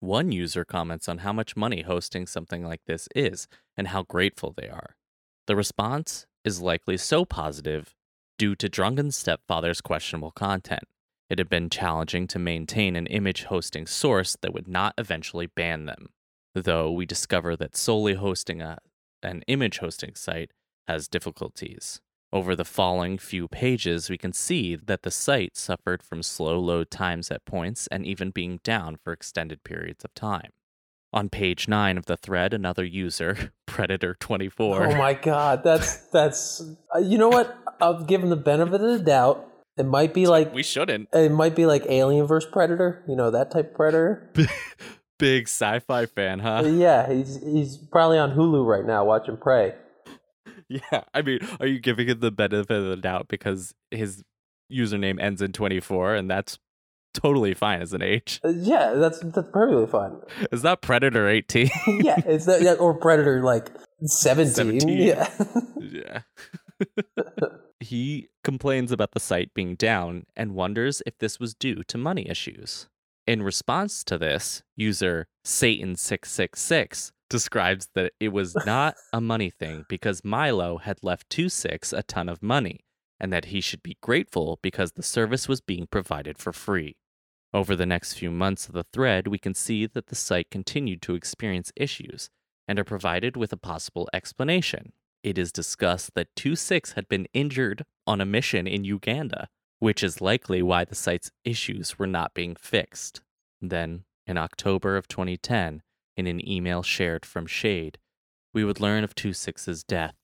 One 0.00 0.32
user 0.32 0.64
comments 0.64 1.08
on 1.08 1.18
how 1.18 1.32
much 1.32 1.56
money 1.56 1.82
hosting 1.82 2.26
something 2.26 2.64
like 2.64 2.82
this 2.86 3.08
is 3.14 3.46
and 3.76 3.88
how 3.88 4.02
grateful 4.02 4.52
they 4.56 4.68
are. 4.68 4.96
The 5.46 5.56
response 5.56 6.26
is 6.44 6.60
likely 6.60 6.96
so 6.96 7.24
positive 7.24 7.94
due 8.38 8.56
to 8.56 8.68
Drunken 8.68 9.12
Stepfather's 9.12 9.80
questionable 9.80 10.32
content. 10.32 10.84
It 11.32 11.38
had 11.38 11.48
been 11.48 11.70
challenging 11.70 12.26
to 12.26 12.38
maintain 12.38 12.94
an 12.94 13.06
image 13.06 13.44
hosting 13.44 13.86
source 13.86 14.36
that 14.42 14.52
would 14.52 14.68
not 14.68 14.92
eventually 14.98 15.46
ban 15.46 15.86
them, 15.86 16.10
though 16.54 16.92
we 16.92 17.06
discover 17.06 17.56
that 17.56 17.74
solely 17.74 18.12
hosting 18.12 18.60
a, 18.60 18.76
an 19.22 19.40
image 19.46 19.78
hosting 19.78 20.14
site 20.14 20.50
has 20.86 21.08
difficulties. 21.08 22.02
Over 22.34 22.54
the 22.54 22.66
following 22.66 23.16
few 23.16 23.48
pages, 23.48 24.10
we 24.10 24.18
can 24.18 24.34
see 24.34 24.76
that 24.76 25.04
the 25.04 25.10
site 25.10 25.56
suffered 25.56 26.02
from 26.02 26.22
slow 26.22 26.58
load 26.58 26.90
times 26.90 27.30
at 27.30 27.46
points 27.46 27.86
and 27.86 28.04
even 28.04 28.30
being 28.30 28.60
down 28.62 28.96
for 28.96 29.10
extended 29.10 29.64
periods 29.64 30.04
of 30.04 30.12
time. 30.12 30.50
On 31.14 31.30
page 31.30 31.66
9 31.66 31.96
of 31.96 32.04
the 32.04 32.18
thread, 32.18 32.52
another 32.52 32.84
user, 32.84 33.52
Predator24, 33.66 34.92
Oh 34.92 34.98
my 34.98 35.14
god, 35.14 35.64
that's 35.64 35.96
that's. 36.08 36.60
Uh, 36.94 36.98
you 36.98 37.16
know 37.16 37.30
what? 37.30 37.56
I'll 37.80 38.04
give 38.04 38.22
him 38.22 38.28
the 38.28 38.36
benefit 38.36 38.82
of 38.82 38.98
the 38.98 38.98
doubt. 38.98 39.48
It 39.76 39.86
might 39.86 40.12
be 40.12 40.26
like 40.26 40.52
we 40.52 40.62
shouldn't. 40.62 41.08
it 41.12 41.32
might 41.32 41.56
be 41.56 41.66
like 41.66 41.84
Alien 41.88 42.26
vs 42.26 42.50
Predator. 42.50 43.02
You 43.08 43.16
know 43.16 43.30
that 43.30 43.50
type 43.50 43.70
of 43.70 43.74
Predator. 43.74 44.30
Big 45.18 45.44
sci-fi 45.44 46.06
fan, 46.06 46.40
huh? 46.40 46.64
yeah, 46.66 47.10
he's 47.12 47.40
he's 47.42 47.76
probably 47.76 48.18
on 48.18 48.32
Hulu 48.34 48.66
right 48.66 48.84
now 48.84 49.04
watching 49.04 49.36
Prey. 49.36 49.74
Yeah, 50.68 51.02
I 51.12 51.20
mean, 51.20 51.40
are 51.60 51.66
you 51.66 51.78
giving 51.80 52.08
it 52.08 52.22
the 52.22 52.30
benefit 52.30 52.70
of 52.74 52.84
the 52.84 52.96
doubt 52.96 53.28
because 53.28 53.74
his 53.90 54.22
username 54.72 55.20
ends 55.20 55.42
in 55.42 55.52
24 55.52 56.14
and 56.14 56.30
that's 56.30 56.58
totally 57.12 57.52
fine 57.52 57.82
as 57.82 57.92
an 57.92 58.00
age? 58.00 58.40
Uh, 58.42 58.48
yeah, 58.48 58.94
that's 58.94 59.18
that's 59.20 59.48
perfectly 59.52 59.86
fine. 59.86 60.12
Is 60.50 60.62
that 60.62 60.80
Predator 60.80 61.28
18? 61.28 61.68
yeah, 62.00 62.22
it's 62.24 62.46
that 62.46 62.62
yeah, 62.62 62.72
or 62.74 62.94
Predator 62.94 63.42
like 63.42 63.68
seventeen. 64.06 64.80
17. 64.80 64.88
Yeah. 64.98 65.28
yeah. 65.78 66.20
he 67.80 68.28
complains 68.44 68.92
about 68.92 69.12
the 69.12 69.20
site 69.20 69.54
being 69.54 69.74
down 69.74 70.24
and 70.36 70.54
wonders 70.54 71.02
if 71.06 71.18
this 71.18 71.38
was 71.38 71.54
due 71.54 71.82
to 71.84 71.98
money 71.98 72.28
issues. 72.28 72.88
In 73.26 73.42
response 73.42 74.02
to 74.04 74.18
this, 74.18 74.62
user 74.76 75.26
Satan666 75.44 77.12
describes 77.30 77.88
that 77.94 78.12
it 78.18 78.28
was 78.28 78.54
not 78.66 78.96
a 79.12 79.20
money 79.20 79.50
thing 79.50 79.84
because 79.88 80.24
Milo 80.24 80.78
had 80.78 80.98
left 81.02 81.30
26 81.30 81.92
a 81.92 82.02
ton 82.02 82.28
of 82.28 82.42
money 82.42 82.80
and 83.20 83.32
that 83.32 83.46
he 83.46 83.60
should 83.60 83.82
be 83.82 83.96
grateful 84.02 84.58
because 84.62 84.92
the 84.92 85.02
service 85.02 85.48
was 85.48 85.60
being 85.60 85.86
provided 85.86 86.38
for 86.38 86.52
free. 86.52 86.96
Over 87.54 87.76
the 87.76 87.86
next 87.86 88.14
few 88.14 88.30
months 88.30 88.66
of 88.66 88.74
the 88.74 88.86
thread, 88.92 89.28
we 89.28 89.38
can 89.38 89.54
see 89.54 89.86
that 89.86 90.08
the 90.08 90.14
site 90.14 90.50
continued 90.50 91.02
to 91.02 91.14
experience 91.14 91.70
issues 91.76 92.30
and 92.66 92.78
are 92.78 92.84
provided 92.84 93.36
with 93.36 93.52
a 93.52 93.56
possible 93.56 94.08
explanation. 94.12 94.92
It 95.22 95.38
is 95.38 95.52
discussed 95.52 96.14
that 96.14 96.34
26 96.36 96.92
had 96.92 97.08
been 97.08 97.26
injured 97.32 97.84
on 98.06 98.20
a 98.20 98.26
mission 98.26 98.66
in 98.66 98.84
Uganda, 98.84 99.48
which 99.78 100.02
is 100.02 100.20
likely 100.20 100.62
why 100.62 100.84
the 100.84 100.94
site's 100.94 101.30
issues 101.44 101.98
were 101.98 102.06
not 102.06 102.34
being 102.34 102.56
fixed. 102.56 103.20
Then, 103.60 104.04
in 104.26 104.36
October 104.36 104.96
of 104.96 105.08
2010, 105.08 105.82
in 106.16 106.26
an 106.26 106.48
email 106.48 106.82
shared 106.82 107.24
from 107.24 107.46
Shade, 107.46 107.98
we 108.52 108.64
would 108.64 108.80
learn 108.80 109.04
of 109.04 109.14
26's 109.14 109.84
death. 109.84 110.16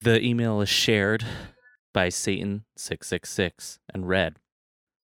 The 0.00 0.20
email 0.22 0.60
is 0.60 0.68
shared 0.68 1.24
by 1.92 2.08
Satan666 2.08 3.78
and 3.92 4.08
read 4.08 4.36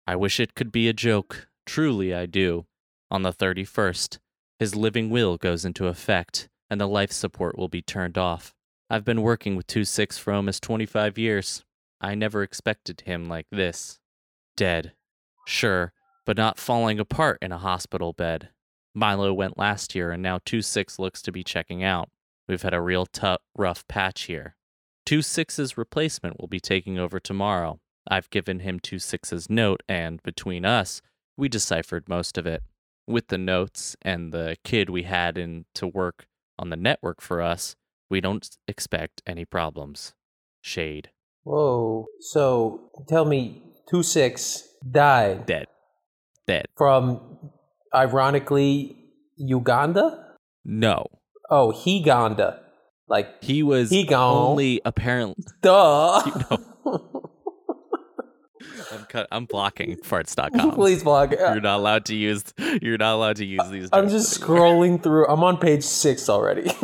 I 0.06 0.16
wish 0.16 0.40
it 0.40 0.54
could 0.54 0.72
be 0.72 0.88
a 0.88 0.92
joke. 0.92 1.48
Truly, 1.64 2.12
I 2.12 2.26
do. 2.26 2.66
On 3.10 3.22
the 3.22 3.32
31st, 3.32 4.18
his 4.58 4.74
living 4.74 5.10
will 5.10 5.36
goes 5.36 5.64
into 5.64 5.86
effect, 5.86 6.48
and 6.68 6.80
the 6.80 6.88
life 6.88 7.12
support 7.12 7.56
will 7.56 7.68
be 7.68 7.82
turned 7.82 8.18
off. 8.18 8.52
I've 8.92 9.06
been 9.06 9.22
working 9.22 9.56
with 9.56 9.66
2 9.68 9.86
6 9.86 10.18
for 10.18 10.34
almost 10.34 10.62
25 10.64 11.16
years. 11.16 11.64
I 12.02 12.14
never 12.14 12.42
expected 12.42 13.00
him 13.06 13.26
like 13.26 13.46
this. 13.50 13.98
Dead. 14.54 14.92
Sure, 15.46 15.94
but 16.26 16.36
not 16.36 16.58
falling 16.58 17.00
apart 17.00 17.38
in 17.40 17.52
a 17.52 17.58
hospital 17.58 18.12
bed. 18.12 18.50
Milo 18.94 19.32
went 19.32 19.56
last 19.56 19.94
year, 19.94 20.10
and 20.10 20.22
now 20.22 20.40
2 20.44 20.60
6 20.60 20.98
looks 20.98 21.22
to 21.22 21.32
be 21.32 21.42
checking 21.42 21.82
out. 21.82 22.10
We've 22.46 22.60
had 22.60 22.74
a 22.74 22.82
real 22.82 23.06
tough, 23.06 23.40
rough 23.56 23.88
patch 23.88 24.24
here. 24.24 24.56
26's 25.06 25.78
replacement 25.78 26.38
will 26.38 26.48
be 26.48 26.60
taking 26.60 26.98
over 26.98 27.18
tomorrow. 27.18 27.80
I've 28.06 28.28
given 28.28 28.58
him 28.58 28.78
26's 28.78 29.48
note, 29.48 29.82
and 29.88 30.22
between 30.22 30.66
us, 30.66 31.00
we 31.38 31.48
deciphered 31.48 32.10
most 32.10 32.36
of 32.36 32.46
it. 32.46 32.62
With 33.06 33.28
the 33.28 33.38
notes 33.38 33.96
and 34.02 34.34
the 34.34 34.58
kid 34.64 34.90
we 34.90 35.04
had 35.04 35.38
in 35.38 35.64
to 35.76 35.86
work 35.86 36.26
on 36.58 36.68
the 36.68 36.76
network 36.76 37.22
for 37.22 37.40
us, 37.40 37.74
we 38.12 38.20
don't 38.20 38.46
expect 38.68 39.22
any 39.26 39.44
problems. 39.44 40.12
Shade. 40.60 41.08
Whoa. 41.44 42.06
So 42.20 42.90
tell 43.08 43.24
me, 43.24 43.62
two 43.90 44.02
six 44.04 44.68
died 44.88 45.46
Dead. 45.46 45.66
Dead. 46.46 46.66
from, 46.76 47.50
ironically, 47.94 48.96
Uganda. 49.36 50.36
No. 50.64 51.06
Oh, 51.50 51.72
Heganda. 51.72 52.58
Like, 53.08 53.42
He 53.42 53.62
was 53.62 53.90
He 53.90 54.04
gone. 54.04 54.50
only 54.50 54.80
apparently. 54.84 55.42
duh. 55.62 56.22
I'm, 58.92 59.04
cut, 59.04 59.28
I'm 59.30 59.44
blocking 59.46 59.96
farts.com. 60.04 60.72
Please 60.72 61.02
block 61.02 61.32
it. 61.32 61.38
You're 61.38 61.60
not 61.60 61.78
allowed 61.78 62.04
to 62.06 62.14
use. 62.14 62.44
You're 62.80 62.98
not 62.98 63.14
allowed 63.14 63.36
to 63.36 63.44
use 63.44 63.68
these. 63.70 63.88
I'm 63.92 64.08
just 64.08 64.40
anymore. 64.40 64.58
scrolling 64.58 65.02
through. 65.02 65.26
I'm 65.28 65.42
on 65.44 65.56
page 65.58 65.84
six 65.84 66.28
already. 66.28 66.70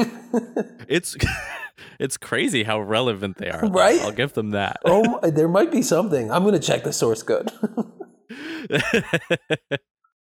It's 0.88 1.14
it's 2.00 2.16
crazy 2.16 2.62
how 2.62 2.80
relevant 2.80 3.36
they 3.36 3.50
are. 3.50 3.60
though. 3.60 3.68
Right? 3.68 4.00
I'll 4.00 4.10
give 4.12 4.32
them 4.32 4.50
that. 4.52 4.78
oh, 4.86 5.20
my- 5.22 5.28
there 5.30 5.48
might 5.48 5.70
be 5.70 5.82
something. 5.82 6.30
I'm 6.30 6.44
gonna 6.44 6.58
check 6.58 6.82
the 6.84 6.92
source 6.94 7.22
code. 7.22 7.50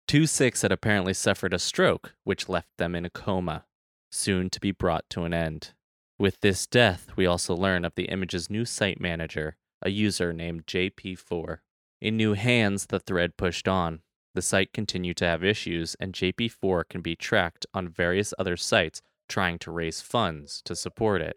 Two 0.06 0.26
six 0.26 0.62
had 0.62 0.72
apparently 0.72 1.14
suffered 1.14 1.54
a 1.54 1.58
stroke, 1.58 2.14
which 2.24 2.48
left 2.48 2.68
them 2.76 2.94
in 2.94 3.04
a 3.06 3.10
coma, 3.10 3.64
soon 4.10 4.50
to 4.50 4.60
be 4.60 4.72
brought 4.72 5.08
to 5.10 5.24
an 5.24 5.32
end. 5.32 5.72
With 6.18 6.40
this 6.40 6.66
death, 6.66 7.08
we 7.16 7.24
also 7.26 7.54
learn 7.56 7.84
of 7.84 7.94
the 7.94 8.04
image's 8.04 8.50
new 8.50 8.64
site 8.66 9.00
manager, 9.00 9.56
a 9.82 9.90
user 9.90 10.32
named 10.32 10.66
JP4. 10.66 11.58
In 12.00 12.16
new 12.16 12.34
hands, 12.34 12.86
the 12.86 13.00
thread 13.00 13.36
pushed 13.36 13.68
on. 13.68 14.00
The 14.34 14.42
site 14.42 14.72
continued 14.72 15.18
to 15.18 15.26
have 15.26 15.44
issues, 15.44 15.94
and 16.00 16.14
JP4 16.14 16.88
can 16.88 17.02
be 17.02 17.14
tracked 17.14 17.66
on 17.74 17.88
various 17.88 18.32
other 18.38 18.56
sites 18.56 19.02
trying 19.28 19.58
to 19.58 19.70
raise 19.70 20.00
funds 20.00 20.62
to 20.64 20.74
support 20.74 21.20
it. 21.20 21.36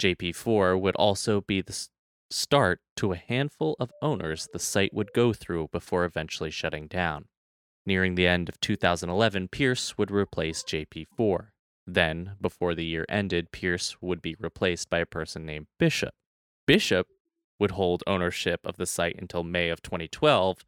JP4 0.00 0.80
would 0.80 0.96
also 0.96 1.40
be 1.40 1.60
the 1.60 1.88
start 2.30 2.80
to 2.96 3.12
a 3.12 3.16
handful 3.16 3.76
of 3.78 3.92
owners 4.02 4.48
the 4.52 4.58
site 4.58 4.92
would 4.92 5.12
go 5.14 5.32
through 5.32 5.68
before 5.72 6.04
eventually 6.04 6.50
shutting 6.50 6.86
down. 6.86 7.26
Nearing 7.84 8.16
the 8.16 8.26
end 8.26 8.48
of 8.48 8.60
2011, 8.60 9.48
Pierce 9.48 9.96
would 9.96 10.10
replace 10.10 10.64
JP4. 10.64 11.48
Then, 11.86 12.32
before 12.40 12.74
the 12.74 12.84
year 12.84 13.06
ended, 13.08 13.52
Pierce 13.52 13.96
would 14.00 14.20
be 14.20 14.34
replaced 14.40 14.90
by 14.90 14.98
a 14.98 15.06
person 15.06 15.46
named 15.46 15.68
Bishop. 15.78 16.12
Bishop 16.66 17.06
would 17.58 17.72
hold 17.72 18.02
ownership 18.06 18.60
of 18.64 18.76
the 18.76 18.86
site 18.86 19.16
until 19.18 19.42
May 19.42 19.68
of 19.68 19.82
2012, 19.82 20.64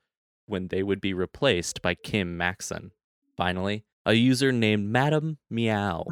when 0.46 0.68
they 0.68 0.82
would 0.82 1.00
be 1.00 1.12
replaced 1.12 1.82
by 1.82 1.94
Kim 1.94 2.36
Maxon. 2.36 2.92
Finally, 3.36 3.84
a 4.06 4.14
user 4.14 4.50
named 4.50 4.86
Madam 4.86 5.38
Meow 5.50 6.04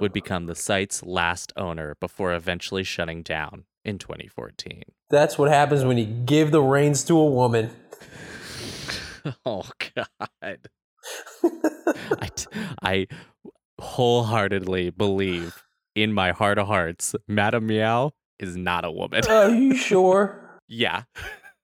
would 0.00 0.12
become 0.14 0.46
the 0.46 0.54
site's 0.54 1.02
last 1.02 1.52
owner 1.56 1.96
before 2.00 2.32
eventually 2.32 2.84
shutting 2.84 3.22
down 3.22 3.64
in 3.84 3.98
2014. 3.98 4.82
That's 5.10 5.36
what 5.36 5.50
happens 5.50 5.84
when 5.84 5.98
you 5.98 6.06
give 6.06 6.52
the 6.52 6.62
reins 6.62 7.04
to 7.04 7.18
a 7.18 7.26
woman. 7.26 7.70
oh 9.44 9.68
God. 9.94 10.28
I, 10.40 10.56
I 12.82 13.06
wholeheartedly 13.80 14.90
believe 14.90 15.64
in 15.94 16.12
my 16.12 16.30
heart 16.30 16.58
of 16.58 16.68
hearts, 16.68 17.14
Madam 17.26 17.66
Meow 17.66 18.12
is 18.42 18.56
not 18.56 18.84
a 18.84 18.90
woman. 18.90 19.22
Are 19.28 19.48
you 19.50 19.74
sure? 19.88 20.58
yeah. 20.68 21.04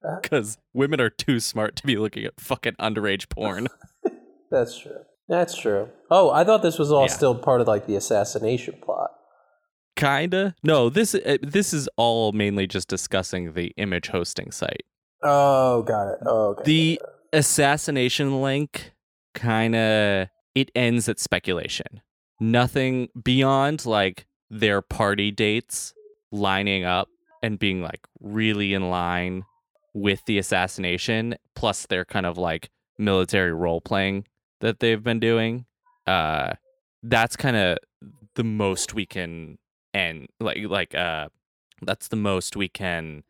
Uh. 0.05 0.21
Because 0.23 0.59
women 0.73 1.01
are 1.01 1.11
too 1.11 1.41
smart 1.41 1.75
to 1.77 1.87
be 1.87 1.97
looking 1.97 2.25
at 2.25 2.41
fucking 2.41 2.75
underage 2.75 3.29
porn. 3.29 3.67
That's 4.51 4.79
true. 4.79 4.93
That's 5.29 5.57
true. 5.57 5.89
Oh, 6.11 6.31
I 6.31 6.45
thought 6.45 6.63
this 6.63 6.79
was 6.79 6.91
all 6.93 7.03
Yeah. 7.03 7.09
still 7.09 7.35
part 7.35 7.61
of 7.61 7.67
like 7.69 7.87
the 7.87 7.97
assassination 7.97 8.77
plot. 8.81 9.11
Kinda. 9.97 10.55
No, 10.63 10.89
this 10.89 11.15
uh, 11.15 11.39
this 11.43 11.75
is 11.75 11.89
all 11.97 12.31
mainly 12.33 12.67
just 12.69 12.87
discussing 12.89 13.53
the 13.55 13.73
image 13.77 14.09
hosting 14.09 14.53
site. 14.53 14.85
Oh, 15.25 15.83
got 15.83 16.13
it. 16.13 16.19
Oh, 16.25 16.51
okay. 16.51 16.63
The 16.65 17.01
assassination 17.33 18.41
link 18.41 18.93
kind 19.35 19.75
of 19.75 20.29
it 20.55 20.71
ends 20.77 21.09
at 21.09 21.19
speculation. 21.19 22.01
Nothing 22.41 23.09
beyond 23.21 23.85
like 23.85 24.27
their 24.49 24.81
party 24.81 25.33
dates 25.33 25.93
lining 26.31 26.85
up 26.85 27.09
and 27.43 27.59
being 27.59 27.83
like 27.83 28.01
really 28.21 28.75
in 28.75 28.91
line 28.91 29.45
with 29.95 30.25
the 30.27 30.39
assassination 30.39 31.35
plus 31.55 31.87
their 31.87 32.05
kind 32.05 32.27
of 32.27 32.37
like 32.39 32.71
military 32.99 33.53
role 33.53 33.81
playing 33.81 34.25
that 34.61 34.81
they've 34.81 35.03
been 35.03 35.21
doing. 35.21 35.67
Uh 36.07 36.55
that's 37.03 37.37
kind 37.37 37.57
of 37.57 37.79
the 38.35 38.45
most 38.45 38.95
we 38.95 39.07
can 39.07 39.59
and 39.95 40.29
like 40.41 40.59
like 40.69 40.95
uh 40.95 41.29
that's 41.83 42.09
the 42.09 42.17
most 42.17 42.57
we 42.57 42.69
can 42.69 43.23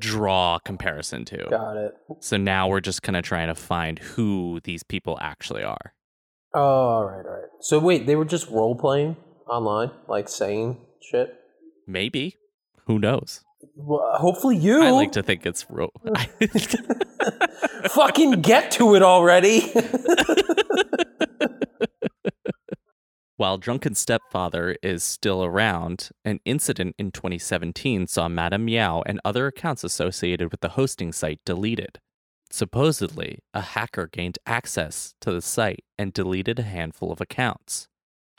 draw 0.00 0.58
comparison 0.58 1.24
to. 1.24 1.46
got 1.50 1.76
it. 1.76 1.94
So 2.20 2.36
now 2.36 2.68
we're 2.68 2.80
just 2.80 3.02
kind 3.02 3.16
of 3.16 3.24
trying 3.24 3.48
to 3.48 3.54
find 3.54 3.98
who 3.98 4.60
these 4.64 4.82
people 4.82 5.18
actually 5.20 5.62
are. 5.62 5.94
Oh, 6.54 6.60
all 6.60 7.04
right, 7.04 7.24
all 7.24 7.32
right. 7.32 7.48
So 7.60 7.78
wait, 7.78 8.06
they 8.06 8.16
were 8.16 8.24
just 8.24 8.48
role 8.50 8.74
playing 8.74 9.16
online, 9.48 9.90
like 10.08 10.28
saying 10.28 10.78
shit. 11.00 11.34
Maybe. 11.86 12.36
Who 12.86 12.98
knows? 12.98 13.42
Well, 13.74 14.00
uh, 14.00 14.18
hopefully 14.18 14.56
you. 14.56 14.82
I 14.82 14.90
like 14.90 15.12
to 15.12 15.22
think 15.22 15.46
it's 15.46 15.66
ro- 15.68 15.92
Fucking 17.90 18.42
get 18.42 18.70
to 18.72 18.94
it 18.94 19.02
already. 19.02 19.60
While 23.38 23.58
Drunken 23.58 23.94
Stepfather 23.94 24.76
is 24.82 25.04
still 25.04 25.44
around, 25.44 26.08
an 26.24 26.40
incident 26.46 26.94
in 26.98 27.12
2017 27.12 28.06
saw 28.06 28.28
Madame 28.28 28.64
Meow 28.64 29.02
and 29.04 29.20
other 29.26 29.46
accounts 29.46 29.84
associated 29.84 30.50
with 30.50 30.60
the 30.60 30.70
hosting 30.70 31.12
site 31.12 31.40
deleted. 31.44 31.98
Supposedly, 32.50 33.40
a 33.52 33.60
hacker 33.60 34.08
gained 34.10 34.38
access 34.46 35.12
to 35.20 35.32
the 35.32 35.42
site 35.42 35.84
and 35.98 36.14
deleted 36.14 36.58
a 36.58 36.62
handful 36.62 37.12
of 37.12 37.20
accounts. 37.20 37.88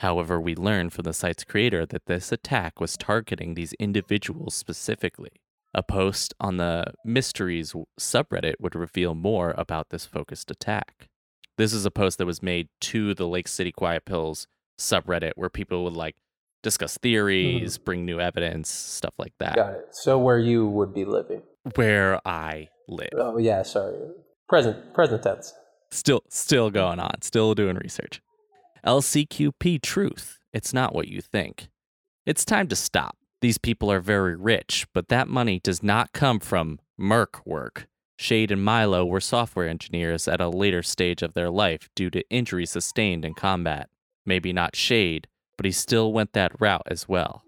However, 0.00 0.40
we 0.40 0.54
learned 0.54 0.92
from 0.92 1.04
the 1.04 1.12
site's 1.12 1.44
creator 1.44 1.84
that 1.86 2.06
this 2.06 2.30
attack 2.30 2.80
was 2.80 2.96
targeting 2.96 3.54
these 3.54 3.72
individuals 3.74 4.54
specifically. 4.54 5.32
A 5.74 5.82
post 5.82 6.34
on 6.40 6.56
the 6.56 6.92
Mysteries 7.04 7.74
subreddit 8.00 8.54
would 8.60 8.74
reveal 8.74 9.14
more 9.14 9.54
about 9.58 9.90
this 9.90 10.06
focused 10.06 10.50
attack. 10.50 11.08
This 11.56 11.72
is 11.72 11.84
a 11.84 11.90
post 11.90 12.18
that 12.18 12.26
was 12.26 12.42
made 12.42 12.68
to 12.82 13.14
the 13.14 13.26
Lake 13.26 13.48
City 13.48 13.72
Quiet 13.72 14.04
Pills 14.04 14.46
subreddit 14.78 15.32
where 15.34 15.50
people 15.50 15.84
would 15.84 15.96
like 15.96 16.14
discuss 16.62 16.96
theories, 16.98 17.74
mm-hmm. 17.74 17.84
bring 17.84 18.04
new 18.04 18.20
evidence, 18.20 18.70
stuff 18.70 19.14
like 19.18 19.34
that. 19.38 19.56
Got 19.56 19.72
it. 19.72 19.88
So 19.90 20.18
where 20.18 20.38
you 20.38 20.68
would 20.68 20.94
be 20.94 21.04
living? 21.04 21.42
Where 21.74 22.20
I 22.26 22.68
live. 22.86 23.10
Oh 23.16 23.38
yeah, 23.38 23.62
sorry. 23.62 23.96
Present 24.48 24.94
present 24.94 25.22
tense. 25.22 25.52
Still 25.90 26.22
still 26.28 26.70
going 26.70 27.00
on, 27.00 27.22
still 27.22 27.54
doing 27.54 27.76
research. 27.76 28.22
LCQP 28.86 29.82
truth. 29.82 30.38
It's 30.52 30.72
not 30.72 30.94
what 30.94 31.08
you 31.08 31.20
think. 31.20 31.68
It's 32.26 32.44
time 32.44 32.68
to 32.68 32.76
stop. 32.76 33.16
These 33.40 33.58
people 33.58 33.90
are 33.90 34.00
very 34.00 34.36
rich, 34.36 34.86
but 34.92 35.08
that 35.08 35.28
money 35.28 35.60
does 35.60 35.82
not 35.82 36.12
come 36.12 36.40
from 36.40 36.80
Merc 36.96 37.46
work. 37.46 37.86
Shade 38.16 38.50
and 38.50 38.64
Milo 38.64 39.04
were 39.04 39.20
software 39.20 39.68
engineers 39.68 40.26
at 40.26 40.40
a 40.40 40.48
later 40.48 40.82
stage 40.82 41.22
of 41.22 41.34
their 41.34 41.50
life 41.50 41.88
due 41.94 42.10
to 42.10 42.28
injuries 42.30 42.70
sustained 42.70 43.24
in 43.24 43.34
combat. 43.34 43.88
Maybe 44.26 44.52
not 44.52 44.74
Shade, 44.74 45.28
but 45.56 45.66
he 45.66 45.72
still 45.72 46.12
went 46.12 46.32
that 46.32 46.60
route 46.60 46.82
as 46.86 47.08
well. 47.08 47.44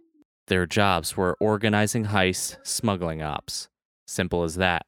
Their 0.47 0.67
jobs 0.67 1.17
were 1.17 1.37
organizing 1.41 2.07
heists, 2.07 2.57
smuggling 2.65 3.23
ops. 3.23 3.69
Simple 4.07 4.45
as 4.45 4.57
that. 4.57 4.87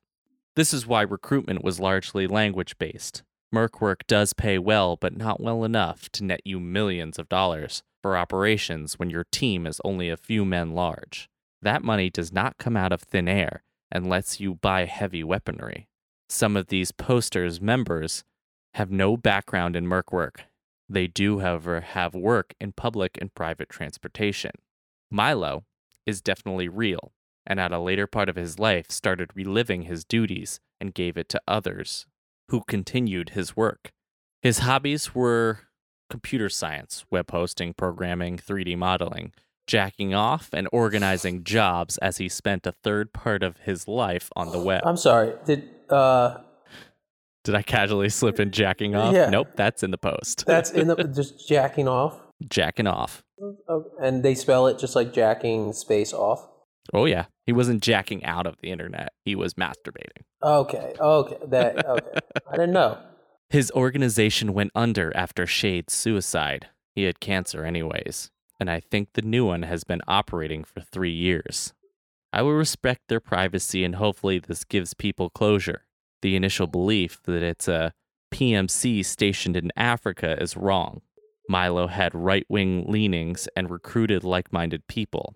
This 0.55 0.73
is 0.73 0.87
why 0.87 1.03
recruitment 1.03 1.65
was 1.65 1.81
largely 1.81 2.27
language 2.27 2.79
based. 2.79 3.23
Merc 3.55 3.83
work 3.83 4.07
does 4.07 4.33
pay 4.33 4.59
well, 4.59 4.97
but 4.97 5.15
not 5.15 5.39
well 5.39 5.63
enough 5.63 6.09
to 6.13 6.25
net 6.25 6.41
you 6.43 6.59
millions 6.59 7.19
of 7.19 7.29
dollars 7.29 7.83
for 8.01 8.17
operations 8.17 8.99
when 8.99 9.11
your 9.11 9.25
team 9.31 9.67
is 9.67 9.79
only 9.85 10.09
a 10.09 10.17
few 10.17 10.47
men 10.47 10.73
large. 10.73 11.29
That 11.61 11.85
money 11.85 12.09
does 12.09 12.33
not 12.33 12.57
come 12.57 12.79
out 12.79 12.93
of 12.93 13.03
thin 13.03 13.29
air 13.29 13.63
and 13.91 14.09
lets 14.09 14.41
you 14.41 14.55
buy 14.55 14.87
heavy 14.87 15.23
weaponry. 15.23 15.87
Some 16.31 16.57
of 16.57 16.69
these 16.69 16.93
posters' 16.93 17.61
members 17.61 18.25
have 18.73 18.91
no 18.91 19.19
background 19.19 19.77
in 19.77 19.87
Merc 19.87 20.15
work. 20.15 20.45
They 20.89 21.07
do, 21.07 21.41
however, 21.41 21.83
have 21.83 22.15
work 22.15 22.55
in 22.59 22.73
public 22.73 23.19
and 23.21 23.35
private 23.35 23.69
transportation. 23.69 24.53
Milo 25.11 25.65
is 26.07 26.23
definitely 26.23 26.71
real, 26.71 27.13
and 27.47 27.61
at 27.61 27.71
a 27.71 27.79
later 27.79 28.07
part 28.07 28.31
of 28.31 28.37
his 28.37 28.59
life 28.59 28.91
started 28.91 29.31
reliving 29.35 29.83
his 29.83 30.07
duties 30.07 30.59
and 30.81 30.95
gave 30.95 31.19
it 31.19 31.29
to 31.29 31.43
others 31.47 32.07
who 32.53 32.63
continued 32.69 33.31
his 33.31 33.57
work. 33.57 33.93
His 34.43 34.59
hobbies 34.59 35.15
were 35.15 35.61
computer 36.11 36.51
science, 36.51 37.07
web 37.11 37.31
hosting, 37.31 37.73
programming, 37.73 38.37
3D 38.37 38.77
modeling, 38.77 39.33
jacking 39.67 40.13
off, 40.13 40.51
and 40.53 40.69
organizing 40.71 41.45
jobs 41.57 41.97
as 41.99 42.19
he 42.19 42.29
spent 42.29 42.67
a 42.67 42.73
third 42.85 43.15
part 43.15 43.43
of 43.43 43.57
his 43.61 43.89
life 43.89 44.29
on 44.37 44.53
the 44.53 44.59
web. 44.59 44.83
I'm 44.85 44.99
sorry. 44.99 45.33
Did 45.47 45.67
uh 45.89 46.41
Did 47.45 47.55
I 47.55 47.63
casually 47.63 48.11
slip 48.11 48.39
in 48.39 48.51
jacking 48.51 48.95
off? 48.95 49.15
Yeah. 49.15 49.31
Nope, 49.31 49.49
that's 49.57 49.83
in 49.83 49.91
the 49.91 49.99
post. 49.99 50.45
that's 50.47 50.71
in 50.71 50.89
the 50.89 50.95
just 51.17 51.49
jacking 51.49 51.89
off? 51.89 52.21
jacking 52.51 52.87
off. 52.87 53.25
Oh, 53.67 53.87
and 53.99 54.23
they 54.23 54.35
spell 54.35 54.67
it 54.67 54.79
just 54.79 54.95
like 54.95 55.15
jacking 55.15 55.73
space 55.73 56.13
off. 56.13 56.47
Oh 56.93 57.05
yeah, 57.05 57.27
he 57.47 57.53
wasn't 57.53 57.83
jacking 57.83 58.25
out 58.25 58.47
of 58.47 58.57
the 58.61 58.71
internet. 58.71 59.13
He 59.25 59.35
was 59.35 59.55
masturbating. 59.55 60.25
Okay. 60.43 60.95
Okay. 60.99 61.37
That 61.47 61.87
okay. 61.89 62.19
I 62.49 62.57
didn't 62.57 62.73
know. 62.73 62.99
His 63.49 63.71
organization 63.73 64.55
went 64.55 64.73
under 64.75 65.15
after 65.17 65.47
Shade's 65.47 65.93
suicide. 65.93 66.69
He 66.95 67.05
had 67.05 67.21
cancer, 67.21 67.65
anyways, 67.65 68.31
and 68.59 68.71
I 68.71 68.81
think 68.81 69.11
the 69.13 69.23
new 69.23 69.47
one 69.47 69.63
has 69.63 69.85
been 69.85 70.01
operating 70.09 70.65
for 70.65 70.81
three 70.81 71.13
years. 71.13 71.75
I 72.33 72.43
will 72.43 72.55
respect 72.55 73.03
their 73.09 73.21
privacy 73.21 73.85
and 73.85 73.97
hopefully 73.97 74.39
this 74.39 74.65
gives 74.65 74.95
people 74.95 75.29
closure. 75.29 75.83
The 76.23 76.35
initial 76.35 76.67
belief 76.67 77.21
that 77.25 77.43
it's 77.43 77.69
a 77.69 77.93
PMC 78.33 79.05
stationed 79.05 79.57
in 79.57 79.71
Africa 79.77 80.41
is 80.41 80.57
wrong. 80.57 81.03
Milo 81.49 81.89
had 81.89 82.15
right 82.15 82.47
wing 82.49 82.87
leanings 82.89 83.49
and 83.55 83.69
recruited 83.69 84.25
like 84.25 84.53
minded 84.53 84.87
people. 84.87 85.35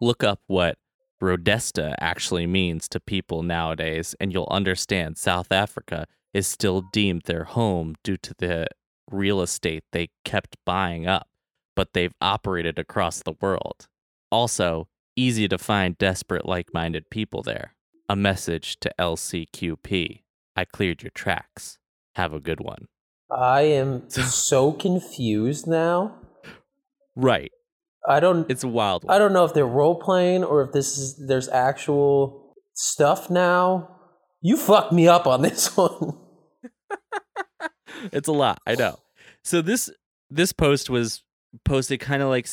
Look 0.00 0.22
up 0.22 0.40
what 0.46 0.78
Rhodesia 1.20 1.94
actually 2.00 2.46
means 2.46 2.88
to 2.88 3.00
people 3.00 3.42
nowadays, 3.42 4.14
and 4.20 4.32
you'll 4.32 4.48
understand 4.50 5.16
South 5.16 5.50
Africa 5.50 6.06
is 6.34 6.46
still 6.46 6.82
deemed 6.92 7.22
their 7.22 7.44
home 7.44 7.94
due 8.04 8.18
to 8.18 8.34
the 8.38 8.66
real 9.10 9.40
estate 9.40 9.84
they 9.92 10.10
kept 10.24 10.56
buying 10.66 11.06
up, 11.06 11.28
but 11.74 11.92
they've 11.94 12.14
operated 12.20 12.78
across 12.78 13.22
the 13.22 13.36
world. 13.40 13.86
Also, 14.30 14.88
easy 15.16 15.48
to 15.48 15.56
find 15.56 15.96
desperate 15.96 16.44
like 16.44 16.74
minded 16.74 17.08
people 17.10 17.42
there. 17.42 17.74
A 18.08 18.16
message 18.16 18.78
to 18.80 18.92
LCQP 18.98 20.20
I 20.56 20.64
cleared 20.64 21.02
your 21.02 21.10
tracks. 21.10 21.78
Have 22.14 22.32
a 22.32 22.40
good 22.40 22.60
one. 22.60 22.88
I 23.30 23.62
am 23.62 24.08
so 24.08 24.72
confused 24.72 25.66
now. 25.66 26.14
Right. 27.14 27.52
I 28.08 28.20
don't 28.20 28.50
It's 28.50 28.64
a 28.64 28.68
wild 28.68 29.04
one. 29.04 29.14
I 29.14 29.18
don't 29.18 29.32
know 29.32 29.44
if 29.44 29.54
they're 29.54 29.66
role 29.66 29.96
playing 30.00 30.44
or 30.44 30.62
if 30.62 30.72
this 30.72 30.96
is 30.98 31.26
there's 31.26 31.48
actual 31.48 32.54
stuff 32.74 33.30
now. 33.30 33.96
You 34.40 34.56
fucked 34.56 34.92
me 34.92 35.08
up 35.08 35.26
on 35.26 35.42
this 35.48 35.76
one. 35.76 36.18
it's 38.12 38.28
a 38.28 38.32
lot. 38.32 38.60
I 38.66 38.74
know. 38.74 38.98
So 39.44 39.62
this 39.62 39.90
this 40.30 40.52
post 40.52 40.90
was 40.90 41.22
posted 41.64 42.00
kind 42.00 42.22
of 42.22 42.28
like 42.28 42.48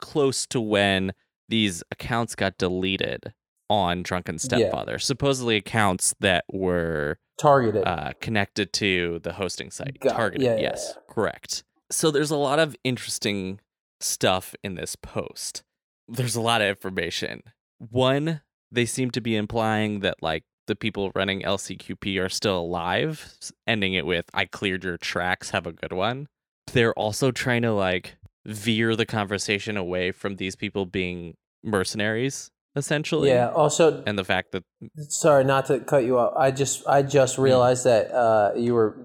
close 0.00 0.46
to 0.46 0.60
when 0.60 1.12
these 1.48 1.82
accounts 1.90 2.34
got 2.34 2.58
deleted 2.58 3.32
on 3.68 4.02
Drunken 4.02 4.38
Stepfather. 4.38 4.98
Supposedly 4.98 5.56
accounts 5.56 6.14
that 6.20 6.44
were 6.52 7.18
Targeted. 7.40 7.84
uh, 7.86 8.12
connected 8.20 8.72
to 8.74 9.20
the 9.22 9.32
hosting 9.34 9.70
site. 9.70 9.98
Got. 10.00 10.14
Targeted, 10.16 10.44
Yeah, 10.46 10.54
yeah, 10.56 10.60
yes, 10.62 10.96
correct. 11.08 11.64
So 11.90 12.10
there's 12.10 12.30
a 12.30 12.36
lot 12.36 12.58
of 12.58 12.76
interesting 12.84 13.60
stuff 14.00 14.54
in 14.62 14.74
this 14.74 14.96
post. 14.96 15.62
There's 16.08 16.36
a 16.36 16.40
lot 16.40 16.60
of 16.62 16.68
information. 16.68 17.42
One, 17.78 18.42
they 18.70 18.86
seem 18.86 19.10
to 19.12 19.20
be 19.20 19.36
implying 19.36 20.00
that 20.00 20.22
like 20.22 20.44
the 20.66 20.76
people 20.76 21.12
running 21.14 21.42
LCQP 21.42 22.20
are 22.20 22.28
still 22.28 22.58
alive, 22.60 23.34
ending 23.66 23.94
it 23.94 24.06
with 24.06 24.26
"I 24.34 24.44
cleared 24.46 24.84
your 24.84 24.96
tracks. 24.96 25.50
Have 25.50 25.66
a 25.66 25.72
good 25.72 25.92
one." 25.92 26.28
They're 26.72 26.94
also 26.94 27.30
trying 27.30 27.62
to 27.62 27.72
like 27.72 28.16
veer 28.44 28.96
the 28.96 29.06
conversation 29.06 29.76
away 29.76 30.12
from 30.12 30.36
these 30.36 30.56
people 30.56 30.86
being 30.86 31.34
mercenaries, 31.64 32.50
essentially. 32.76 33.28
yeah. 33.28 33.50
Also, 33.50 34.02
And 34.06 34.18
the 34.18 34.24
fact 34.24 34.52
that 34.52 34.64
sorry 35.08 35.44
not 35.44 35.66
to 35.66 35.80
cut 35.80 36.04
you 36.04 36.18
off. 36.18 36.34
I 36.36 36.50
just 36.50 36.86
I 36.86 37.02
just 37.02 37.38
realized 37.38 37.84
that 37.84 38.10
uh, 38.12 38.52
you 38.56 38.74
were 38.74 38.96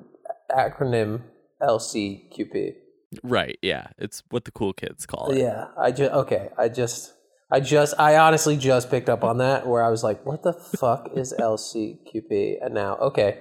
acronym 0.52 1.22
LCQP. 1.62 2.76
Right, 3.24 3.57
yeah, 3.62 3.88
it's 3.97 4.24
what 4.30 4.45
the 4.45 4.51
cool 4.51 4.74
kids 4.74 5.05
call 5.05 5.32
it. 5.32 5.39
Yeah. 5.39 5.68
I 5.78 5.91
just 5.91 6.12
okay. 6.14 6.49
I 6.57 6.70
just 6.70 7.14
I 7.51 7.59
just 7.59 7.93
I 7.99 8.18
honestly 8.18 8.57
just 8.57 8.89
picked 8.89 9.09
up 9.09 9.24
on 9.24 9.38
that 9.39 9.68
where 9.68 9.84
I 9.84 9.89
was 9.89 10.03
like, 10.03 10.26
what 10.26 10.43
the 10.43 10.53
fuck 10.53 11.09
is 11.16 11.34
LCQP? 11.38 12.64
And 12.66 12.74
now 12.74 12.95
okay, 12.97 13.39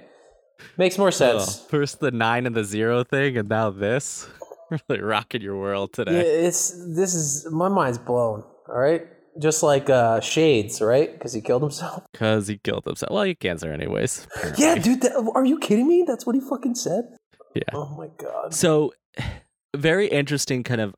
makes 0.77 0.97
more 0.97 1.07
Oh, 1.07 1.11
sense. 1.11 1.61
first 1.69 1.99
the 1.99 2.11
nine 2.11 2.45
and 2.45 2.55
the 2.55 2.63
zero 2.63 3.03
thing, 3.03 3.37
and 3.37 3.49
now 3.49 3.69
this. 3.69 4.27
really 4.87 5.01
rocking 5.01 5.41
your 5.41 5.57
world 5.59 5.89
Yeah, 5.97 6.05
today. 6.05 6.45
it's 6.45 6.69
this 6.95 7.13
is 7.13 7.45
my 7.51 7.67
mind's 7.67 7.97
blown. 7.97 8.43
All 8.69 8.77
right, 8.79 9.05
just 9.37 9.63
like 9.63 9.89
uh, 9.89 10.21
Shades, 10.21 10.79
right? 10.81 11.11
Because 11.11 11.33
he 11.33 11.41
killed 11.41 11.61
himself. 11.61 12.03
Because 12.13 12.47
he 12.47 12.57
killed 12.57 12.85
himself. 12.85 13.11
Well, 13.11 13.23
he 13.23 13.31
had 13.31 13.39
cancer, 13.41 13.71
anyways. 13.73 14.27
Yeah, 14.57 14.75
dude. 14.75 15.01
That, 15.01 15.29
are 15.35 15.43
you 15.45 15.59
kidding 15.59 15.89
me? 15.89 16.05
That's 16.07 16.25
what 16.25 16.35
he 16.35 16.41
fucking 16.41 16.75
said. 16.75 17.03
Yeah. 17.53 17.63
Oh 17.73 17.93
my 17.97 18.07
god. 18.17 18.53
So, 18.53 18.93
very 19.75 20.07
interesting 20.07 20.63
kind 20.63 20.81
of 20.81 20.95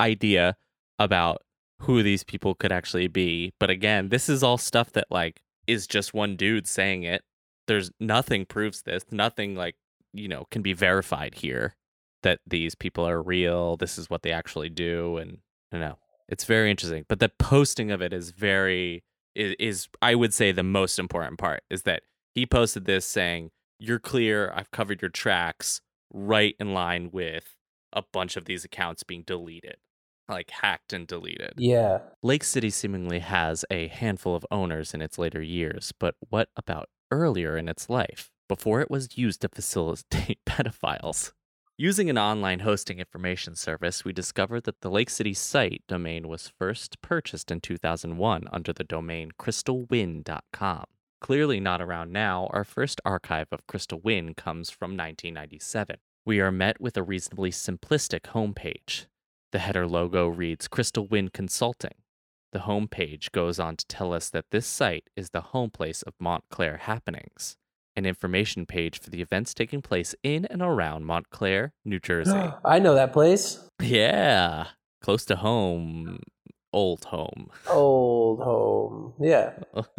idea 0.00 0.56
about 0.98 1.42
who 1.80 2.02
these 2.02 2.24
people 2.24 2.54
could 2.54 2.72
actually 2.72 3.08
be. 3.08 3.52
But 3.60 3.70
again, 3.70 4.08
this 4.08 4.28
is 4.28 4.42
all 4.42 4.58
stuff 4.58 4.92
that 4.92 5.06
like 5.10 5.42
is 5.66 5.86
just 5.86 6.14
one 6.14 6.36
dude 6.36 6.66
saying 6.66 7.02
it. 7.02 7.22
There's 7.66 7.90
nothing 8.00 8.46
proves 8.46 8.82
this. 8.82 9.04
Nothing 9.10 9.54
like, 9.56 9.74
you 10.12 10.28
know, 10.28 10.46
can 10.50 10.62
be 10.62 10.72
verified 10.72 11.34
here 11.34 11.74
that 12.22 12.40
these 12.46 12.74
people 12.74 13.06
are 13.06 13.22
real. 13.22 13.76
This 13.76 13.98
is 13.98 14.08
what 14.08 14.22
they 14.22 14.32
actually 14.32 14.70
do. 14.70 15.16
And 15.18 15.38
don't 15.70 15.80
know. 15.80 15.98
It's 16.28 16.44
very 16.44 16.70
interesting. 16.70 17.04
But 17.08 17.20
the 17.20 17.30
posting 17.38 17.90
of 17.90 18.00
it 18.00 18.12
is 18.12 18.30
very 18.30 19.04
is, 19.34 19.54
is 19.58 19.88
I 20.00 20.14
would 20.14 20.32
say 20.32 20.52
the 20.52 20.62
most 20.62 20.98
important 20.98 21.38
part 21.38 21.62
is 21.70 21.82
that 21.82 22.02
he 22.34 22.46
posted 22.46 22.84
this 22.84 23.06
saying, 23.06 23.50
"You're 23.78 23.98
clear. 23.98 24.52
I've 24.54 24.70
covered 24.70 25.02
your 25.02 25.10
tracks." 25.10 25.80
Right 26.12 26.54
in 26.60 26.72
line 26.72 27.10
with 27.12 27.55
a 27.96 28.04
bunch 28.12 28.36
of 28.36 28.44
these 28.44 28.64
accounts 28.64 29.02
being 29.02 29.24
deleted, 29.26 29.76
like 30.28 30.50
hacked 30.50 30.92
and 30.92 31.06
deleted. 31.06 31.54
Yeah. 31.56 32.00
Lake 32.22 32.44
City 32.44 32.70
seemingly 32.70 33.18
has 33.18 33.64
a 33.70 33.88
handful 33.88 34.36
of 34.36 34.46
owners 34.50 34.94
in 34.94 35.02
its 35.02 35.18
later 35.18 35.42
years, 35.42 35.92
but 35.98 36.14
what 36.28 36.50
about 36.56 36.88
earlier 37.10 37.56
in 37.56 37.68
its 37.68 37.88
life, 37.88 38.30
before 38.48 38.80
it 38.80 38.90
was 38.90 39.16
used 39.16 39.40
to 39.40 39.48
facilitate 39.48 40.38
pedophiles? 40.46 41.32
Using 41.78 42.08
an 42.08 42.16
online 42.16 42.60
hosting 42.60 43.00
information 43.00 43.54
service, 43.54 44.02
we 44.02 44.14
discovered 44.14 44.64
that 44.64 44.80
the 44.80 44.90
Lake 44.90 45.10
City 45.10 45.34
site 45.34 45.82
domain 45.86 46.26
was 46.26 46.48
first 46.58 47.02
purchased 47.02 47.50
in 47.50 47.60
2001 47.60 48.44
under 48.50 48.72
the 48.72 48.84
domain 48.84 49.32
crystalwind.com. 49.38 50.84
Clearly 51.20 51.60
not 51.60 51.82
around 51.82 52.12
now, 52.12 52.48
our 52.50 52.64
first 52.64 53.00
archive 53.04 53.48
of 53.52 53.66
Crystal 53.66 54.00
Wind 54.00 54.36
comes 54.36 54.70
from 54.70 54.92
1997. 54.92 55.96
We 56.26 56.40
are 56.40 56.50
met 56.50 56.80
with 56.80 56.96
a 56.96 57.04
reasonably 57.04 57.52
simplistic 57.52 58.22
homepage. 58.22 59.06
The 59.52 59.60
header 59.60 59.86
logo 59.86 60.26
reads 60.26 60.66
Crystal 60.66 61.06
Wind 61.06 61.32
Consulting. 61.32 61.94
The 62.52 62.58
homepage 62.58 63.30
goes 63.30 63.60
on 63.60 63.76
to 63.76 63.86
tell 63.86 64.12
us 64.12 64.28
that 64.30 64.46
this 64.50 64.66
site 64.66 65.08
is 65.14 65.30
the 65.30 65.40
home 65.40 65.70
place 65.70 66.02
of 66.02 66.14
Montclair 66.18 66.78
happenings, 66.78 67.56
an 67.94 68.06
information 68.06 68.66
page 68.66 68.98
for 68.98 69.10
the 69.10 69.22
events 69.22 69.54
taking 69.54 69.82
place 69.82 70.16
in 70.24 70.46
and 70.46 70.62
around 70.62 71.04
Montclair, 71.04 71.74
New 71.84 72.00
Jersey. 72.00 72.50
I 72.64 72.80
know 72.80 72.96
that 72.96 73.12
place. 73.12 73.60
yeah, 73.80 74.66
close 75.00 75.24
to 75.26 75.36
home, 75.36 76.18
old 76.72 77.04
home. 77.04 77.50
Old 77.70 78.40
home. 78.40 79.12
Yeah. 79.20 79.52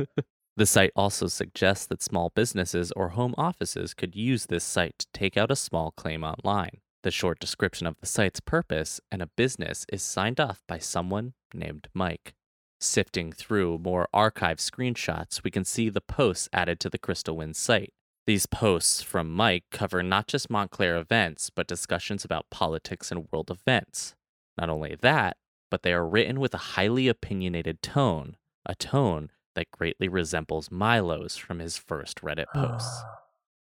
The 0.57 0.65
site 0.65 0.91
also 0.95 1.27
suggests 1.27 1.85
that 1.85 2.01
small 2.01 2.31
businesses 2.33 2.91
or 2.93 3.09
home 3.09 3.35
offices 3.37 3.93
could 3.93 4.15
use 4.15 4.47
this 4.47 4.63
site 4.63 4.97
to 4.97 5.07
take 5.13 5.37
out 5.37 5.51
a 5.51 5.55
small 5.55 5.91
claim 5.91 6.23
online. 6.23 6.79
The 7.03 7.11
short 7.11 7.39
description 7.39 7.85
of 7.85 7.95
the 7.99 8.07
site's 8.07 8.39
purpose 8.39 8.99
and 9.11 9.21
a 9.21 9.27
business 9.27 9.85
is 9.93 10.01
signed 10.01 10.39
off 10.39 10.63
by 10.67 10.79
someone 10.79 11.33
named 11.53 11.89
Mike. 11.93 12.33
Sifting 12.81 13.31
through 13.31 13.77
more 13.77 14.07
archive 14.11 14.57
screenshots, 14.57 15.43
we 15.43 15.51
can 15.51 15.63
see 15.63 15.89
the 15.89 16.01
posts 16.01 16.49
added 16.51 16.79
to 16.79 16.89
the 16.89 16.97
Crystal 16.97 17.37
Wind 17.37 17.55
site. 17.55 17.93
These 18.25 18.47
posts 18.47 19.03
from 19.03 19.31
Mike 19.31 19.65
cover 19.71 20.01
not 20.01 20.25
just 20.25 20.49
Montclair 20.49 20.97
events, 20.97 21.51
but 21.51 21.67
discussions 21.67 22.25
about 22.25 22.49
politics 22.49 23.11
and 23.11 23.27
world 23.31 23.51
events. 23.51 24.15
Not 24.57 24.71
only 24.71 24.95
that, 25.01 25.37
but 25.69 25.83
they 25.83 25.93
are 25.93 26.07
written 26.07 26.39
with 26.39 26.55
a 26.55 26.69
highly 26.73 27.07
opinionated 27.07 27.83
tone, 27.83 28.37
a 28.65 28.73
tone 28.73 29.29
that 29.57 29.71
greatly 29.71 30.07
resembles 30.07 30.69
Milo's 30.69 31.35
from 31.35 31.57
his 31.57 31.77
first 31.77 32.21
Reddit 32.21 32.45
posts. 32.53 33.01
Ah. 33.03 33.17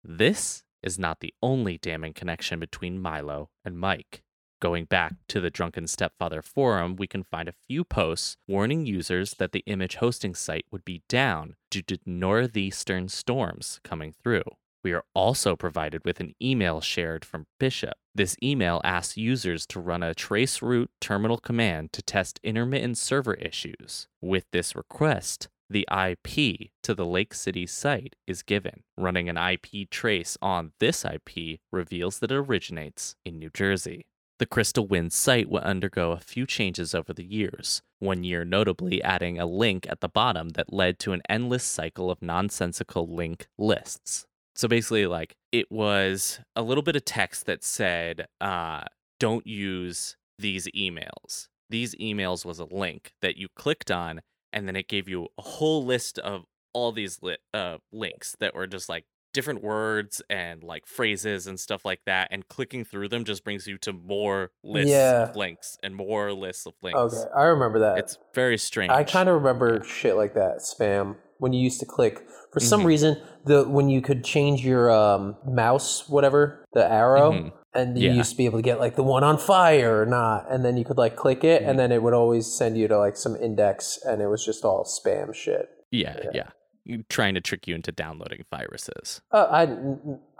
This 0.04 0.64
is 0.84 1.00
not 1.00 1.22
the 1.22 1.34
only 1.42 1.78
damning 1.78 2.14
connection 2.14 2.60
between 2.60 3.02
Milo 3.02 3.50
and 3.64 3.80
Mike. 3.80 4.22
Going 4.62 4.84
back 4.84 5.14
to 5.30 5.40
the 5.40 5.50
Drunken 5.50 5.88
Stepfather 5.88 6.42
forum, 6.42 6.98
we 6.98 7.08
can 7.08 7.24
find 7.24 7.48
a 7.48 7.54
few 7.66 7.86
posts 7.86 8.36
warning 8.46 8.86
users 8.86 9.36
that 9.36 9.54
the 9.54 9.64
image 9.68 9.96
hosting 9.96 10.36
site 10.36 10.66
would 10.70 10.84
be 10.84 11.02
down 11.08 11.56
due 11.72 11.82
to 11.84 11.98
northeastern 12.06 13.08
storms 13.08 13.80
coming 13.82 14.14
through. 14.22 14.44
We 14.84 14.92
are 14.92 15.06
also 15.14 15.56
provided 15.56 16.04
with 16.04 16.20
an 16.20 16.36
email 16.42 16.82
shared 16.82 17.24
from 17.24 17.48
Bishop. 17.58 17.94
This 18.14 18.36
email 18.44 18.82
asks 18.84 19.16
users 19.16 19.66
to 19.68 19.80
run 19.80 20.04
a 20.04 20.14
traceroute 20.14 20.90
terminal 21.00 21.38
command 21.38 21.94
to 21.94 22.02
test 22.02 22.40
intermittent 22.44 22.98
server 22.98 23.36
issues. 23.36 24.08
With 24.22 24.46
this 24.52 24.76
request, 24.76 25.48
the 25.70 25.88
IP 25.92 26.72
to 26.84 26.94
the 26.96 27.06
Lake 27.06 27.34
City 27.34 27.66
site 27.66 28.16
is 28.26 28.42
given. 28.42 28.84
Running 28.98 29.30
an 29.30 29.38
IP 29.38 29.90
trace 29.90 30.38
on 30.42 30.72
this 30.80 31.06
IP 31.06 31.60
reveals 31.72 32.20
that 32.20 32.32
it 32.32 32.36
originates 32.36 33.16
in 33.26 33.40
New 33.40 33.50
Jersey. 33.54 34.06
The 34.40 34.46
Crystal 34.46 34.88
Wind 34.88 35.12
site 35.12 35.50
will 35.50 35.60
undergo 35.60 36.12
a 36.12 36.20
few 36.20 36.46
changes 36.46 36.96
over 36.96 37.14
the 37.14 37.26
years, 37.26 37.82
one 38.00 38.24
year 38.24 38.46
notably 38.46 39.04
adding 39.04 39.38
a 39.38 39.46
link 39.46 39.86
at 39.90 40.00
the 40.00 40.08
bottom 40.08 40.50
that 40.50 40.72
led 40.72 40.98
to 41.00 41.12
an 41.12 41.22
endless 41.28 41.66
cycle 41.66 42.10
of 42.10 42.22
nonsensical 42.22 43.14
link 43.14 43.48
lists. 43.58 44.26
So 44.56 44.70
basically, 44.70 45.06
like, 45.08 45.36
it 45.52 45.70
was 45.70 46.40
a 46.56 46.62
little 46.62 46.84
bit 46.84 46.96
of 46.96 47.04
text 47.04 47.46
that 47.48 47.64
said, 47.64 48.28
uh, 48.40 48.84
don't 49.20 49.46
use 49.46 50.16
these 50.38 50.68
emails. 50.70 51.50
These 51.70 51.94
emails 51.96 52.46
was 52.46 52.60
a 52.60 52.66
link 52.66 53.12
that 53.22 53.36
you 53.36 53.48
clicked 53.56 53.92
on 53.92 54.22
and 54.54 54.68
then 54.68 54.76
it 54.76 54.88
gave 54.88 55.08
you 55.08 55.28
a 55.38 55.42
whole 55.42 55.86
list 55.86 56.20
of 56.20 56.46
all 56.74 56.92
these 56.92 57.20
li- 57.22 57.38
uh, 57.54 57.78
links 57.92 58.36
that 58.40 58.54
were 58.56 58.68
just 58.68 58.90
like 58.90 59.06
different 59.34 59.62
words 59.64 60.22
and 60.30 60.64
like 60.64 60.88
phrases 60.88 61.46
and 61.46 61.60
stuff 61.60 61.86
like 61.86 62.00
that 62.06 62.28
and 62.32 62.48
clicking 62.48 62.84
through 62.84 63.08
them 63.08 63.24
just 63.24 63.44
brings 63.44 63.68
you 63.68 63.78
to 63.78 63.94
more 63.94 64.52
lists 64.64 64.90
Yeah. 64.92 65.30
of 65.30 65.36
links 65.36 65.78
and 65.84 65.96
more 65.96 66.34
lists 66.34 66.66
of 66.66 66.74
links 66.82 67.00
Okay. 67.00 67.30
I 67.36 67.44
remember 67.44 67.80
that. 67.80 68.00
it's 68.00 68.18
very 68.34 68.58
strange 68.58 68.92
I 68.92 69.04
kind 69.04 69.30
of 69.30 69.36
remember 69.36 69.84
shit 69.84 70.16
like 70.16 70.34
that, 70.34 70.58
spam. 70.60 71.16
When 71.38 71.54
you 71.54 71.62
used 71.62 71.80
to 71.80 71.86
click, 71.86 72.28
for 72.52 72.60
some 72.60 72.82
Mhm. 72.82 72.86
reason, 72.86 73.22
the 73.46 73.64
when 73.70 73.88
you 73.88 74.02
could 74.02 74.26
change 74.26 74.66
your 74.66 74.92
um, 74.92 75.38
mouse, 75.46 76.10
whatever, 76.10 76.66
the 76.74 76.86
arrow, 76.92 77.32
Mhm. 77.32 77.52
And 77.74 77.98
you 77.98 78.10
Yeah. 78.10 78.16
used 78.16 78.32
to 78.32 78.38
be 78.38 78.46
able 78.46 78.60
to 78.60 78.64
get 78.64 78.80
like 78.80 78.96
the 78.96 79.04
one 79.04 79.24
on 79.24 79.38
fire 79.38 80.02
or 80.02 80.06
not, 80.06 80.48
and 80.50 80.64
then 80.66 80.78
you 80.78 80.86
could 80.86 80.98
like 80.98 81.16
click 81.16 81.44
it, 81.44 81.62
and 81.64 81.78
then 81.80 81.92
it 81.92 82.02
would 82.04 82.14
always 82.14 82.46
send 82.48 82.78
you 82.78 82.88
to 82.88 82.98
like 82.98 83.16
some 83.18 83.36
index, 83.36 84.00
and 84.04 84.22
it 84.22 84.28
was 84.28 84.44
just 84.46 84.64
all 84.66 84.84
spam 84.86 85.34
shit. 85.34 85.70
yeah 85.92 86.18
Yeah. 86.24 86.32
yeah 86.34 86.98
trying 87.10 87.36
to 87.36 87.42
trick 87.42 87.68
you 87.68 87.76
into 87.76 87.92
downloading 87.92 88.44
viruses 88.50 89.22
Uh, 89.32 89.46
I, 89.52 89.64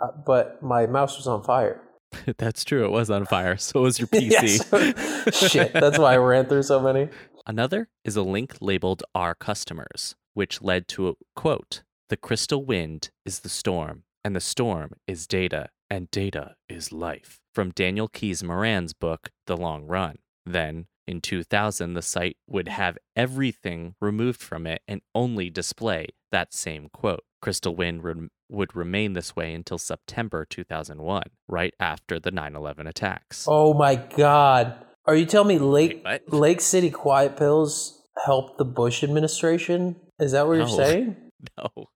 uh, 0.04 0.10
but 0.26 0.60
my 0.62 0.86
mouse 0.86 1.16
was 1.16 1.26
on 1.28 1.44
fire. 1.44 1.80
that's 2.38 2.64
true 2.64 2.84
it 2.84 2.90
was 2.90 3.08
on 3.08 3.24
fire 3.26 3.56
so 3.56 3.82
was 3.82 4.00
your 4.00 4.08
pc 4.14 4.30
Yes. 4.32 5.50
Shit, 5.52 5.72
that's 5.72 5.96
why 5.98 6.14
I 6.14 6.16
ran 6.32 6.46
through 6.46 6.64
so 6.64 6.80
many. 6.80 7.08
Another 7.46 7.88
is 8.04 8.16
a 8.16 8.22
link 8.22 8.56
labeled 8.60 9.02
Our 9.14 9.34
Customers, 9.34 10.16
which 10.34 10.60
led 10.60 10.88
to 10.88 11.08
a 11.10 11.12
quote 11.36 11.82
The 12.08 12.16
crystal 12.16 12.64
wind 12.64 13.10
is 13.24 13.40
the 13.40 13.48
storm, 13.48 14.02
and 14.24 14.34
the 14.34 14.40
storm 14.40 14.92
is 15.06 15.26
data, 15.28 15.68
and 15.90 16.10
data 16.10 16.54
is 16.68 16.92
life. 16.92 17.38
From 17.54 17.70
Daniel 17.70 18.08
Keys 18.08 18.42
Moran's 18.42 18.92
book, 18.92 19.30
The 19.46 19.56
Long 19.56 19.86
Run. 19.86 20.18
Then, 20.46 20.86
in 21.06 21.20
2000, 21.20 21.94
the 21.94 22.02
site 22.02 22.36
would 22.46 22.68
have 22.68 22.96
everything 23.16 23.94
removed 24.00 24.40
from 24.40 24.66
it 24.66 24.82
and 24.86 25.02
only 25.14 25.50
display 25.50 26.08
that 26.30 26.54
same 26.54 26.88
quote. 26.92 27.24
Crystal 27.42 27.74
Wind 27.74 28.04
rem- 28.04 28.30
would 28.48 28.76
remain 28.76 29.14
this 29.14 29.34
way 29.34 29.52
until 29.52 29.78
September 29.78 30.44
2001, 30.48 31.22
right 31.48 31.74
after 31.80 32.20
the 32.20 32.30
9 32.30 32.54
11 32.54 32.86
attacks. 32.86 33.46
Oh 33.48 33.74
my 33.74 33.96
god. 33.96 34.74
Are 35.06 35.16
you 35.16 35.26
telling 35.26 35.48
me 35.48 35.58
Lake 35.58 36.02
Wait. 36.04 36.32
Lake 36.32 36.60
City 36.60 36.90
Quiet 36.90 37.36
Pills 37.36 38.02
helped 38.24 38.58
the 38.58 38.64
Bush 38.64 39.02
administration? 39.02 39.96
Is 40.20 40.32
that 40.32 40.46
what 40.46 40.54
you're 40.58 40.68
saying? 40.68 41.16
No. 41.56 41.86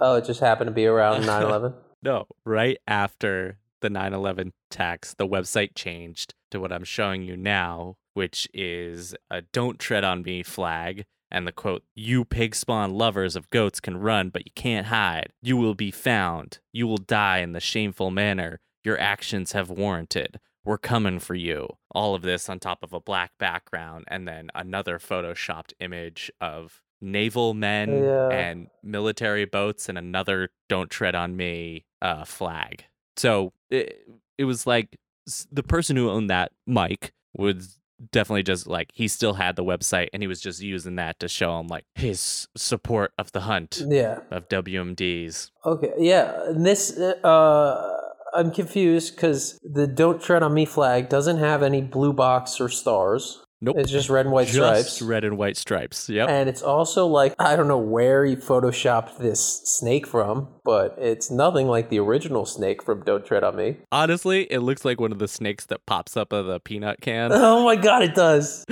Oh, 0.00 0.14
it 0.16 0.24
just 0.24 0.40
happened 0.40 0.68
to 0.68 0.72
be 0.72 0.86
around 0.86 1.22
9/11. 1.24 1.74
No, 2.04 2.26
right 2.44 2.76
after 2.86 3.58
the 3.80 3.90
9 3.90 4.12
11 4.12 4.52
attacks, 4.70 5.14
the 5.14 5.26
website 5.26 5.74
changed 5.74 6.34
to 6.50 6.60
what 6.60 6.72
I'm 6.72 6.84
showing 6.84 7.22
you 7.22 7.36
now, 7.36 7.96
which 8.12 8.46
is 8.54 9.14
a 9.30 9.40
don't 9.40 9.78
tread 9.78 10.04
on 10.04 10.22
me 10.22 10.42
flag. 10.42 11.04
And 11.30 11.46
the 11.48 11.52
quote, 11.52 11.82
You 11.96 12.24
pig 12.24 12.54
spawn 12.54 12.92
lovers 12.92 13.34
of 13.34 13.50
goats 13.50 13.80
can 13.80 13.96
run, 13.96 14.28
but 14.28 14.44
you 14.46 14.52
can't 14.54 14.86
hide. 14.86 15.32
You 15.42 15.56
will 15.56 15.74
be 15.74 15.90
found. 15.90 16.58
You 16.72 16.86
will 16.86 16.98
die 16.98 17.38
in 17.38 17.52
the 17.52 17.60
shameful 17.60 18.10
manner 18.10 18.60
your 18.84 19.00
actions 19.00 19.52
have 19.52 19.70
warranted. 19.70 20.38
We're 20.62 20.78
coming 20.78 21.18
for 21.18 21.34
you. 21.34 21.68
All 21.90 22.14
of 22.14 22.20
this 22.22 22.48
on 22.50 22.60
top 22.60 22.82
of 22.82 22.92
a 22.92 23.00
black 23.00 23.32
background, 23.38 24.04
and 24.08 24.28
then 24.28 24.50
another 24.54 24.98
photoshopped 24.98 25.72
image 25.80 26.30
of 26.40 26.82
naval 27.00 27.54
men 27.54 28.02
Yeah. 28.04 28.28
and 28.28 28.68
military 28.82 29.44
boats 29.46 29.88
and 29.88 29.98
another 29.98 30.50
don't 30.68 30.90
tread 30.90 31.14
on 31.14 31.36
me 31.36 31.84
uh, 32.04 32.24
flag. 32.24 32.84
So 33.16 33.52
it, 33.70 34.06
it 34.38 34.44
was 34.44 34.66
like 34.66 34.96
the 35.50 35.62
person 35.62 35.96
who 35.96 36.10
owned 36.10 36.30
that 36.30 36.52
mic 36.66 37.12
was 37.34 37.78
definitely 38.12 38.42
just 38.42 38.66
like 38.66 38.90
he 38.92 39.08
still 39.08 39.34
had 39.34 39.56
the 39.56 39.64
website 39.64 40.08
and 40.12 40.22
he 40.22 40.26
was 40.26 40.40
just 40.40 40.60
using 40.60 40.96
that 40.96 41.18
to 41.20 41.28
show 41.28 41.58
him 41.58 41.68
like 41.68 41.84
his 41.94 42.46
support 42.56 43.12
of 43.18 43.32
the 43.32 43.40
hunt 43.40 43.82
yeah. 43.88 44.18
of 44.30 44.48
WMDs. 44.48 45.50
Okay. 45.64 45.92
Yeah. 45.96 46.48
And 46.48 46.66
this, 46.66 46.98
uh, 46.98 48.00
I'm 48.34 48.50
confused 48.50 49.14
because 49.14 49.58
the 49.62 49.86
"Don't 49.86 50.20
Tread 50.20 50.42
on 50.42 50.52
Me" 50.52 50.64
flag 50.64 51.08
doesn't 51.08 51.38
have 51.38 51.62
any 51.62 51.80
blue 51.80 52.12
box 52.12 52.60
or 52.60 52.68
stars. 52.68 53.43
Nope. 53.64 53.76
It's 53.78 53.90
just 53.90 54.10
red 54.10 54.26
and 54.26 54.32
white 54.34 54.48
Just 54.48 54.56
stripes. 54.56 55.00
red 55.00 55.24
and 55.24 55.38
white 55.38 55.56
stripes. 55.56 56.10
Yep. 56.10 56.28
And 56.28 56.50
it's 56.50 56.60
also 56.60 57.06
like 57.06 57.34
I 57.38 57.56
don't 57.56 57.66
know 57.66 57.78
where 57.78 58.26
he 58.26 58.36
photoshopped 58.36 59.16
this 59.16 59.62
snake 59.64 60.06
from, 60.06 60.48
but 60.64 60.94
it's 60.98 61.30
nothing 61.30 61.66
like 61.66 61.88
the 61.88 61.98
original 61.98 62.44
snake 62.44 62.82
from 62.82 63.02
Don't 63.04 63.24
Tread 63.24 63.42
on 63.42 63.56
Me. 63.56 63.78
Honestly, 63.90 64.42
it 64.52 64.58
looks 64.58 64.84
like 64.84 65.00
one 65.00 65.12
of 65.12 65.18
the 65.18 65.28
snakes 65.28 65.64
that 65.66 65.86
pops 65.86 66.14
up 66.14 66.30
of 66.30 66.44
the 66.44 66.60
peanut 66.60 67.00
can. 67.00 67.32
Oh 67.54 67.64
my 67.64 67.76
god, 67.76 68.02
it 68.02 68.14
does. 68.14 68.64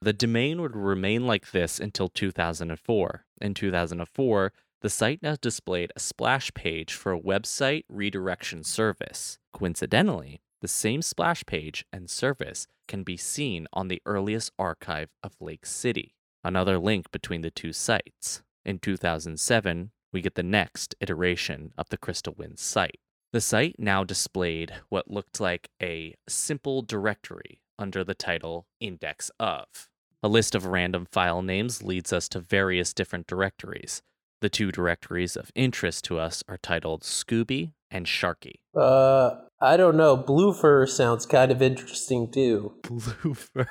the 0.00 0.12
domain 0.12 0.60
would 0.60 0.76
remain 0.76 1.26
like 1.26 1.50
this 1.52 1.78
until 1.78 2.08
2004. 2.08 3.24
In 3.40 3.54
2004, 3.54 4.52
the 4.80 4.90
site 4.90 5.22
now 5.22 5.36
displayed 5.40 5.92
a 5.94 6.00
splash 6.00 6.52
page 6.54 6.94
for 6.94 7.12
a 7.12 7.20
website 7.20 7.84
redirection 7.88 8.64
service. 8.64 9.38
Coincidentally, 9.52 10.40
the 10.60 10.68
same 10.68 11.02
splash 11.02 11.44
page 11.44 11.84
and 11.92 12.08
service 12.08 12.66
can 12.92 13.02
be 13.04 13.16
seen 13.16 13.66
on 13.72 13.88
the 13.88 14.02
earliest 14.04 14.52
archive 14.58 15.08
of 15.22 15.32
Lake 15.40 15.64
City, 15.64 16.14
another 16.44 16.78
link 16.78 17.10
between 17.10 17.40
the 17.40 17.50
two 17.50 17.72
sites. 17.72 18.42
In 18.66 18.78
2007, 18.78 19.92
we 20.12 20.20
get 20.20 20.34
the 20.34 20.42
next 20.42 20.94
iteration 21.00 21.72
of 21.78 21.88
the 21.88 21.96
Crystal 21.96 22.34
Winds 22.36 22.60
site. 22.60 23.00
The 23.32 23.40
site 23.40 23.76
now 23.78 24.04
displayed 24.04 24.74
what 24.90 25.10
looked 25.10 25.40
like 25.40 25.70
a 25.82 26.16
simple 26.28 26.82
directory 26.82 27.62
under 27.78 28.04
the 28.04 28.12
title 28.12 28.66
Index 28.78 29.30
of. 29.40 29.88
A 30.22 30.28
list 30.28 30.54
of 30.54 30.66
random 30.66 31.06
file 31.10 31.40
names 31.40 31.82
leads 31.82 32.12
us 32.12 32.28
to 32.28 32.40
various 32.40 32.92
different 32.92 33.26
directories. 33.26 34.02
The 34.42 34.50
two 34.50 34.72
directories 34.72 35.36
of 35.36 35.52
interest 35.54 36.02
to 36.06 36.18
us 36.18 36.42
are 36.48 36.58
titled 36.58 37.02
Scooby 37.02 37.74
and 37.92 38.06
Sharky. 38.06 38.54
Uh, 38.76 39.36
I 39.60 39.76
don't 39.76 39.96
know. 39.96 40.16
Blue 40.16 40.52
fur 40.52 40.84
sounds 40.84 41.26
kind 41.26 41.52
of 41.52 41.62
interesting 41.62 42.28
too. 42.28 42.74
Blue 42.82 43.34
fur. 43.34 43.68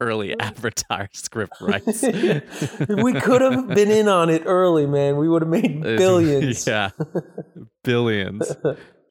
Early 0.00 0.36
Avatar 0.40 1.08
script 1.12 1.54
rights. 1.60 2.02
we 2.02 3.12
could 3.12 3.42
have 3.42 3.68
been 3.68 3.92
in 3.92 4.08
on 4.08 4.28
it 4.28 4.42
early, 4.44 4.86
man. 4.88 5.18
We 5.18 5.28
would 5.28 5.42
have 5.42 5.48
made 5.48 5.80
billions. 5.82 6.66
yeah. 6.66 6.90
Billions. 7.84 8.56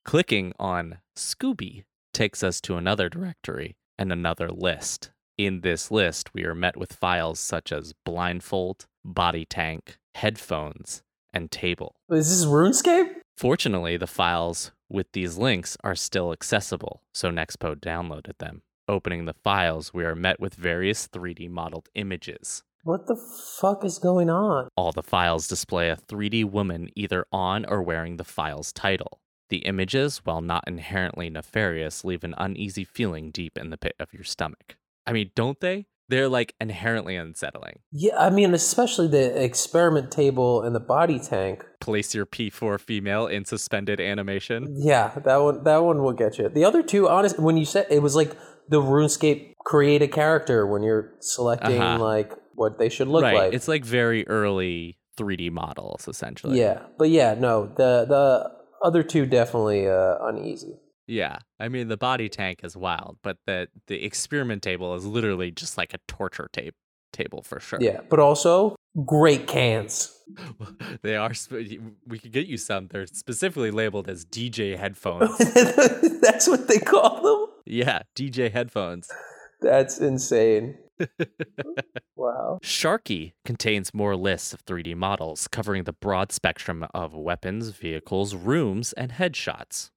Clicking 0.03 0.51
on 0.59 0.97
Scooby 1.15 1.85
takes 2.13 2.43
us 2.43 2.59
to 2.59 2.75
another 2.75 3.07
directory 3.07 3.77
and 3.97 4.11
another 4.11 4.49
list. 4.49 5.11
In 5.37 5.61
this 5.61 5.89
list, 5.89 6.33
we 6.33 6.43
are 6.43 6.53
met 6.53 6.75
with 6.75 6.91
files 6.91 7.39
such 7.39 7.71
as 7.71 7.93
blindfold, 8.05 8.87
body 9.05 9.45
tank, 9.45 9.97
headphones, 10.16 11.03
and 11.34 11.51
table. 11.51 11.95
Is 12.09 12.30
this 12.30 12.45
RuneScape? 12.45 13.16
Fortunately, 13.38 13.97
the 13.97 14.07
files 14.07 14.72
with 14.89 15.07
these 15.14 15.38
links 15.38 15.78
are 15.84 15.95
still 15.95 16.32
accessible, 16.32 17.01
so 17.14 17.30
Nexpo 17.30 17.76
downloaded 17.76 18.38
them. 18.38 18.62
Opening 18.88 19.26
the 19.26 19.36
files, 19.43 19.93
we 19.93 20.03
are 20.03 20.16
met 20.16 20.39
with 20.39 20.53
various 20.53 21.07
3D 21.07 21.49
modeled 21.49 21.89
images. 21.95 22.64
What 22.84 23.07
the 23.07 23.16
fuck 23.16 23.86
is 23.86 23.99
going 23.99 24.30
on? 24.30 24.68
All 24.76 24.91
the 24.91 25.03
files 25.03 25.47
display 25.47 25.89
a 25.89 25.95
3D 25.95 26.45
woman 26.45 26.89
either 26.95 27.26
on 27.32 27.66
or 27.66 27.82
wearing 27.82 28.18
the 28.18 28.24
file's 28.24 28.74
title. 28.74 29.20
The 29.49 29.59
images, 29.59 30.22
while 30.24 30.41
not 30.41 30.64
inherently 30.66 31.30
nefarious, 31.30 32.03
leave 32.03 32.24
an 32.24 32.34
uneasy 32.38 32.84
feeling 32.84 33.32
deep 33.32 33.57
in 33.57 33.70
the 33.70 33.78
pit 33.78 33.95
of 33.99 34.14
your 34.14 34.24
stomach. 34.24 34.78
I 35.05 35.14
mean, 35.14 35.32
don't 35.36 35.59
they? 35.59 35.88
They're 36.12 36.30
like 36.30 36.53
inherently 36.62 37.16
unsettling. 37.16 37.80
Yeah, 37.91 38.18
I 38.20 38.30
mean, 38.30 38.53
especially 38.53 39.07
the 39.07 39.41
experiment 39.43 40.12
table 40.12 40.62
and 40.62 40.76
the 40.76 40.80
body 40.80 41.20
tank. 41.20 41.64
Place 41.80 42.14
your 42.14 42.26
P4 42.26 42.80
female 42.80 43.26
in 43.28 43.45
suspended 43.45 43.99
animation. 43.99 44.76
Yeah, 44.78 45.18
that 45.26 45.38
one 45.38 45.64
that 45.64 45.78
one 45.84 46.03
will 46.03 46.14
get 46.14 46.38
you. 46.38 46.49
The 46.49 46.66
other 46.66 46.84
two, 46.84 47.07
honest, 47.09 47.39
when 47.39 47.57
you 47.57 47.66
said 47.66 47.88
it 47.89 48.01
was 48.01 48.16
like 48.16 48.36
the 48.70 48.82
RuneScape 48.82 49.53
create 49.66 50.01
a 50.01 50.07
character 50.07 50.68
when 50.68 50.84
you're 50.84 51.14
selecting 51.22 51.82
Uh-huh. 51.82 52.03
like 52.03 52.32
what 52.55 52.78
they 52.78 52.89
should 52.89 53.07
look 53.07 53.24
right. 53.24 53.36
like. 53.36 53.53
It's 53.53 53.68
like 53.68 53.84
very 53.86 54.28
early 54.28 54.97
3D 55.18 55.49
models, 55.51 56.07
essentially. 56.07 56.59
yeah, 56.59 56.82
but 56.97 57.09
yeah, 57.09 57.34
no, 57.36 57.68
the 57.68 58.05
the 58.07 58.51
other 58.86 59.03
two 59.03 59.26
definitely 59.26 59.88
uh, 59.88 60.18
uneasy. 60.24 60.76
Yeah. 61.07 61.39
I 61.59 61.67
mean, 61.69 61.87
the 61.87 61.97
body 61.97 62.29
tank 62.29 62.61
is 62.63 62.75
wild, 62.77 63.17
but 63.23 63.37
the 63.45 63.67
the 63.87 64.03
experiment 64.03 64.61
table 64.63 64.93
is 64.95 65.05
literally 65.05 65.51
just 65.51 65.77
like 65.77 65.93
a 65.93 65.99
torture 66.07 66.49
tape 66.53 66.75
table 67.13 67.41
for 67.41 67.59
sure. 67.59 67.79
Yeah, 67.81 68.01
but 68.09 68.19
also 68.19 68.75
great 69.05 69.47
cans. 69.47 70.17
they 71.01 71.15
are. 71.17 71.33
sp- 71.35 71.67
We 72.07 72.19
could 72.19 72.31
get 72.31 72.47
you 72.47 72.57
some. 72.57 72.87
They're 72.87 73.07
specifically 73.07 73.71
labeled 73.71 74.07
as 74.07 74.23
DJ 74.25 74.77
headphones. 74.83 75.37
That's 76.21 76.47
what 76.47 76.67
they 76.67 76.79
call 76.79 77.21
them. 77.21 77.55
yeah, 77.65 78.03
DJ 78.15 78.51
headphones. 78.51 79.09
That's 79.61 79.99
insane. 79.99 80.77
Wow. 82.15 82.59
Sharky 82.63 83.33
contains 83.45 83.93
more 83.95 84.15
lists 84.15 84.53
of 84.53 84.63
3D 84.65 84.95
models 84.95 85.47
covering 85.47 85.85
the 85.85 85.93
broad 85.93 86.31
spectrum 86.31 86.85
of 86.93 87.15
weapons, 87.15 87.69
vehicles, 87.69 88.35
rooms, 88.35 88.93
and 88.93 89.13
headshots. 89.13 89.89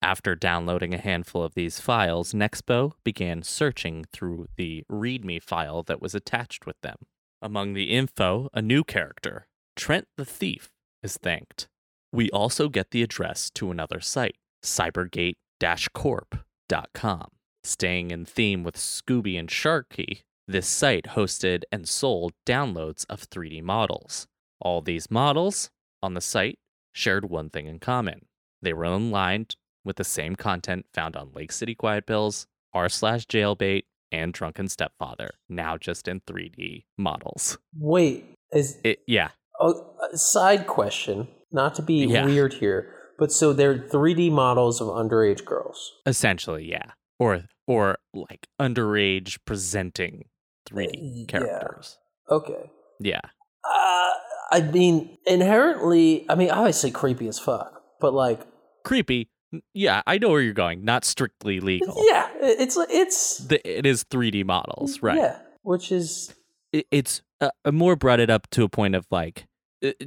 After 0.00 0.36
downloading 0.36 0.94
a 0.94 0.98
handful 0.98 1.42
of 1.42 1.54
these 1.54 1.80
files, 1.80 2.32
Nexpo 2.32 2.92
began 3.02 3.42
searching 3.42 4.04
through 4.12 4.46
the 4.56 4.84
README 4.88 5.42
file 5.42 5.82
that 5.84 6.00
was 6.00 6.14
attached 6.14 6.66
with 6.66 6.80
them. 6.82 6.98
Among 7.42 7.74
the 7.74 7.90
info, 7.90 8.48
a 8.54 8.62
new 8.62 8.84
character, 8.84 9.48
Trent 9.76 10.06
the 10.16 10.24
Thief, 10.24 10.70
is 11.02 11.16
thanked. 11.16 11.68
We 12.12 12.30
also 12.30 12.68
get 12.68 12.90
the 12.90 13.02
address 13.02 13.50
to 13.50 13.70
another 13.70 14.00
site, 14.00 14.36
cybergate-corp.com. 14.64 17.28
Staying 17.64 18.10
in 18.10 18.24
theme 18.24 18.62
with 18.62 18.76
Scooby 18.76 19.38
and 19.38 19.48
Sharky, 19.48 20.22
this 20.46 20.66
site 20.66 21.08
hosted 21.08 21.64
and 21.70 21.88
sold 21.88 22.32
downloads 22.46 23.04
of 23.10 23.28
3D 23.28 23.62
models. 23.62 24.26
All 24.60 24.80
these 24.80 25.10
models 25.10 25.70
on 26.02 26.14
the 26.14 26.20
site 26.20 26.58
shared 26.92 27.28
one 27.28 27.50
thing 27.50 27.66
in 27.66 27.78
common. 27.78 28.26
They 28.62 28.72
were 28.72 28.84
aligned 28.84 29.56
with 29.84 29.96
the 29.96 30.04
same 30.04 30.36
content 30.36 30.86
found 30.92 31.16
on 31.16 31.30
Lake 31.34 31.52
City 31.52 31.74
Quiet 31.74 32.06
Pills, 32.06 32.46
r 32.74 32.88
slash 32.88 33.26
jailbait, 33.26 33.84
and 34.12 34.32
Drunken 34.32 34.68
Stepfather, 34.68 35.30
now 35.48 35.76
just 35.76 36.08
in 36.08 36.20
3D 36.20 36.84
models. 36.96 37.58
Wait, 37.76 38.24
is 38.52 38.78
It, 38.84 39.00
yeah, 39.06 39.28
oh, 39.60 39.94
a 40.12 40.16
side 40.18 40.66
question? 40.66 41.28
Not 41.52 41.74
to 41.76 41.82
be 41.82 42.06
Yeah. 42.06 42.24
weird 42.26 42.54
here, 42.54 42.94
but 43.18 43.32
so 43.32 43.52
they're 43.52 43.78
3D 43.78 44.30
models 44.30 44.80
of 44.80 44.88
underage 44.88 45.44
girls. 45.44 45.92
essentially, 46.06 46.68
yeah. 46.70 46.92
Or 47.18 47.44
or 47.66 47.98
like 48.14 48.46
underage 48.60 49.38
presenting 49.44 50.28
3D 50.66 51.20
Yeah. 51.20 51.26
characters. 51.26 51.98
Okay. 52.30 52.70
Yeah. 53.00 53.20
Uh, 53.64 54.10
I 54.50 54.60
mean, 54.72 55.18
inherently, 55.26 56.24
I 56.30 56.34
mean, 56.34 56.50
obviously 56.50 56.90
creepy 56.90 57.28
as 57.28 57.38
fuck, 57.38 57.82
but 58.00 58.14
like, 58.14 58.40
Creepy. 58.84 59.28
Yeah, 59.72 60.02
I 60.06 60.18
know 60.18 60.28
where 60.30 60.42
you're 60.42 60.52
going. 60.52 60.84
Not 60.84 61.04
strictly 61.04 61.60
legal. 61.60 61.94
yeah, 62.06 62.28
it's 62.40 62.76
it's 62.90 63.38
The, 63.38 63.78
it 63.78 63.86
is 63.86 64.04
3D 64.04 64.44
models, 64.44 65.02
right? 65.02 65.16
Yeah, 65.16 65.38
which 65.62 65.90
is 65.90 66.34
it, 66.72 66.86
it's 66.90 67.22
uh, 67.40 67.50
more 67.70 67.96
brought 67.96 68.20
it 68.20 68.30
up 68.30 68.48
to 68.50 68.64
a 68.64 68.68
point 68.68 68.94
of 68.94 69.06
like 69.10 69.46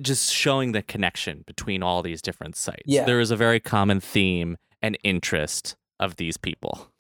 just 0.02 0.34
showing 0.34 0.74
the 0.74 0.82
connection 0.82 1.44
between 1.48 1.82
all 1.82 2.02
these 2.02 2.22
different 2.22 2.56
sites. 2.56 2.84
Yeah. 2.86 3.06
There 3.06 3.20
is 3.20 3.32
a 3.32 3.36
very 3.36 3.60
common 3.60 4.00
theme 4.00 4.58
and 4.82 4.98
interest 5.04 5.76
of 6.00 6.18
these 6.18 6.38
people, 6.38 6.92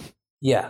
yeah. 0.41 0.69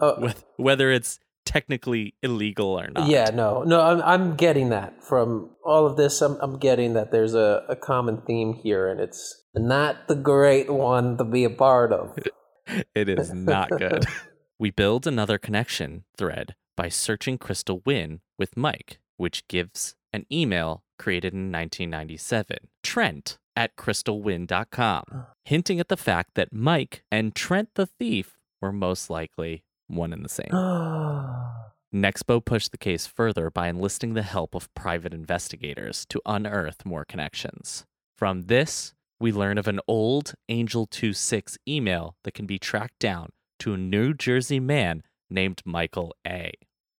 Uh, 0.00 0.14
with, 0.18 0.44
whether 0.56 0.90
it's 0.90 1.18
technically 1.44 2.14
illegal 2.22 2.78
or 2.78 2.88
not. 2.88 3.08
Yeah, 3.08 3.30
no, 3.34 3.62
no, 3.62 3.80
I'm 3.80 4.02
I'm 4.02 4.36
getting 4.36 4.70
that 4.70 5.04
from 5.04 5.50
all 5.64 5.86
of 5.86 5.96
this. 5.96 6.22
I'm 6.22 6.38
I'm 6.40 6.58
getting 6.58 6.94
that 6.94 7.10
there's 7.12 7.34
a, 7.34 7.64
a 7.68 7.76
common 7.76 8.22
theme 8.22 8.54
here, 8.54 8.88
and 8.88 9.00
it's 9.00 9.43
not 9.54 10.08
the 10.08 10.14
great 10.14 10.70
one 10.70 11.16
to 11.18 11.24
be 11.24 11.44
a 11.44 11.50
part 11.50 11.92
of. 11.92 12.18
it 12.94 13.08
is 13.08 13.32
not 13.32 13.70
good. 13.70 14.06
we 14.58 14.70
build 14.70 15.06
another 15.06 15.38
connection 15.38 16.04
thread 16.16 16.54
by 16.76 16.88
searching 16.88 17.38
Crystal 17.38 17.82
Wind 17.84 18.20
with 18.38 18.56
Mike, 18.56 18.98
which 19.16 19.46
gives 19.48 19.94
an 20.12 20.26
email 20.30 20.84
created 20.98 21.32
in 21.32 21.50
1997, 21.52 22.56
Trent 22.82 23.38
at 23.56 23.76
crystalwind.com, 23.76 25.26
hinting 25.44 25.80
at 25.80 25.88
the 25.88 25.96
fact 25.96 26.30
that 26.34 26.52
Mike 26.52 27.04
and 27.10 27.34
Trent 27.34 27.70
the 27.74 27.86
Thief 27.86 28.38
were 28.60 28.72
most 28.72 29.10
likely 29.10 29.64
one 29.86 30.12
and 30.12 30.24
the 30.24 30.28
same. 30.28 30.50
Nexpo 31.94 32.44
pushed 32.44 32.72
the 32.72 32.78
case 32.78 33.06
further 33.06 33.50
by 33.50 33.68
enlisting 33.68 34.14
the 34.14 34.22
help 34.22 34.54
of 34.54 34.72
private 34.74 35.14
investigators 35.14 36.04
to 36.06 36.20
unearth 36.26 36.84
more 36.84 37.04
connections. 37.04 37.84
From 38.16 38.42
this, 38.42 38.94
we 39.24 39.32
learn 39.32 39.56
of 39.56 39.66
an 39.66 39.80
old 39.88 40.34
Angel 40.50 40.84
26 40.84 41.56
email 41.66 42.14
that 42.24 42.34
can 42.34 42.44
be 42.44 42.58
tracked 42.58 42.98
down 42.98 43.30
to 43.58 43.72
a 43.72 43.78
New 43.78 44.12
Jersey 44.12 44.60
man 44.60 45.02
named 45.30 45.62
Michael 45.64 46.14
A. 46.26 46.52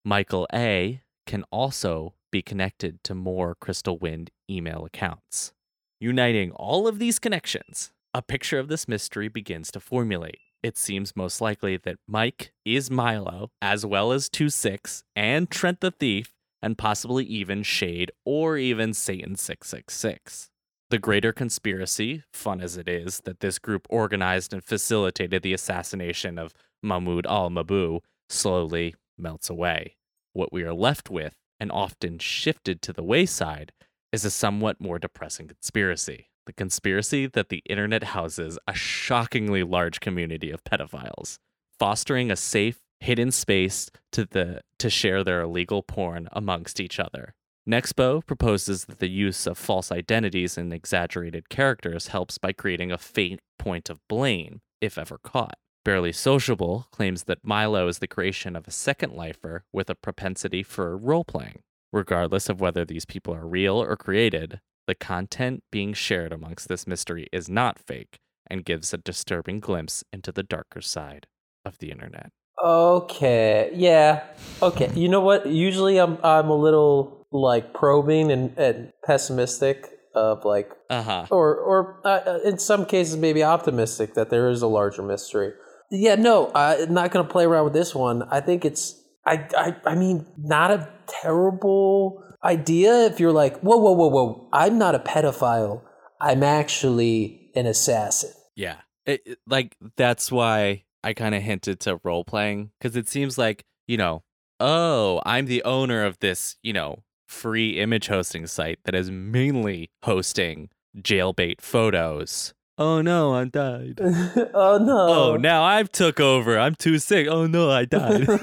Michael 0.04 0.48
A 0.52 1.02
can 1.24 1.44
also 1.52 2.14
be 2.32 2.42
connected 2.42 3.04
to 3.04 3.14
more 3.14 3.54
Crystal 3.54 3.96
Wind 3.96 4.32
email 4.50 4.84
accounts. 4.84 5.52
Uniting 6.00 6.50
all 6.50 6.88
of 6.88 6.98
these 6.98 7.20
connections, 7.20 7.92
a 8.12 8.22
picture 8.22 8.58
of 8.58 8.66
this 8.66 8.88
mystery 8.88 9.28
begins 9.28 9.70
to 9.70 9.78
formulate. 9.78 10.40
it 10.64 10.76
seems 10.76 11.14
most 11.14 11.40
likely 11.40 11.76
that 11.76 11.98
Mike 12.08 12.50
is 12.64 12.90
Milo, 12.90 13.52
as 13.62 13.86
well 13.86 14.10
as 14.10 14.28
2 14.28 14.48
6 14.50 15.04
and 15.14 15.48
Trent 15.48 15.80
the 15.80 15.92
Thief, 15.92 16.32
and 16.60 16.76
possibly 16.76 17.24
even 17.24 17.62
Shade 17.62 18.10
or 18.24 18.56
even 18.56 18.94
Satan 18.94 19.36
666. 19.36 20.50
The 20.88 20.98
greater 20.98 21.32
conspiracy, 21.32 22.22
fun 22.32 22.60
as 22.60 22.76
it 22.76 22.88
is, 22.88 23.22
that 23.24 23.40
this 23.40 23.58
group 23.58 23.86
organized 23.90 24.52
and 24.52 24.62
facilitated 24.62 25.42
the 25.42 25.52
assassination 25.52 26.38
of 26.38 26.54
Mahmoud 26.80 27.26
al 27.26 27.50
Mabhouh 27.50 28.02
slowly 28.28 28.94
melts 29.18 29.50
away. 29.50 29.96
What 30.32 30.52
we 30.52 30.62
are 30.62 30.72
left 30.72 31.10
with, 31.10 31.34
and 31.58 31.72
often 31.72 32.18
shifted 32.20 32.82
to 32.82 32.92
the 32.92 33.02
wayside, 33.02 33.72
is 34.12 34.24
a 34.24 34.30
somewhat 34.30 34.80
more 34.80 35.00
depressing 35.00 35.48
conspiracy. 35.48 36.28
The 36.46 36.52
conspiracy 36.52 37.26
that 37.26 37.48
the 37.48 37.62
internet 37.68 38.04
houses 38.04 38.56
a 38.68 38.74
shockingly 38.74 39.64
large 39.64 39.98
community 39.98 40.52
of 40.52 40.62
pedophiles, 40.62 41.38
fostering 41.80 42.30
a 42.30 42.36
safe, 42.36 42.78
hidden 43.00 43.32
space 43.32 43.90
to 44.12 44.24
the 44.24 44.60
to 44.78 44.88
share 44.88 45.24
their 45.24 45.40
illegal 45.40 45.82
porn 45.82 46.28
amongst 46.30 46.78
each 46.78 47.00
other. 47.00 47.34
Nexpo 47.68 48.24
proposes 48.24 48.84
that 48.84 49.00
the 49.00 49.10
use 49.10 49.44
of 49.44 49.58
false 49.58 49.90
identities 49.90 50.56
and 50.56 50.72
exaggerated 50.72 51.48
characters 51.48 52.08
helps 52.08 52.38
by 52.38 52.52
creating 52.52 52.92
a 52.92 52.98
faint 52.98 53.40
point 53.58 53.90
of 53.90 53.98
blame, 54.08 54.60
if 54.80 54.96
ever 54.96 55.18
caught. 55.18 55.58
Barely 55.84 56.12
Sociable 56.12 56.86
claims 56.92 57.24
that 57.24 57.44
Milo 57.44 57.88
is 57.88 57.98
the 57.98 58.06
creation 58.06 58.54
of 58.54 58.68
a 58.68 58.72
second 58.72 59.14
lifer 59.14 59.64
with 59.72 59.90
a 59.90 59.96
propensity 59.96 60.62
for 60.62 60.96
role 60.96 61.24
playing. 61.24 61.60
Regardless 61.92 62.48
of 62.48 62.60
whether 62.60 62.84
these 62.84 63.04
people 63.04 63.34
are 63.34 63.46
real 63.46 63.82
or 63.82 63.96
created, 63.96 64.60
the 64.86 64.94
content 64.94 65.64
being 65.72 65.92
shared 65.92 66.32
amongst 66.32 66.68
this 66.68 66.86
mystery 66.86 67.26
is 67.32 67.48
not 67.48 67.80
fake 67.80 68.18
and 68.48 68.64
gives 68.64 68.94
a 68.94 68.98
disturbing 68.98 69.58
glimpse 69.58 70.04
into 70.12 70.30
the 70.30 70.44
darker 70.44 70.80
side 70.80 71.26
of 71.64 71.78
the 71.78 71.90
internet. 71.90 72.30
Okay. 72.62 73.70
Yeah. 73.74 74.24
Okay. 74.62 74.90
You 74.94 75.08
know 75.08 75.20
what? 75.20 75.46
Usually 75.46 75.98
I'm 75.98 76.18
I'm 76.24 76.48
a 76.48 76.56
little 76.56 77.26
like 77.30 77.74
probing 77.74 78.30
and, 78.32 78.56
and 78.58 78.92
pessimistic 79.04 79.86
of 80.14 80.44
like 80.44 80.70
Uh 80.88 81.02
huh. 81.02 81.26
or 81.30 81.54
or 81.56 82.00
uh, 82.04 82.38
in 82.44 82.58
some 82.58 82.86
cases 82.86 83.16
maybe 83.16 83.42
optimistic 83.44 84.14
that 84.14 84.30
there 84.30 84.48
is 84.48 84.62
a 84.62 84.66
larger 84.66 85.02
mystery. 85.02 85.52
Yeah, 85.90 86.14
no, 86.16 86.50
I'm 86.54 86.92
not 86.94 87.10
going 87.12 87.24
to 87.26 87.30
play 87.30 87.44
around 87.44 87.64
with 87.64 87.72
this 87.74 87.94
one. 87.94 88.22
I 88.24 88.40
think 88.40 88.64
it's 88.64 89.00
I 89.26 89.46
I 89.56 89.76
I 89.84 89.94
mean 89.94 90.26
not 90.38 90.70
a 90.70 90.88
terrible 91.06 92.22
idea 92.42 93.04
if 93.06 93.20
you're 93.20 93.32
like, 93.32 93.60
"Whoa, 93.60 93.76
whoa, 93.76 93.92
whoa, 93.92 94.08
whoa. 94.08 94.48
I'm 94.52 94.78
not 94.78 94.94
a 94.94 94.98
pedophile. 94.98 95.82
I'm 96.20 96.42
actually 96.42 97.50
an 97.54 97.66
assassin." 97.66 98.30
Yeah. 98.54 98.76
It, 99.04 99.22
it- 99.26 99.38
like 99.46 99.76
that's 99.96 100.32
why 100.32 100.84
I 101.06 101.14
kind 101.14 101.36
of 101.36 101.42
hinted 101.42 101.78
to 101.80 102.00
role 102.02 102.24
playing 102.24 102.72
because 102.80 102.96
it 102.96 103.08
seems 103.08 103.38
like, 103.38 103.64
you 103.86 103.96
know, 103.96 104.24
oh, 104.58 105.22
I'm 105.24 105.46
the 105.46 105.62
owner 105.62 106.04
of 106.04 106.18
this, 106.18 106.56
you 106.64 106.72
know, 106.72 107.04
free 107.28 107.78
image 107.78 108.08
hosting 108.08 108.48
site 108.48 108.80
that 108.86 108.96
is 108.96 109.08
mainly 109.08 109.92
hosting 110.02 110.68
jailbait 110.98 111.60
photos. 111.60 112.54
Oh 112.76 113.02
no, 113.02 113.32
I 113.34 113.44
died. 113.44 114.00
oh 114.02 114.78
no. 114.82 115.06
Oh, 115.08 115.36
now 115.36 115.62
I've 115.62 115.92
took 115.92 116.18
over. 116.18 116.58
I'm 116.58 116.74
too 116.74 116.98
sick. 116.98 117.28
Oh 117.30 117.46
no, 117.46 117.70
I 117.70 117.84
died. 117.84 118.26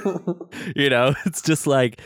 you 0.78 0.90
know, 0.90 1.16
it's 1.26 1.42
just 1.42 1.68
like 1.68 2.00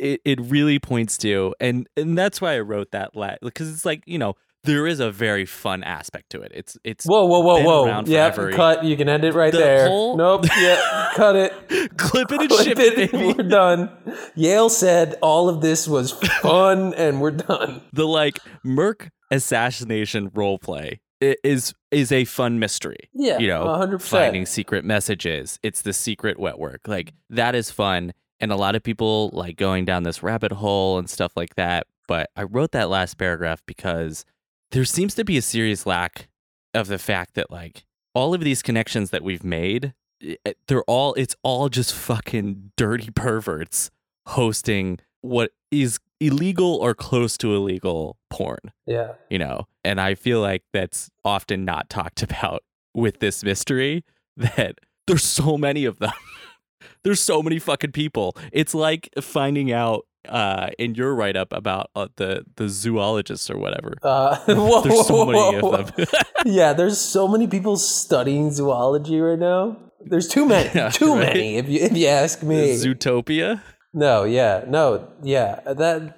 it, 0.00 0.20
it 0.24 0.40
really 0.40 0.80
points 0.80 1.16
to 1.18 1.54
and 1.60 1.88
and 1.96 2.18
that's 2.18 2.40
why 2.40 2.56
I 2.56 2.60
wrote 2.60 2.90
that 2.90 3.14
la 3.14 3.36
because 3.40 3.72
it's 3.72 3.86
like, 3.86 4.02
you 4.04 4.18
know, 4.18 4.34
there 4.64 4.86
is 4.86 5.00
a 5.00 5.10
very 5.10 5.46
fun 5.46 5.82
aspect 5.82 6.30
to 6.30 6.40
it. 6.42 6.52
It's 6.54 6.76
it's 6.84 7.04
Whoa, 7.06 7.24
whoa, 7.26 7.40
whoa, 7.40 7.62
whoa. 7.62 8.02
Yeah, 8.06 8.30
cut. 8.30 8.84
You 8.84 8.96
can 8.96 9.08
end 9.08 9.24
it 9.24 9.34
right 9.34 9.52
The 9.52 9.58
there. 9.58 9.88
whole- 9.88 10.16
Nope. 10.16 10.44
Yeah, 10.58 11.10
cut 11.16 11.36
it. 11.36 11.52
clip 11.96 12.30
it 12.32 12.40
and 12.40 12.50
Clip 12.50 12.64
ship 12.66 12.78
it. 12.78 12.98
it. 12.98 13.12
We're 13.38 13.48
done. 13.48 13.90
Yale 14.34 14.68
said 14.68 15.16
all 15.22 15.48
of 15.48 15.60
this 15.60 15.88
was 15.88 16.12
fun 16.42 16.92
and 16.94 17.20
we're 17.20 17.30
done. 17.30 17.80
the 17.92 18.06
like 18.06 18.38
Merc 18.62 19.08
assassination 19.30 20.30
roleplay 20.30 20.98
i- 21.22 21.36
is 21.42 21.74
is 21.90 22.12
a 22.12 22.24
fun 22.24 22.58
mystery. 22.58 23.08
Yeah, 23.14 23.38
you 23.38 23.48
know, 23.48 23.64
100%. 23.64 24.00
finding 24.02 24.46
secret 24.46 24.84
messages. 24.84 25.58
It's 25.62 25.82
the 25.82 25.92
secret 25.92 26.38
wet 26.38 26.58
work. 26.58 26.82
Like 26.86 27.12
that 27.30 27.54
is 27.54 27.70
fun, 27.70 28.12
and 28.40 28.52
a 28.52 28.56
lot 28.56 28.74
of 28.76 28.82
people 28.82 29.30
like 29.32 29.56
going 29.56 29.84
down 29.84 30.02
this 30.04 30.22
rabbit 30.22 30.52
hole 30.52 30.98
and 30.98 31.08
stuff 31.08 31.32
like 31.36 31.54
that. 31.56 31.86
But 32.06 32.28
I 32.36 32.42
wrote 32.44 32.72
that 32.72 32.88
last 32.90 33.18
paragraph 33.18 33.62
because 33.66 34.24
there 34.72 34.84
seems 34.84 35.14
to 35.16 35.24
be 35.24 35.36
a 35.36 35.42
serious 35.42 35.86
lack 35.86 36.28
of 36.74 36.86
the 36.88 36.98
fact 36.98 37.34
that 37.34 37.50
like 37.50 37.84
all 38.14 38.34
of 38.34 38.40
these 38.40 38.62
connections 38.62 39.10
that 39.10 39.22
we've 39.22 39.44
made, 39.44 39.94
eh, 40.22 40.34
eh, 40.46 40.52
they're 40.68 40.84
all 40.84 41.14
it's 41.14 41.34
all 41.42 41.68
just 41.68 41.94
fucking 41.94 42.72
dirty 42.76 43.10
perverts 43.10 43.90
hosting 44.26 44.98
what 45.22 45.50
is 45.70 45.98
illegal 46.20 46.76
or 46.76 46.94
close 46.94 47.36
to 47.38 47.54
illegal 47.54 48.16
porn 48.30 48.58
Yeah. 48.86 49.12
you 49.28 49.38
know? 49.38 49.66
And 49.84 50.00
i 50.00 50.14
feel 50.14 50.40
like 50.40 50.62
that's 50.72 51.10
often 51.24 51.64
not 51.64 51.88
talked 51.88 52.22
about 52.28 52.62
with 52.94 53.18
this 53.20 53.42
mystery 53.42 54.04
that 54.36 54.76
there's 55.06 55.24
so 55.24 55.56
many 55.58 55.84
of 55.84 55.98
them. 55.98 56.12
There's 57.02 57.20
so 57.20 57.42
many 57.42 57.58
fucking 57.58 57.92
people. 57.92 58.36
It's 58.52 58.74
like 58.74 59.08
finding 59.20 59.70
out 59.72 60.06
uh 60.28 60.68
in 60.78 60.94
your 60.94 61.14
write-up 61.14 61.52
about 61.52 61.90
uh, 61.96 62.08
the 62.16 62.44
the 62.56 62.68
zoologists 62.68 63.50
or 63.50 63.56
whatever 63.56 63.94
Uh, 64.02 64.36
whoa, 64.48 64.82
there's 64.82 65.06
so 65.06 65.14
whoa, 65.24 65.26
many 65.26 65.60
whoa. 65.60 65.70
of 65.72 65.94
them 65.96 66.06
yeah, 66.44 66.72
there's 66.72 66.98
so 67.00 67.26
many 67.26 67.46
people 67.46 67.76
studying 67.76 68.50
zoology 68.50 69.18
right 69.20 69.38
now. 69.38 69.76
There's 70.02 70.28
too 70.28 70.46
many. 70.46 70.70
Yeah, 70.74 70.88
too 70.88 71.14
right. 71.14 71.34
many, 71.34 71.56
if 71.56 71.68
you 71.68 71.80
if 71.80 71.96
you 71.96 72.06
ask 72.06 72.42
me. 72.42 72.74
zootopia 72.76 73.60
no, 73.92 74.24
yeah, 74.24 74.64
no, 74.68 75.08
yeah. 75.22 75.60
That 75.66 76.14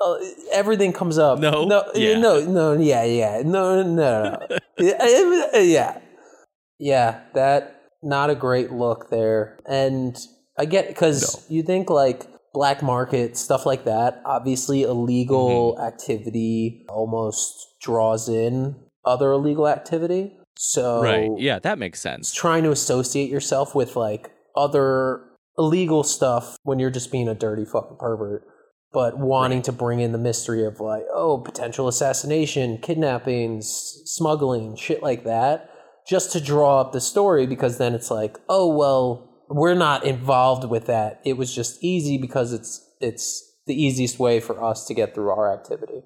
uh, 0.00 0.14
everything 0.52 0.92
comes 0.92 1.16
up. 1.18 1.38
No? 1.38 1.64
no, 1.64 1.84
Yeah. 1.94 2.18
no, 2.18 2.40
no, 2.44 2.72
yeah, 2.74 3.04
yeah, 3.04 3.42
no, 3.44 3.82
no, 3.82 3.94
no. 3.94 4.46
no. 4.48 4.58
yeah, 4.78 5.60
yeah, 5.60 5.98
yeah. 6.78 7.20
That 7.34 7.80
not 8.02 8.30
a 8.30 8.34
great 8.34 8.72
look 8.72 9.08
there, 9.10 9.58
and 9.66 10.16
I 10.58 10.66
get 10.66 10.88
because 10.88 11.46
you 11.48 11.62
think 11.62 11.88
like 11.88 12.26
black 12.54 12.82
market 12.82 13.36
stuff 13.36 13.66
like 13.66 13.84
that. 13.84 14.22
Obviously, 14.24 14.84
illegal 14.84 15.74
mm-hmm. 15.74 15.84
activity 15.84 16.86
almost 16.88 17.74
draws 17.82 18.30
in 18.30 18.76
other 19.04 19.32
illegal 19.32 19.68
activity. 19.68 20.32
So 20.56 21.02
right 21.02 21.30
yeah 21.36 21.58
that 21.58 21.78
makes 21.78 22.00
sense 22.00 22.32
trying 22.32 22.62
to 22.62 22.70
associate 22.70 23.28
yourself 23.28 23.74
with 23.74 23.96
like 23.96 24.30
other 24.54 25.24
illegal 25.58 26.04
stuff 26.04 26.56
when 26.62 26.78
you're 26.78 26.90
just 26.90 27.10
being 27.10 27.28
a 27.28 27.34
dirty 27.34 27.64
fucking 27.64 27.96
pervert 27.98 28.46
but 28.92 29.18
wanting 29.18 29.62
to 29.62 29.72
bring 29.72 29.98
in 29.98 30.12
the 30.12 30.18
mystery 30.18 30.64
of 30.64 30.78
like 30.78 31.02
oh 31.12 31.38
potential 31.38 31.88
assassination 31.88 32.78
kidnappings 32.78 34.00
smuggling 34.04 34.76
shit 34.76 35.02
like 35.02 35.24
that 35.24 35.70
just 36.06 36.30
to 36.32 36.40
draw 36.40 36.80
up 36.80 36.92
the 36.92 37.00
story 37.00 37.46
because 37.46 37.78
then 37.78 37.92
it's 37.92 38.10
like 38.10 38.38
oh 38.48 38.72
well 38.72 39.33
we're 39.48 39.74
not 39.74 40.04
involved 40.04 40.68
with 40.68 40.86
that 40.86 41.20
it 41.24 41.36
was 41.36 41.54
just 41.54 41.82
easy 41.82 42.18
because 42.18 42.52
it's 42.52 42.90
it's 43.00 43.52
the 43.66 43.74
easiest 43.74 44.18
way 44.18 44.40
for 44.40 44.62
us 44.62 44.86
to 44.86 44.94
get 44.94 45.14
through 45.14 45.30
our 45.30 45.52
activity 45.52 46.02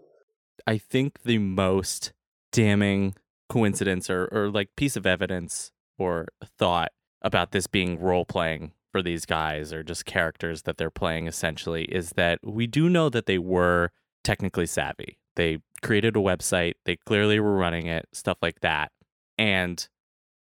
I 0.67 0.77
think 0.77 1.23
the 1.23 1.39
most 1.39 2.13
damning 2.53 3.15
coincidence 3.49 4.11
or, 4.11 4.29
or 4.31 4.51
like 4.51 4.77
piece 4.77 4.97
of 4.97 5.07
evidence 5.07 5.73
or 5.99 6.29
thought 6.59 6.93
about 7.23 7.53
this 7.53 7.67
being 7.67 7.99
role 7.99 8.27
playing 8.27 8.73
for 8.93 9.03
these 9.03 9.25
guys 9.25 9.73
or 9.73 9.83
just 9.83 10.05
characters 10.05 10.63
that 10.63 10.77
they're 10.77 10.91
playing 10.91 11.27
essentially 11.27 11.85
is 11.85 12.11
that 12.11 12.39
we 12.43 12.67
do 12.67 12.89
know 12.89 13.09
that 13.09 13.25
they 13.25 13.39
were 13.39 13.91
technically 14.25 14.67
savvy. 14.67 15.19
They 15.37 15.59
created 15.83 16.17
a 16.17 16.21
website, 16.21 16.75
they 16.85 16.97
clearly 16.97 17.41
were 17.41 17.57
running 17.57 17.87
it, 17.87 18.07
stuff 18.13 18.39
like 18.43 18.61
that. 18.61 18.93
And 19.39 19.89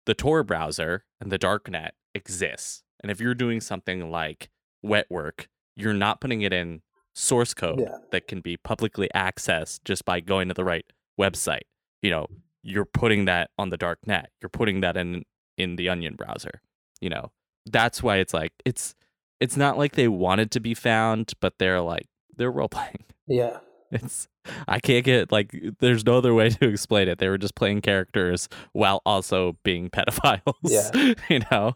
the 0.05 0.13
Tor 0.13 0.43
browser 0.43 1.03
and 1.19 1.31
the 1.31 1.39
darknet 1.39 1.89
exists. 2.15 2.83
And 3.01 3.11
if 3.11 3.19
you're 3.19 3.35
doing 3.35 3.61
something 3.61 4.09
like 4.09 4.49
wet 4.81 5.05
work, 5.09 5.47
you're 5.75 5.93
not 5.93 6.21
putting 6.21 6.41
it 6.41 6.53
in 6.53 6.81
source 7.13 7.53
code 7.53 7.79
Yeah. 7.79 7.97
that 8.11 8.27
can 8.27 8.41
be 8.41 8.57
publicly 8.57 9.09
accessed 9.13 9.81
just 9.85 10.05
by 10.05 10.19
going 10.19 10.47
to 10.47 10.53
the 10.53 10.63
right 10.63 10.85
website. 11.19 11.63
You 12.01 12.09
know, 12.11 12.27
you're 12.63 12.85
putting 12.85 13.25
that 13.25 13.51
on 13.57 13.69
the 13.69 13.77
dark 13.77 13.99
net. 14.07 14.29
You're 14.41 14.49
putting 14.49 14.81
that 14.81 14.97
in 14.97 15.23
in 15.57 15.75
the 15.77 15.87
Onion 15.89 16.15
browser. 16.15 16.61
You 16.99 17.09
know, 17.09 17.31
that's 17.65 18.01
why 18.03 18.17
it's 18.17 18.33
like 18.33 18.53
it's 18.65 18.95
it's 19.39 19.55
not 19.57 19.77
like 19.77 19.93
they 19.95 20.07
wanted 20.07 20.51
to 20.51 20.59
be 20.59 20.73
found, 20.73 21.33
but 21.39 21.57
they're 21.59 21.81
like 21.81 22.07
they're 22.37 22.51
role 22.51 22.69
playing. 22.69 23.05
yeah 23.27 23.57
It's 23.91 24.27
I 24.67 24.79
can't 24.79 25.05
get 25.05 25.31
like 25.31 25.55
there's 25.79 26.05
no 26.05 26.17
other 26.17 26.33
way 26.33 26.49
to 26.61 26.67
explain 26.67 27.07
it. 27.07 27.19
They 27.19 27.29
were 27.29 27.37
just 27.37 27.55
playing 27.55 27.81
characters 27.81 28.49
while 28.73 29.01
also 29.05 29.57
being 29.63 29.89
pedophiles. 29.95 30.41
Yeah. 30.63 31.13
you 31.29 31.41
know, 31.51 31.75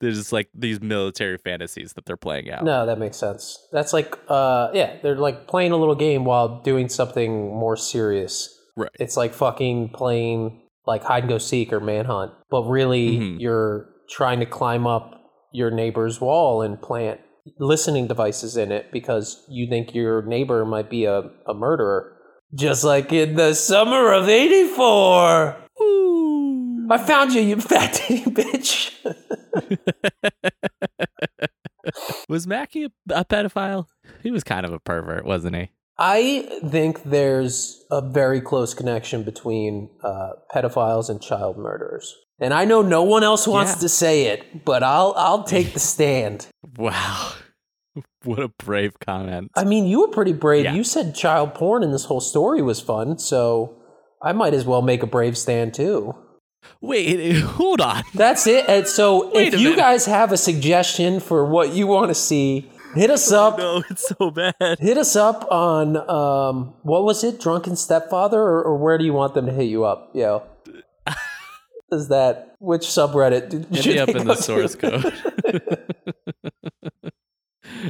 there's 0.00 0.18
just 0.18 0.32
like 0.32 0.48
these 0.54 0.80
military 0.80 1.38
fantasies 1.38 1.94
that 1.94 2.04
they're 2.06 2.16
playing 2.16 2.50
out. 2.50 2.64
No, 2.64 2.86
that 2.86 2.98
makes 2.98 3.16
sense. 3.16 3.58
That's 3.72 3.92
like, 3.92 4.16
uh, 4.28 4.68
yeah, 4.74 4.96
they're 5.02 5.16
like 5.16 5.46
playing 5.48 5.72
a 5.72 5.76
little 5.76 5.94
game 5.94 6.24
while 6.24 6.60
doing 6.62 6.88
something 6.88 7.54
more 7.54 7.76
serious. 7.76 8.52
Right. 8.76 8.90
It's 9.00 9.16
like 9.16 9.32
fucking 9.34 9.90
playing 9.90 10.60
like 10.86 11.02
hide 11.02 11.24
and 11.24 11.28
go 11.30 11.38
seek 11.38 11.72
or 11.72 11.80
manhunt, 11.80 12.32
but 12.50 12.62
really 12.64 13.18
Mhm. 13.18 13.40
you're 13.40 13.88
trying 14.10 14.40
to 14.40 14.46
climb 14.46 14.86
up 14.86 15.14
your 15.52 15.70
neighbor's 15.70 16.20
wall 16.20 16.60
and 16.62 16.80
plant 16.80 17.20
listening 17.58 18.06
devices 18.06 18.56
in 18.56 18.72
it 18.72 18.92
because 18.92 19.44
you 19.48 19.68
think 19.68 19.94
your 19.94 20.22
neighbor 20.22 20.64
might 20.64 20.90
be 20.90 21.04
a, 21.04 21.30
a 21.46 21.54
murderer. 21.54 22.16
Just 22.54 22.84
like 22.84 23.12
in 23.12 23.34
the 23.34 23.54
summer 23.54 24.12
of 24.12 24.28
84. 24.28 25.56
Ooh. 25.82 26.88
I 26.90 26.98
found 26.98 27.32
you, 27.32 27.40
you 27.40 27.60
fat 27.60 27.92
titty 27.94 28.30
bitch. 28.30 28.92
was 32.28 32.46
Mackey 32.46 32.84
a, 32.84 32.90
a 33.10 33.24
pedophile? 33.24 33.86
He 34.22 34.30
was 34.30 34.44
kind 34.44 34.64
of 34.64 34.72
a 34.72 34.78
pervert, 34.78 35.24
wasn't 35.24 35.56
he? 35.56 35.70
I 35.98 36.60
think 36.68 37.04
there's 37.04 37.84
a 37.90 38.02
very 38.02 38.40
close 38.40 38.74
connection 38.74 39.22
between 39.22 39.90
uh, 40.02 40.32
pedophiles 40.54 41.08
and 41.08 41.22
child 41.22 41.56
murderers. 41.56 42.14
And 42.38 42.52
I 42.52 42.64
know 42.66 42.82
no 42.82 43.02
one 43.02 43.22
else 43.24 43.46
wants 43.46 43.74
Yeah. 43.76 43.80
to 43.80 43.88
say 43.88 44.22
it, 44.26 44.64
but 44.64 44.82
I'll 44.82 45.14
I'll 45.16 45.42
take 45.44 45.72
the 45.72 45.80
stand. 45.94 46.46
Wow. 46.76 47.32
What 48.24 48.40
a 48.40 48.48
brave 48.58 48.98
comment. 48.98 49.52
I 49.54 49.62
mean, 49.64 49.86
you 49.86 50.00
were 50.00 50.08
pretty 50.08 50.32
brave. 50.32 50.64
Yeah. 50.64 50.74
You 50.74 50.82
said 50.84 51.14
child 51.14 51.54
porn 51.54 51.82
and 51.84 51.94
this 51.94 52.04
whole 52.06 52.20
story 52.20 52.60
was 52.60 52.80
fun, 52.80 53.18
so 53.18 53.76
I 54.20 54.32
might 54.32 54.52
as 54.52 54.66
well 54.66 54.82
make 54.82 55.02
a 55.04 55.06
brave 55.06 55.38
stand 55.38 55.72
too. 55.74 56.14
Wait, 56.80 57.40
hold 57.40 57.80
on. 57.80 58.02
That's 58.14 58.46
it. 58.48 58.68
And 58.68 58.86
so 58.88 59.30
if 59.34 59.54
you 59.54 59.70
minute. 59.70 59.76
guys 59.78 60.06
have 60.06 60.32
a 60.32 60.36
suggestion 60.36 61.20
for 61.20 61.44
what 61.46 61.72
you 61.72 61.86
want 61.86 62.08
to 62.10 62.14
see, 62.16 62.68
hit 62.96 63.10
us 63.10 63.30
up. 63.30 63.58
No, 63.58 63.82
it's 63.88 64.08
so 64.08 64.30
bad. 64.32 64.54
Hit 64.80 64.98
us 64.98 65.14
up 65.14 65.46
on 65.50 65.96
um, 66.10 66.74
what 66.82 67.04
was 67.04 67.22
it, 67.24 67.40
Drunken 67.40 67.76
Stepfather, 67.76 68.40
or, 68.42 68.62
or 68.62 68.76
where 68.76 68.98
do 68.98 69.04
you 69.04 69.12
want 69.14 69.34
them 69.34 69.46
to 69.46 69.52
hit 69.52 69.68
you 69.68 69.84
up? 69.84 70.10
Yo, 70.14 70.42
is 71.92 72.08
that 72.08 72.54
which 72.58 72.82
subreddit? 72.82 73.48
did- 73.50 73.66
Hit 73.74 73.86
me 73.86 73.98
up 73.98 74.08
in 74.08 74.26
the 74.26 74.34
source 74.34 74.74
code. 74.74 75.04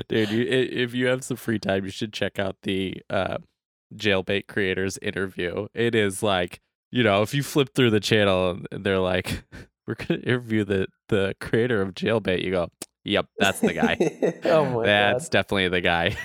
Dude, 0.09 0.31
you, 0.31 0.45
if 0.49 0.95
you 0.95 1.07
have 1.07 1.25
some 1.25 1.37
free 1.37 1.59
time, 1.59 1.85
you 1.85 1.91
should 1.91 2.13
check 2.13 2.39
out 2.39 2.57
the 2.63 3.03
uh, 3.11 3.39
Jailbait 3.95 4.47
Creators 4.47 4.99
interview. 5.03 5.69
It 5.75 5.95
is 5.95 6.23
like, 6.23 6.61
you 6.91 7.03
know, 7.03 7.23
if 7.23 7.35
you 7.35 7.43
flip 7.43 7.75
through 7.75 7.91
the 7.91 8.01
channel 8.01 8.59
and 8.71 8.85
they're 8.85 8.99
like, 8.99 9.45
we're 9.87 9.95
going 9.95 10.21
to 10.21 10.27
interview 10.27 10.65
the, 10.65 10.87
the 11.09 11.35
creator 11.41 11.83
of 11.83 11.95
Jailbait, 11.95 12.43
you 12.43 12.51
go, 12.51 12.69
yep, 13.05 13.27
that's 13.39 13.61
the 13.61 13.73
guy. 13.75 13.97
oh 14.45 14.65
my 14.67 14.87
that's 14.87 15.27
god, 15.27 15.33
definitely 15.33 15.69
the 15.69 15.81
guy. 15.81 16.17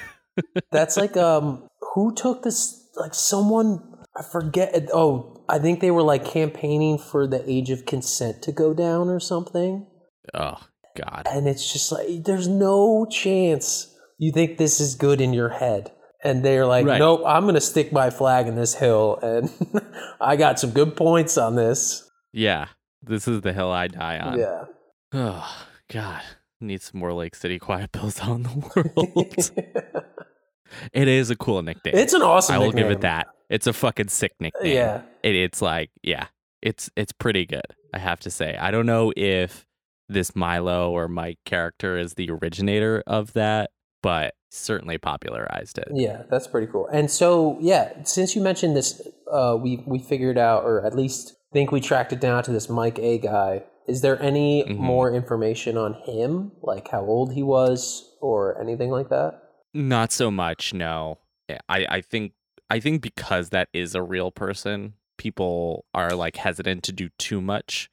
that's 0.71 0.97
like 0.97 1.17
um, 1.17 1.67
who 1.93 2.13
took 2.15 2.43
this? 2.43 2.77
Like 2.95 3.13
someone 3.13 3.81
I 4.17 4.23
forget. 4.23 4.89
Oh, 4.93 5.40
I 5.51 5.59
think 5.59 5.79
they 5.81 5.91
were 5.91 6.01
like 6.03 6.25
campaigning 6.25 6.97
for 6.97 7.27
the 7.27 7.43
age 7.49 7.69
of 7.69 7.85
consent 7.85 8.41
to 8.43 8.51
go 8.51 8.73
down 8.73 9.09
or 9.09 9.19
something. 9.19 9.85
Oh, 10.33 10.57
God. 10.97 11.27
and 11.29 11.47
it's 11.47 11.71
just 11.71 11.91
like 11.91 12.23
there's 12.25 12.47
no 12.47 13.05
chance 13.09 13.93
you 14.17 14.31
think 14.31 14.57
this 14.57 14.79
is 14.81 14.95
good 14.95 15.19
in 15.21 15.33
your 15.33 15.49
head 15.49 15.91
and 16.23 16.43
they're 16.45 16.65
like 16.65 16.85
Right. 16.85 16.99
nope 16.99 17.21
i'm 17.25 17.45
gonna 17.45 17.61
stick 17.61 17.91
my 17.93 18.09
flag 18.09 18.45
in 18.47 18.55
this 18.55 18.75
hill 18.75 19.17
and 19.23 19.49
i 20.21 20.35
got 20.35 20.59
some 20.59 20.71
good 20.71 20.95
points 20.97 21.37
on 21.37 21.55
this 21.55 22.07
Yeah, 22.33 22.67
this 23.01 23.25
is 23.27 23.39
the 23.41 23.53
hill 23.53 23.71
I 23.71 23.87
die 23.87 24.19
on. 24.19 24.37
yeah 24.39 24.63
Oh, 25.13 25.65
God. 25.89 26.21
Need 26.59 26.81
some 26.81 26.99
more 26.99 27.13
Lake 27.13 27.35
City 27.35 27.57
Quiet 27.57 27.91
Pills 27.93 28.19
out 28.21 28.35
in 28.35 28.43
the 28.43 28.71
world. 29.55 30.05
it 30.93 31.07
is 31.07 31.29
a 31.29 31.35
cool 31.35 31.61
nickname. 31.63 31.95
it's 31.95 32.13
an 32.13 32.21
awesome 32.21 32.55
I 32.55 32.59
will 32.59 32.71
give 32.71 32.91
it 32.91 33.01
that. 33.01 33.27
It's 33.51 33.67
a 33.67 33.73
fucking 33.73 34.07
sick 34.07 34.31
nickname. 34.39 34.73
yeah 34.75 35.01
It, 35.23 35.35
it's 35.35 35.61
like, 35.61 35.91
yeah, 36.01 36.27
it's 36.61 36.89
it's 36.95 37.11
pretty 37.11 37.45
good. 37.45 37.69
I 37.93 37.99
have 37.99 38.19
to 38.21 38.31
say. 38.31 38.55
I 38.59 38.71
don't 38.71 38.85
know 38.87 39.11
if 39.17 39.65
this 40.09 40.35
Milo 40.35 40.91
or 40.91 41.07
Mike 41.07 41.39
character 41.45 41.97
is 41.97 42.13
the 42.15 42.29
originator 42.31 43.03
of 43.05 43.33
that, 43.33 43.69
but 44.01 44.33
certainly 44.53 44.97
popularized 44.97 45.77
it. 45.77 45.87
yeah 45.93 46.23
that's 46.29 46.45
pretty 46.45 46.67
cool 46.67 46.85
and 46.91 47.09
so 47.09 47.57
yeah 47.61 48.03
since 48.03 48.35
you 48.35 48.41
mentioned 48.41 48.75
this 48.75 49.01
uh, 49.31 49.55
we 49.57 49.81
we 49.87 49.97
figured 49.97 50.37
out 50.37 50.65
or 50.65 50.85
at 50.85 50.93
least 50.93 51.35
think 51.53 51.71
we 51.71 51.79
tracked 51.79 52.11
it 52.11 52.19
down 52.19 52.43
to 52.43 52.51
this 52.51 52.67
mike 52.67 52.99
a 52.99 53.17
guy 53.17 53.63
is 53.87 54.01
there 54.01 54.21
any 54.21 54.65
Mhm. 54.65 54.75
more 54.77 55.09
information 55.13 55.77
on 55.77 55.93
him 56.05 56.51
like 56.61 56.89
how 56.89 56.99
old 56.99 57.31
he 57.33 57.41
was 57.43 58.03
or 58.19 58.59
anything 58.61 58.89
like 58.91 59.07
that 59.07 59.41
Not 59.73 60.11
so 60.11 60.29
much, 60.29 60.73
no. 60.73 61.19
I, 61.69 61.85
I 61.97 62.01
think 62.01 62.33
I 62.71 62.79
think 62.79 63.01
because 63.01 63.49
that 63.49 63.67
is 63.73 63.95
a 63.95 64.01
real 64.01 64.31
person, 64.31 64.93
people 65.17 65.85
are 65.93 66.15
like 66.15 66.37
hesitant 66.37 66.83
to 66.83 66.91
do 66.91 67.09
too 67.19 67.41
much 67.41 67.89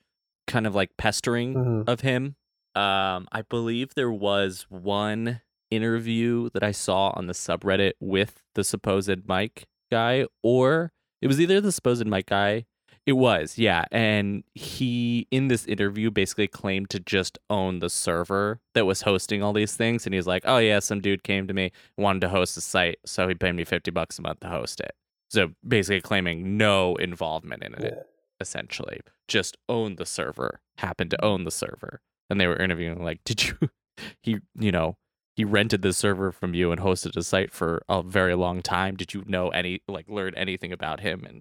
kind 0.47 0.67
of 0.67 0.75
like 0.75 0.97
pestering 0.97 1.55
Mhm. 1.55 1.89
of 1.89 2.01
him. 2.01 2.37
Um 2.75 3.27
I 3.33 3.43
believe 3.49 3.95
there 3.95 4.11
was 4.13 4.67
one 4.71 5.41
interview 5.71 6.49
that 6.55 6.63
I 6.63 6.73
saw 6.73 7.11
on 7.15 7.27
the 7.27 7.35
subreddit 7.35 7.93
with 8.01 8.43
the 8.55 8.65
supposed 8.65 9.27
Mike 9.27 9.67
guy 9.91 10.27
or 10.43 10.93
it 11.21 11.27
was 11.27 11.41
either 11.41 11.61
the 11.61 11.73
supposed 11.73 12.07
Mike 12.07 12.27
guy 12.27 12.65
it 13.09 13.17
was, 13.17 13.57
yeah. 13.57 13.87
And 13.91 14.45
he, 14.55 15.27
in 15.31 15.49
this 15.49 15.65
interview, 15.65 16.11
basically 16.11 16.47
claimed 16.47 16.91
to 16.91 17.01
just 17.01 17.39
own 17.49 17.79
the 17.79 17.89
server 17.89 18.61
that 18.75 18.85
was 18.85 19.01
hosting 19.01 19.43
all 19.43 19.55
these 19.55 19.75
things. 19.75 20.05
And 20.05 20.13
he 20.13 20.19
was 20.19 20.27
like, 20.27 20.43
oh, 20.45 20.59
yeah, 20.59 20.79
some 20.81 21.01
dude 21.01 21.23
came 21.23 21.49
to 21.49 21.55
me, 21.55 21.73
wanted 21.97 22.21
to 22.21 22.29
host 22.29 22.59
a 22.59 22.61
site. 22.61 22.99
So 23.07 23.27
he 23.27 23.35
paid 23.35 23.53
me 23.53 23.65
50 23.65 23.91
bucks 23.93 24.19
a 24.19 24.23
month 24.23 24.41
to 24.41 24.49
host 24.49 24.81
it. 24.81 24.93
So 25.31 25.53
basically 25.67 26.03
claiming 26.03 26.59
no 26.59 26.97
involvement 26.97 27.63
in 27.65 27.73
it, 27.77 27.95
Yeah. 27.97 28.03
essentially. 28.41 29.01
Just 29.27 29.57
owned 29.71 29.97
the 29.97 30.05
server, 30.05 30.61
happened 30.77 31.11
to 31.13 31.25
own 31.25 31.45
the 31.45 31.51
server. 31.51 32.03
And 32.29 32.39
they 32.39 32.47
were 32.47 32.57
interviewing, 32.57 33.03
like, 33.03 33.25
did 33.25 33.47
you, 33.49 33.57
he, 34.23 34.41
you 34.55 34.71
know, 34.71 34.99
he 35.35 35.47
rented 35.47 35.81
the 35.81 35.95
server 35.95 36.31
from 36.31 36.53
you 36.53 36.73
and 36.73 36.81
hosted 36.83 37.17
a 37.17 37.23
site 37.23 37.53
for 37.53 37.83
a 37.89 38.03
very 38.03 38.35
long 38.35 38.61
time. 38.61 38.97
Did 38.97 39.15
you 39.15 39.25
know 39.27 39.49
any, 39.49 39.81
like, 39.89 40.11
learn 40.11 40.35
anything 40.35 40.73
about 40.73 41.01
him? 41.01 41.25
And 41.27 41.41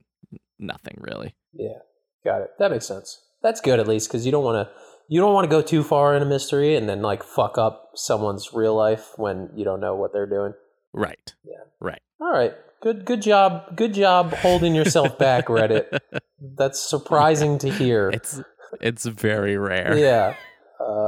nothing 0.60 0.98
really. 1.00 1.36
Yeah, 1.54 1.80
got 2.24 2.42
it. 2.42 2.52
That 2.60 2.72
makes 2.72 2.86
sense. 2.86 3.22
That's 3.42 3.62
good 3.62 3.80
at 3.80 3.88
least 3.88 4.10
because 4.10 4.26
you 4.26 4.32
don't 4.32 4.44
want 4.44 4.68
to 4.68 4.74
you 5.10 5.22
don't 5.22 5.34
want 5.34 5.46
to 5.46 5.50
go 5.50 5.62
too 5.62 5.84
far 5.84 6.16
in 6.16 6.22
a 6.22 6.26
mystery 6.26 6.76
and 6.76 6.90
then 6.90 7.02
like 7.02 7.24
fuck 7.24 7.58
up 7.58 7.92
someone's 7.96 8.54
real 8.54 8.76
life 8.76 9.14
when 9.16 9.50
you 9.56 9.64
don't 9.64 9.80
know 9.80 9.96
what 9.96 10.14
they're 10.14 10.30
doing. 10.30 10.54
Right. 10.94 11.34
Yeah. 11.46 11.64
Right. 11.80 12.02
All 12.20 12.32
right, 12.32 12.54
good 12.82 13.06
good 13.06 13.22
job, 13.22 13.76
good 13.76 13.94
job 13.94 14.34
holding 14.34 14.74
yourself 14.74 15.20
back, 15.20 15.48
Reddit. 15.48 16.00
That's 16.42 16.80
surprising 16.80 17.60
to 17.60 17.70
hear. 17.70 18.10
It's 18.10 18.42
it's 18.82 19.06
very 19.06 19.56
rare. 19.56 19.96
Yeah, 19.96 20.36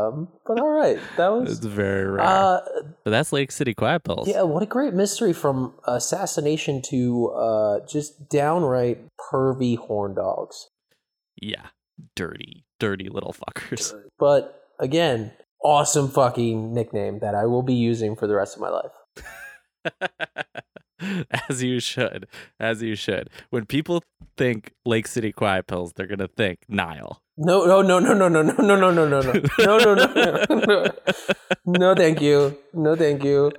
um, 0.07 0.27
but 0.45 0.59
all 0.59 0.69
right, 0.69 0.99
that 1.17 1.27
was 1.27 1.57
it's 1.57 1.65
very 1.65 2.05
rare. 2.09 2.25
Uh, 2.25 2.59
but 3.03 3.11
that's 3.11 3.31
Lake 3.33 3.51
City 3.51 3.73
Quiet 3.73 4.03
Pills. 4.03 4.27
yeah, 4.27 4.43
what 4.43 4.63
a 4.63 4.65
great 4.65 4.93
mystery 4.93 5.33
from 5.33 5.73
assassination 5.87 6.81
to 6.89 7.29
uh, 7.29 7.79
just 7.87 8.29
downright 8.29 8.99
pervy 9.31 9.77
horn 9.77 10.15
dogs. 10.15 10.69
Yeah. 11.41 11.67
Dirty, 12.15 12.63
dirty 12.79 13.09
little 13.09 13.33
fuckers. 13.33 13.93
But 14.17 14.63
again, 14.79 15.31
awesome 15.63 16.09
fucking 16.09 16.73
nickname 16.73 17.19
that 17.19 17.35
I 17.35 17.45
will 17.45 17.63
be 17.63 17.73
using 17.73 18.15
for 18.15 18.27
the 18.27 18.35
rest 18.35 18.55
of 18.55 18.61
my 18.61 18.69
life. 18.69 18.91
As 21.49 21.63
you 21.63 21.79
should. 21.79 22.27
As 22.59 22.81
you 22.81 22.95
should. 22.95 23.29
When 23.49 23.65
people 23.65 24.03
think 24.37 24.73
Lake 24.85 25.07
City 25.07 25.31
Quiet 25.31 25.67
Pills, 25.67 25.93
they're 25.95 26.07
gonna 26.07 26.27
think 26.27 26.59
Niall. 26.67 27.21
No, 27.37 27.65
no, 27.65 27.81
no, 27.81 27.99
no, 27.99 28.13
no, 28.13 28.27
no, 28.27 28.41
no, 28.41 28.51
no, 28.51 28.75
no, 28.75 28.91
no, 28.91 29.05
no, 29.05 29.21
no, 29.21 29.21
no, 29.21 29.93
no, 29.93 29.93
no, 29.93 30.45
no, 30.49 30.65
no. 30.65 30.91
No, 31.65 31.95
thank 31.95 32.21
you. 32.21 32.57
No, 32.73 32.95
thank 32.95 33.23
you. 33.23 33.51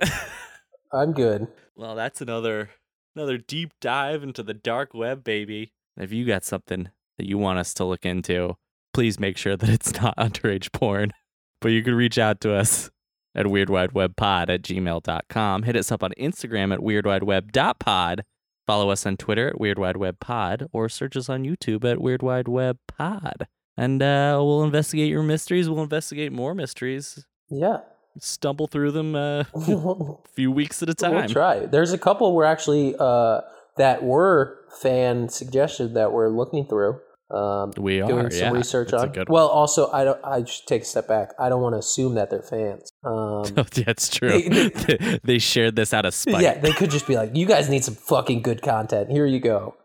I'm 0.93 1.13
good. 1.13 1.47
Well, 1.75 1.95
that's 1.95 2.21
another 2.21 2.69
another 3.15 3.37
deep 3.37 3.71
dive 3.81 4.23
into 4.23 4.43
the 4.43 4.53
dark 4.53 4.93
web, 4.93 5.23
baby. 5.23 5.73
If 5.97 6.11
you 6.11 6.25
got 6.25 6.43
something 6.43 6.89
that 7.17 7.27
you 7.27 7.37
want 7.37 7.59
us 7.59 7.73
to 7.75 7.85
look 7.85 8.05
into, 8.05 8.57
please 8.93 9.19
make 9.19 9.37
sure 9.37 9.55
that 9.57 9.69
it's 9.69 9.93
not 10.01 10.15
underage 10.17 10.71
porn. 10.71 11.11
But 11.59 11.69
you 11.69 11.83
can 11.83 11.95
reach 11.95 12.17
out 12.17 12.41
to 12.41 12.53
us 12.53 12.89
at 13.35 13.45
weirdwidewebpod 13.45 14.49
at 14.49 14.61
gmail.com. 14.61 15.63
Hit 15.63 15.75
us 15.75 15.91
up 15.91 16.03
on 16.03 16.11
Instagram 16.19 16.73
at 16.73 16.79
weirdwideweb.pod. 16.79 18.23
Follow 18.67 18.89
us 18.89 19.05
on 19.05 19.17
Twitter 19.17 19.49
at 19.49 19.55
weirdwidewebpod 19.55 20.67
or 20.71 20.87
search 20.87 21.17
us 21.17 21.29
on 21.29 21.43
YouTube 21.43 21.83
at 21.89 21.97
weirdwidewebpod. 21.97 23.47
And 23.77 24.03
uh, 24.03 24.37
we'll 24.39 24.63
investigate 24.63 25.09
your 25.09 25.23
mysteries. 25.23 25.69
We'll 25.69 25.83
investigate 25.83 26.31
more 26.31 26.53
mysteries. 26.53 27.25
Yeah. 27.49 27.79
Stumble 28.19 28.67
through 28.67 28.91
them 28.91 29.15
uh, 29.15 29.45
a 29.53 30.15
few 30.35 30.51
weeks 30.51 30.83
at 30.83 30.89
a 30.89 30.93
time. 30.93 31.15
We'll 31.15 31.29
try. 31.29 31.65
There's 31.65 31.93
a 31.93 31.97
couple 31.97 32.33
we're 32.35 32.45
actually 32.45 32.95
uh, 32.99 33.41
that 33.77 34.03
were 34.03 34.59
fan 34.81 35.29
suggested 35.29 35.93
that 35.93 36.11
we're 36.11 36.29
looking 36.29 36.65
through. 36.65 36.99
Um, 37.33 37.71
We 37.77 38.01
are 38.01 38.07
doing 38.07 38.29
some 38.29 38.39
yeah. 38.39 38.51
research 38.51 38.91
on. 38.93 39.13
Well, 39.29 39.47
also, 39.47 39.89
I 39.91 40.03
don't. 40.03 40.19
I 40.23 40.43
should 40.43 40.67
take 40.67 40.81
a 40.81 40.85
step 40.85 41.07
back. 41.07 41.29
I 41.39 41.47
don't 41.49 41.61
want 41.61 41.73
to 41.75 41.79
assume 41.79 42.15
that 42.15 42.29
they're 42.29 42.41
fans. 42.41 42.91
Um, 43.05 43.43
That's 43.85 44.09
true. 44.09 44.41
They- 44.41 45.19
They, 45.23 45.39
shared 45.39 45.75
this 45.75 45.93
out 45.93 46.05
of 46.05 46.13
spite. 46.23 46.41
yeah, 46.41 46.57
they 46.57 46.71
could 46.73 46.91
just 46.91 47.07
be 47.07 47.15
like, 47.15 47.35
"You 47.35 47.45
guys 47.45 47.69
need 47.69 47.83
some 47.85 47.95
fucking 47.95 48.41
good 48.41 48.61
content. 48.61 49.09
Here 49.11 49.25
you 49.25 49.39
go." 49.39 49.75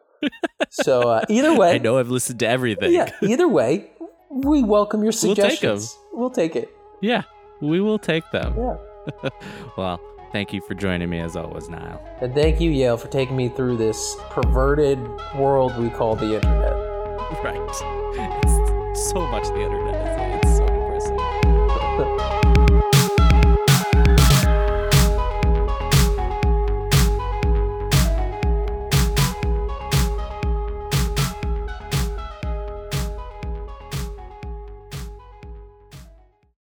So 0.71 1.09
uh, 1.09 1.25
either 1.29 1.55
way, 1.55 1.75
I 1.75 1.79
know 1.79 1.99
I've 1.99 2.09
listened 2.11 2.41
to 2.41 2.49
everything. 2.49 2.93
yeah, 2.93 3.11
either 3.23 3.47
way, 3.49 3.91
we 4.31 4.63
welcome 4.65 5.03
your 5.05 5.13
We'll 5.23 5.35
take 5.37 5.45
suggestions. 5.45 5.97
We'll 6.13 6.31
take 6.31 6.57
it. 6.57 6.69
Yeah, 7.01 7.23
we 7.63 7.81
will 7.81 7.99
take 7.99 8.29
them. 8.33 8.55
Yeah. 8.57 9.29
Well, 9.77 10.01
thank 10.33 10.53
you 10.53 10.61
for 10.63 10.75
joining 10.75 11.09
me 11.11 11.21
as 11.21 11.37
always, 11.37 11.69
Niall. 11.69 12.01
And 12.21 12.35
thank 12.35 12.61
you, 12.61 12.71
Yale, 12.71 12.97
for 12.97 13.09
taking 13.09 13.37
me 13.37 13.49
through 13.51 13.77
this 13.77 14.17
perverted 14.31 14.99
world 15.37 15.77
we 15.79 15.91
call 15.91 16.17
the 16.17 16.35
internet. 16.35 16.86
Right. 17.43 17.61
It's 17.61 19.11
so 19.11 19.27
much 19.27 19.49
the 19.49 19.63
internet. 19.63 19.96